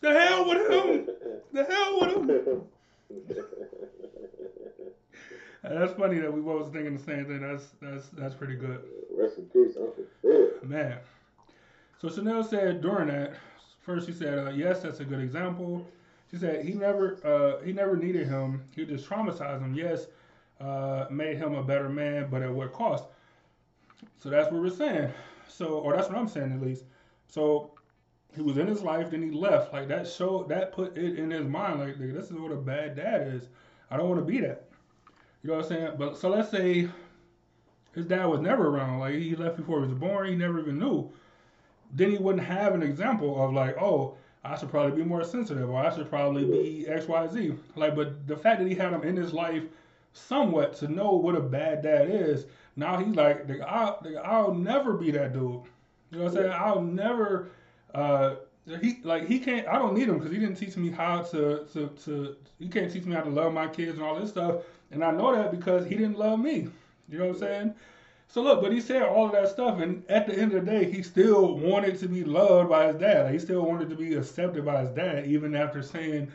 [0.00, 1.08] the hell with him,
[1.52, 2.62] the hell with him.
[5.62, 7.40] That's funny that we both was thinking the same thing.
[7.40, 8.80] That's that's that's pretty good.
[9.12, 10.50] Rest in peace, Uncle Phil.
[10.62, 10.98] Man.
[12.00, 13.34] So Chanel said during that,
[13.80, 15.84] first she said, uh, yes, that's a good example.
[16.30, 18.62] She said he never uh, he never needed him.
[18.74, 19.74] He just traumatized him.
[19.74, 20.06] Yes,
[20.60, 23.04] uh, made him a better man, but at what cost?
[24.22, 25.12] So that's what we're saying.
[25.48, 26.84] So, or that's what I'm saying at least.
[27.26, 27.72] So
[28.34, 29.72] he was in his life, then he left.
[29.72, 31.80] Like that showed that put it in his mind.
[31.80, 33.48] Like this is what a bad dad is.
[33.90, 34.68] I don't want to be that.
[35.42, 35.92] You know what I'm saying?
[35.98, 36.88] But so let's say
[37.94, 39.00] his dad was never around.
[39.00, 40.28] Like he left before he was born.
[40.28, 41.10] He never even knew.
[41.92, 45.68] Then he wouldn't have an example of like, oh, I should probably be more sensitive,
[45.68, 47.54] or I should probably be X, Y, Z.
[47.76, 49.64] Like, but the fact that he had him in his life
[50.18, 52.46] somewhat to know what a bad dad is.
[52.76, 55.62] Now he's like, I'll, I'll never be that dude.
[56.10, 56.52] You know what I'm saying?
[56.52, 57.50] I'll never.
[57.94, 58.36] Uh,
[58.80, 59.66] he like he can't.
[59.66, 62.36] I don't need him because he didn't teach me how to to to.
[62.58, 64.62] He can't teach me how to love my kids and all this stuff.
[64.90, 66.68] And I know that because he didn't love me.
[67.08, 67.74] You know what I'm saying?
[68.28, 70.70] So look, but he said all of that stuff, and at the end of the
[70.70, 73.24] day, he still wanted to be loved by his dad.
[73.24, 76.30] Like, he still wanted to be accepted by his dad, even after saying,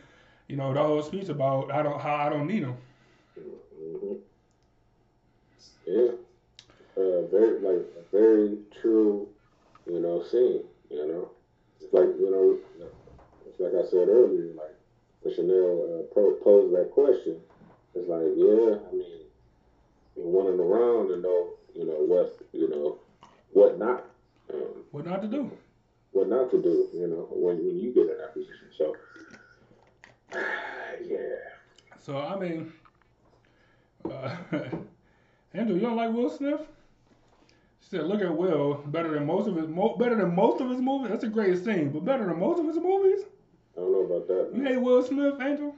[0.48, 2.76] you know, the whole speech about I don't how I don't need him.
[4.00, 4.14] Hmm
[5.86, 6.12] Yeah.
[6.96, 9.28] Uh, very like a very true,
[9.88, 10.64] you know, scene.
[10.90, 11.32] You know,
[11.82, 12.58] it's like you know,
[13.48, 14.54] it's like I said earlier.
[14.56, 14.76] Like
[15.22, 17.38] when Chanel uh, posed that question,
[17.96, 19.22] it's like, yeah, I mean,
[20.16, 23.00] you're running around and know, you know what, you know,
[23.54, 24.06] what not,
[24.54, 25.50] um, What not to do?
[26.12, 26.88] what not to do.
[26.94, 28.68] You know, when when you get in that position.
[28.78, 28.96] So,
[31.04, 31.18] yeah.
[32.00, 32.72] So I mean,
[34.12, 34.36] uh,
[35.54, 36.62] Andrew, you don't like Will Smith?
[37.82, 38.76] She said, "Look at Will.
[38.88, 41.10] Better than most of his, mo- better than most of his movies.
[41.10, 43.26] That's a great scene, but better than most of his movies.
[43.76, 44.52] I don't know about that.
[44.56, 45.76] You hate Will Smith, Angel?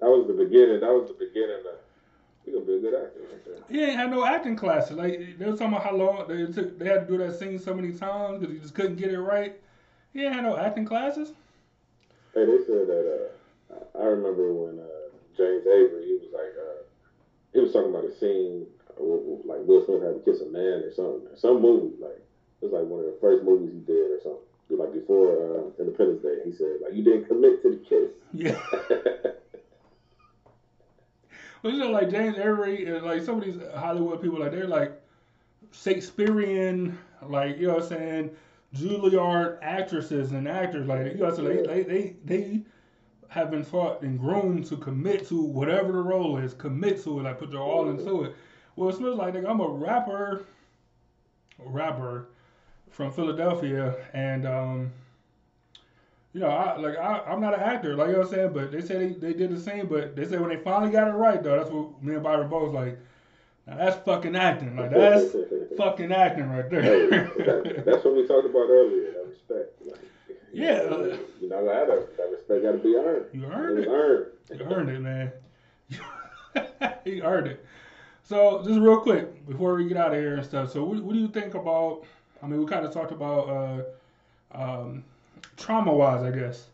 [0.00, 0.80] That was the beginning.
[0.80, 1.60] That was the beginning.
[1.66, 1.78] Of,
[2.44, 3.56] he gonna be a good actor right there.
[3.70, 4.96] He ain't had no acting classes.
[4.96, 6.78] Like they were talking about how long they took.
[6.78, 9.20] They had to do that scene so many times because he just couldn't get it
[9.20, 9.56] right.
[10.12, 11.32] He ain't had no acting classes.
[12.34, 13.30] Hey, they said that.
[13.70, 16.83] Uh, I remember when uh, James Avery, he was like, uh,
[17.54, 18.66] he was talking about a scene
[19.00, 19.04] uh,
[19.44, 21.96] like Will Smith had to kiss a man or something, some movie.
[22.00, 22.20] Like
[22.60, 24.40] it was like one of the first movies he did or something.
[24.70, 28.10] Like before uh, Independence Day, he said like you didn't commit to the kiss.
[28.32, 28.58] Yeah.
[31.64, 34.68] But you know, like James Avery and like some of these Hollywood people, like they're
[34.68, 35.00] like
[35.72, 38.30] Shakespearean, like you know what I'm saying,
[38.74, 42.62] Juilliard actresses and actors, like you know I'm saying, they, they they they
[43.34, 47.24] have been taught and groomed to commit to whatever the role is, commit to it,
[47.24, 48.36] like put your all into it.
[48.76, 50.44] Well, Smith's like, nigga, I'm a rapper,
[51.58, 52.28] rapper
[52.92, 54.92] from Philadelphia, and um,
[56.32, 58.52] you know, I like I, I'm not an actor, like you know what I'm saying,
[58.52, 61.08] but they said they, they did the same, but they said when they finally got
[61.08, 62.96] it right though, that's what me and Byron both like.
[63.66, 65.34] Now that's fucking acting, like that's
[65.76, 67.08] fucking acting right there.
[67.84, 69.10] that's what we talked about earlier.
[69.10, 69.82] That respect.
[69.84, 69.98] Like,
[70.54, 70.82] Yeah.
[70.82, 73.26] know, you know that that respect got to be earned.
[73.32, 74.26] you earned It earned.
[74.50, 75.32] You earned it, man.
[77.04, 77.64] you earned it.
[78.22, 80.72] So just real quick before we get out of here and stuff.
[80.72, 82.04] So what, what do you think about?
[82.42, 83.48] I mean, we kind of talked about
[84.54, 85.04] uh, um,
[85.56, 86.68] trauma-wise, I guess.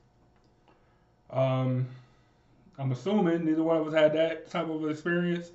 [1.30, 1.86] Um,
[2.78, 5.50] I'm assuming neither one of us had that type of experience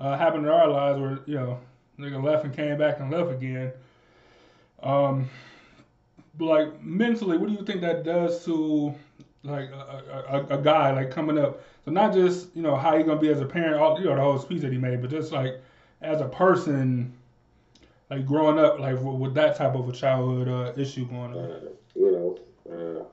[0.00, 1.60] uh, happen in our lives, where you know,
[1.98, 3.72] nigga left and came back and left again.
[4.82, 5.28] Um,
[6.38, 8.94] like mentally, what do you think that does to
[9.42, 11.62] like a, a, a, guy like coming up?
[11.84, 14.16] So not just you know how he gonna be as a parent, all you know
[14.16, 15.60] the whole speech that he made, but just like
[16.00, 17.12] as a person,
[18.10, 21.38] like growing up like with, with that type of a childhood uh, issue going on.
[21.38, 21.60] uh,
[21.94, 22.38] you know,
[22.70, 23.04] uh,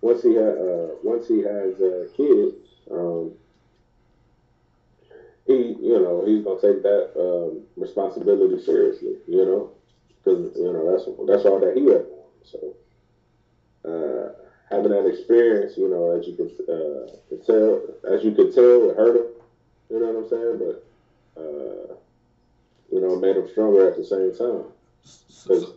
[0.00, 1.74] once he had, uh, once he has
[2.16, 2.54] kids,
[2.90, 3.32] um,
[5.46, 9.72] he, you know, he's gonna take that um, responsibility seriously, you know,
[10.26, 12.04] because you know that's that's all that he had.
[12.42, 12.74] So,
[13.84, 14.32] uh,
[14.74, 17.82] having that experience, you know, as you could, uh, could tell,
[18.12, 19.26] as you could tell, it hurt him.
[19.90, 20.58] You know what I'm saying?
[20.58, 21.94] But, uh,
[22.92, 24.64] you know, it made him stronger at the same time.
[25.02, 25.74] So,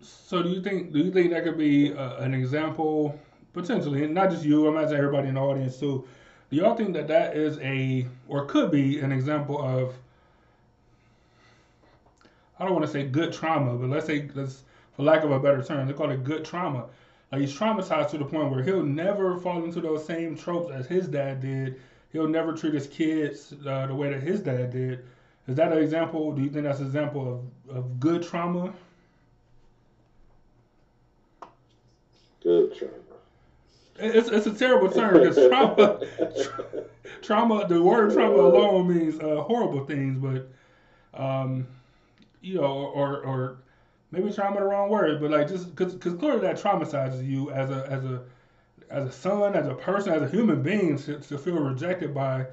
[0.00, 3.18] so do you think do you think that could be uh, an example
[3.52, 6.06] potentially, and not just you, I imagine everybody in the audience too.
[6.50, 9.94] Do y'all think that that is a or could be an example of
[12.58, 14.62] I don't want to say good trauma, but let's say let's
[14.96, 16.86] for lack of a better term, they call it good trauma.
[17.30, 20.86] Like he's traumatized to the point where he'll never fall into those same tropes as
[20.86, 21.80] his dad did.
[22.12, 25.04] He'll never treat his kids uh, the way that his dad did.
[25.48, 26.32] Is that an example?
[26.32, 28.72] Do you think that's an example of, of good trauma?
[32.42, 32.92] Good trauma.
[33.98, 35.98] It's, it's a terrible term because trauma,
[36.42, 36.84] tra-
[37.22, 40.48] trauma, the word trauma alone means uh, horrible things, but,
[41.20, 41.66] um,
[42.42, 42.64] you know,
[42.94, 43.58] or, or
[44.10, 47.70] maybe trauma the wrong word, but like just because because clearly that traumatizes you as
[47.70, 48.22] a, as a,
[48.90, 52.46] as a son, as a person, as a human being to, to feel rejected by,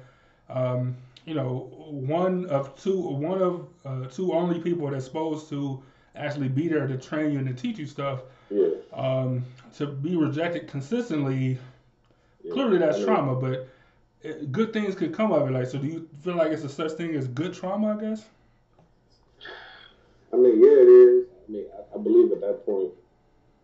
[0.50, 0.96] um,
[1.26, 5.82] you know, one of two, one of uh, two only people that's supposed to
[6.16, 8.20] actually be there to train you and to teach you stuff
[8.50, 8.68] Yeah.
[8.92, 9.44] um,
[9.76, 11.58] to be rejected consistently,
[12.42, 12.52] yeah.
[12.52, 13.68] clearly that's trauma, but
[14.22, 15.52] it, good things could come of it.
[15.52, 17.96] Like, so do you feel like it's a such thing as good trauma?
[17.96, 18.24] I guess.
[20.34, 21.26] I mean, yeah, it is.
[21.46, 22.90] I mean, I, I believe at that point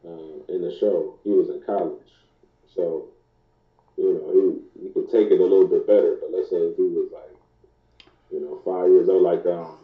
[0.07, 1.99] um, in the show, he was in college,
[2.75, 3.09] so
[3.97, 6.17] you know he he could take it a little bit better.
[6.21, 7.35] But let's say if he was like,
[8.31, 9.79] you know, five years old, like um,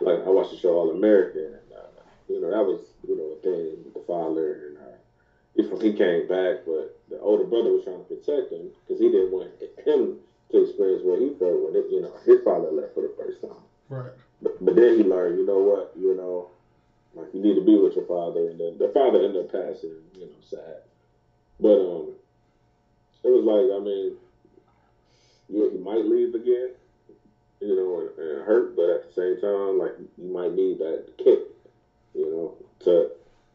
[0.00, 3.34] like I watched the show All American, and uh, you know that was you know
[3.34, 4.96] a thing with the father, and uh,
[5.56, 9.10] he he came back, but the older brother was trying to protect him because he
[9.10, 9.50] didn't want
[9.84, 10.18] him
[10.50, 13.40] to experience what he felt when it, you know his father left for the first
[13.40, 13.66] time.
[13.88, 14.12] Right.
[14.42, 16.50] But, then he learned, you know what, you know,
[17.14, 19.96] like you need to be with your father, and then the father ended up passing,
[20.14, 20.82] you know, sad.
[21.58, 22.12] But um,
[23.24, 24.12] it was like, I mean,
[25.48, 26.70] he might leave again,
[27.60, 31.04] you know, and, and hurt, but at the same time, like you might need that
[31.16, 31.40] kick,
[32.14, 33.08] you know, to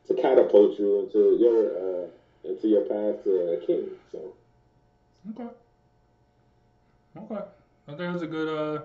[0.07, 2.07] to catapult you into your uh,
[2.43, 3.91] into your path to a king.
[4.11, 4.33] So
[5.29, 5.49] Okay.
[7.17, 7.41] Okay.
[7.87, 8.47] I think that's a good.
[8.47, 8.79] Uh,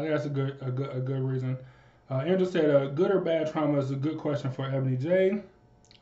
[0.00, 1.58] I think that's a good, a good, a good reason.
[2.10, 5.42] Uh, Andrew said, uh, "Good or bad trauma is a good question for Ebony J."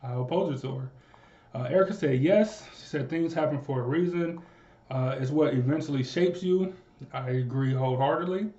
[0.02, 0.90] I'll pose it to her.
[1.54, 4.40] Uh, Erica said, "Yes." She said, "Things happen for a reason.
[4.90, 6.72] Uh, it's what eventually shapes you.
[7.12, 8.50] I agree wholeheartedly.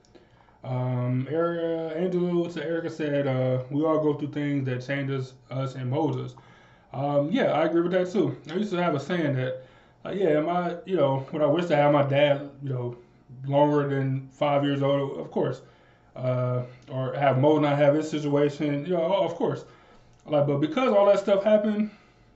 [0.64, 5.76] Um, Erica, Angela to Erica said, uh, we all go through things that changes us
[5.76, 6.36] and molds us.
[6.92, 8.36] Um, yeah, I agree with that too.
[8.52, 9.64] I used to have a saying that,
[10.06, 12.98] uh, yeah, my, you know, when I wish to have my dad, you know,
[13.46, 15.62] longer than five years old, of course,
[16.16, 19.66] uh, or have Mo not have his situation, you know, of course.
[20.26, 21.92] Like, but because all that stuff happened,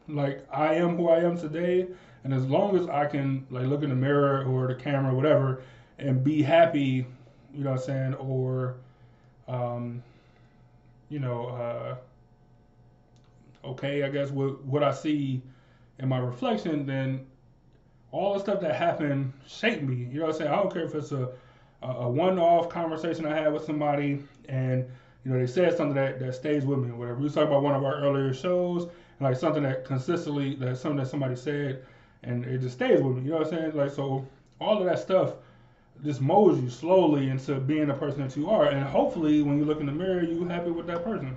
[0.07, 1.87] like I am who I am today,
[2.23, 5.15] and as long as I can like look in the mirror or the camera, or
[5.15, 5.61] whatever,
[5.99, 7.05] and be happy,
[7.53, 8.75] you know what I'm saying, or,
[9.47, 10.01] um,
[11.09, 11.95] you know, uh,
[13.67, 15.41] okay, I guess what what I see
[15.99, 17.25] in my reflection, then
[18.13, 19.95] all the stuff that happened shaped me.
[19.95, 20.51] You know what I'm saying?
[20.51, 21.29] I don't care if it's a
[21.83, 24.85] a one-off conversation I had with somebody, and
[25.25, 27.19] you know they said something that, that stays with me or whatever.
[27.19, 30.99] We talked about one of our earlier shows, and like something that consistently that something
[30.99, 31.83] that somebody said,
[32.23, 33.23] and it just stays with me.
[33.23, 33.75] You know what I'm saying?
[33.75, 34.25] Like so,
[34.61, 35.33] all of that stuff
[36.03, 39.65] just molds you slowly into being the person that you are, and hopefully when you
[39.65, 41.35] look in the mirror, you happy with that person.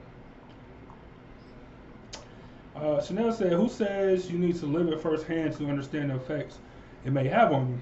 [2.77, 6.59] Uh, Chanel said, "Who says you need to live it firsthand to understand the effects
[7.07, 7.81] it may have on you?"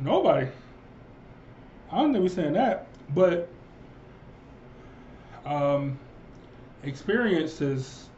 [0.00, 0.46] Nobody.
[1.90, 3.48] I don't think we're saying that, but
[5.44, 5.98] um,
[6.82, 8.08] experiences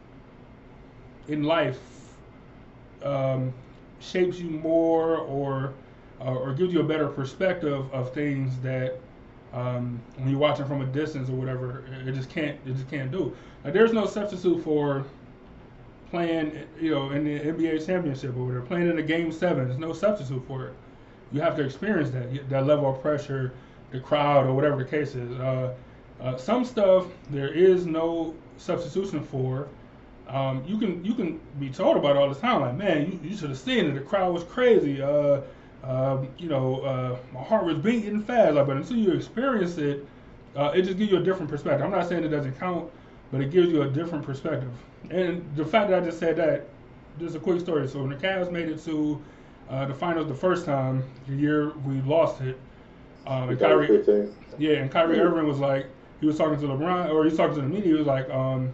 [1.27, 1.79] in life
[3.03, 3.53] um,
[3.99, 5.73] shapes you more or
[6.19, 8.99] uh, or gives you a better perspective of things that
[9.53, 13.11] um, when you're watching from a distance or whatever, it just can't it just can't
[13.11, 13.35] do.
[13.63, 15.05] Like there's no substitute for
[16.11, 19.67] playing, you know, in the NBA championship or whatever, playing in a game seven.
[19.67, 20.73] There's no substitute for it.
[21.31, 23.53] You have to experience that that level of pressure,
[23.91, 25.31] the crowd or whatever the case is.
[25.39, 25.73] Uh,
[26.21, 29.67] uh, some stuff there is no substitution for.
[30.27, 33.35] Um, you can you can be told about all the time, like man, you, you
[33.35, 33.93] should have seen it.
[33.93, 35.01] The crowd was crazy.
[35.01, 35.41] Uh,
[35.83, 38.53] um, you know, uh, my heart was beating fast.
[38.53, 40.05] Like, but until you experience it,
[40.55, 41.83] uh, it just gives you a different perspective.
[41.83, 42.91] I'm not saying it doesn't count,
[43.31, 44.71] but it gives you a different perspective.
[45.09, 46.67] And the fact that I just said that,
[47.19, 47.87] just a quick story.
[47.87, 49.21] So when the Cavs made it to
[49.69, 52.57] uh, the finals the first time, the year we lost it,
[53.25, 53.95] um, and Kyrie,
[54.57, 55.87] yeah, and Kyrie Irving was like,
[56.19, 57.87] he was talking to LeBron, or he was talking to the media.
[57.87, 58.71] He was like, um,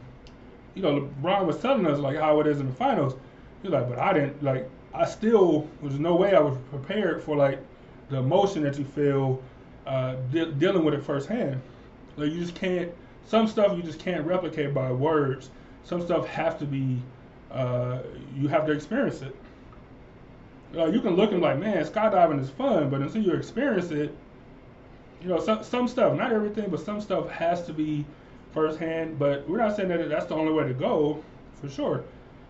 [0.74, 3.14] you know, LeBron was telling us like how it is in the finals.
[3.62, 4.70] He was like, but I didn't like.
[4.94, 7.60] I still there's no way I was prepared for like
[8.10, 9.42] the emotion that you feel
[9.86, 11.62] uh, de- dealing with it firsthand.
[12.16, 12.92] Like you just can't.
[13.26, 15.50] Some stuff you just can't replicate by words.
[15.88, 17.02] Some stuff have to be.
[17.50, 18.00] Uh,
[18.36, 19.34] you have to experience it.
[20.76, 24.14] Uh, you can look and like, man, skydiving is fun, but until you experience it,
[25.22, 28.06] you know, some some stuff, not everything, but some stuff has to be
[28.54, 29.18] firsthand.
[29.18, 31.24] But we're not saying that that's the only way to go,
[31.62, 32.04] for sure.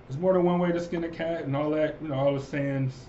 [0.08, 1.98] There's more than one way to skin a cat and all that.
[2.02, 3.06] You know, all the sayings.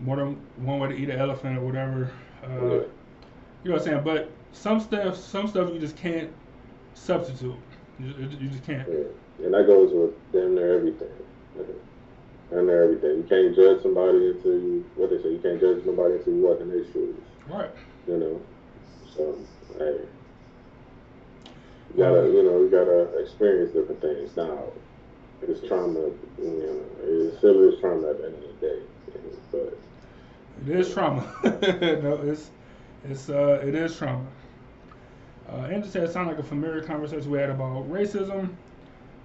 [0.00, 2.10] More than one way to eat an elephant or whatever.
[2.44, 2.48] Uh,
[3.64, 4.04] You know what I'm saying?
[4.04, 6.30] But some stuff, some stuff you just can't
[6.94, 7.56] substitute.
[7.98, 8.86] You, you just can't.
[8.88, 9.04] Yeah.
[9.42, 11.08] And that goes with damn near everything.
[12.50, 13.18] Damn near everything.
[13.18, 16.42] You can't judge somebody until you, what they say, you can't judge nobody until you
[16.42, 17.16] walk in their shoes.
[17.48, 17.70] Right.
[18.08, 18.42] You know?
[19.14, 19.38] So,
[19.78, 19.98] hey.
[21.94, 24.36] You gotta, you know, you gotta experience different things.
[24.36, 24.64] Now,
[25.42, 28.80] it's trauma, you know, it still is trauma at the end of the day.
[29.52, 29.78] But
[30.66, 31.32] it is trauma.
[31.44, 32.50] no, it's
[33.08, 34.26] it's uh it is trauma.
[35.48, 38.50] Uh, Andrew said it sounded like a familiar conversation we had about racism.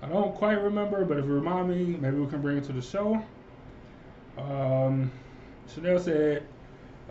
[0.01, 2.73] I don't quite remember, but if you remind me, maybe we can bring it to
[2.73, 3.23] the show.
[4.37, 5.11] Um,
[5.73, 6.43] Chanel said,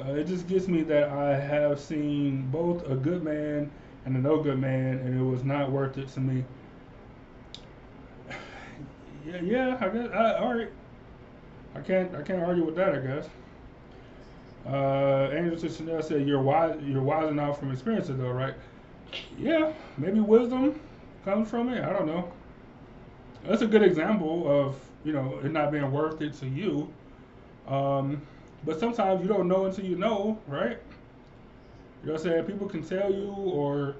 [0.00, 3.70] uh, it just gets me that I have seen both a good man
[4.04, 6.44] and a no good man, and it was not worth it to me.
[9.26, 10.08] yeah, yeah, I guess.
[10.12, 10.70] I, all right,
[11.76, 12.94] I can't, I can't argue with that.
[12.94, 13.28] I guess.
[14.66, 18.54] Uh, Angel said Chanel said, "You're wise, you're wise enough from experiences, though, right?"
[19.38, 20.80] Yeah, maybe wisdom
[21.24, 21.84] comes from it.
[21.84, 22.32] I don't know.
[23.44, 26.92] That's a good example of you know it not being worth it to you.
[27.66, 28.22] Um,
[28.64, 30.78] but sometimes you don't know until you know, right?
[32.02, 32.44] You know what I'm saying?
[32.44, 33.96] People can tell you or,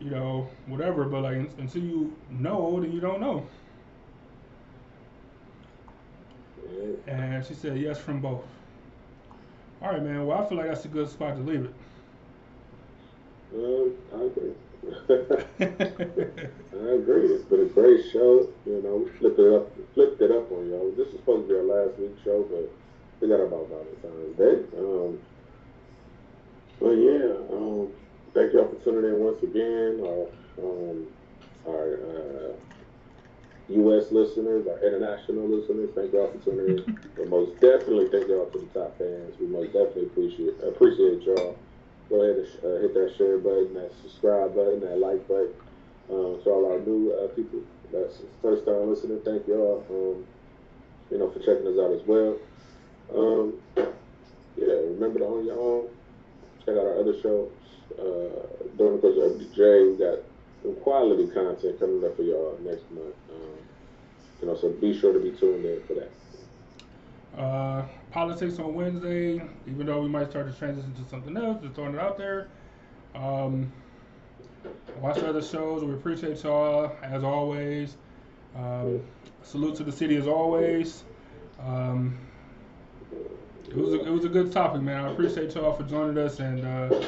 [0.00, 3.46] you know, whatever, but like until you know, then you don't know.
[7.06, 8.44] And she said yes from both.
[9.82, 10.26] All right, man.
[10.26, 11.74] Well, I feel like that's a good spot to leave it.
[13.54, 14.52] Um, I agree.
[15.60, 17.26] I agree.
[17.32, 18.48] It's been a great show.
[18.66, 20.92] You know, we flipped it up, flipped it up on y'all.
[20.96, 22.70] This was supposed to be our last week show, but
[23.20, 24.78] we got about Valentine's Day.
[24.78, 25.18] Um,
[26.80, 27.88] but yeah, um,
[28.34, 30.00] thank y'all for tuning in once again.
[30.04, 30.26] Our,
[30.62, 31.06] um,
[31.66, 32.52] our uh,
[33.68, 34.12] U.S.
[34.12, 36.98] listeners, our international listeners, thank y'all for tuning in.
[37.16, 39.34] but most definitely thank y'all to the top fans.
[39.40, 41.56] We most definitely appreciate appreciate y'all.
[42.08, 45.54] Go ahead and uh, hit that share button, that subscribe button, that like button.
[46.10, 47.60] Um, to all our new uh, people
[47.90, 49.84] that's first time listening, thank y'all.
[49.88, 50.26] Um,
[51.10, 52.36] you know, for checking us out as well.
[53.14, 53.54] Um,
[54.56, 55.88] yeah, remember to own your own.
[56.60, 57.50] Check out our other shows.
[57.98, 60.18] Uh, the course of FDJ, we got
[60.62, 63.14] some quality content coming up for y'all next month.
[63.30, 63.58] Um,
[64.40, 67.40] you know, so be sure to be tuned in for that.
[67.40, 71.74] Uh, politics on Wednesday, even though we might start to transition to something else, just
[71.74, 72.46] throwing it out there.
[73.12, 73.72] Um,
[75.00, 75.82] watch the other shows.
[75.82, 77.96] We appreciate y'all as always.
[78.54, 79.02] Um,
[79.42, 81.02] salute to the city as always.
[81.60, 82.16] Um,
[83.68, 85.04] it was a, it was a good topic, man.
[85.04, 87.04] I appreciate y'all for joining us, and uh,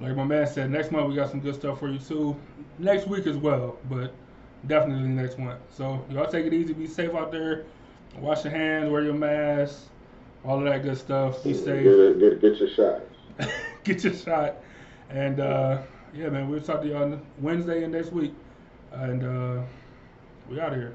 [0.00, 2.36] like my man said, next month we got some good stuff for you too.
[2.80, 4.12] Next week as well, but
[4.66, 5.60] definitely next month.
[5.70, 7.64] So y'all take it easy, be safe out there.
[8.18, 9.84] Wash your hands, wear your mask,
[10.44, 11.42] all of that good stuff.
[11.44, 11.84] Be safe.
[11.84, 13.00] Get, get, get your shot.
[13.84, 14.56] get your shot.
[15.10, 15.78] And uh,
[16.14, 18.34] yeah, man, we'll talk to you on Wednesday and next week.
[18.92, 19.62] And uh,
[20.48, 20.94] we out of here.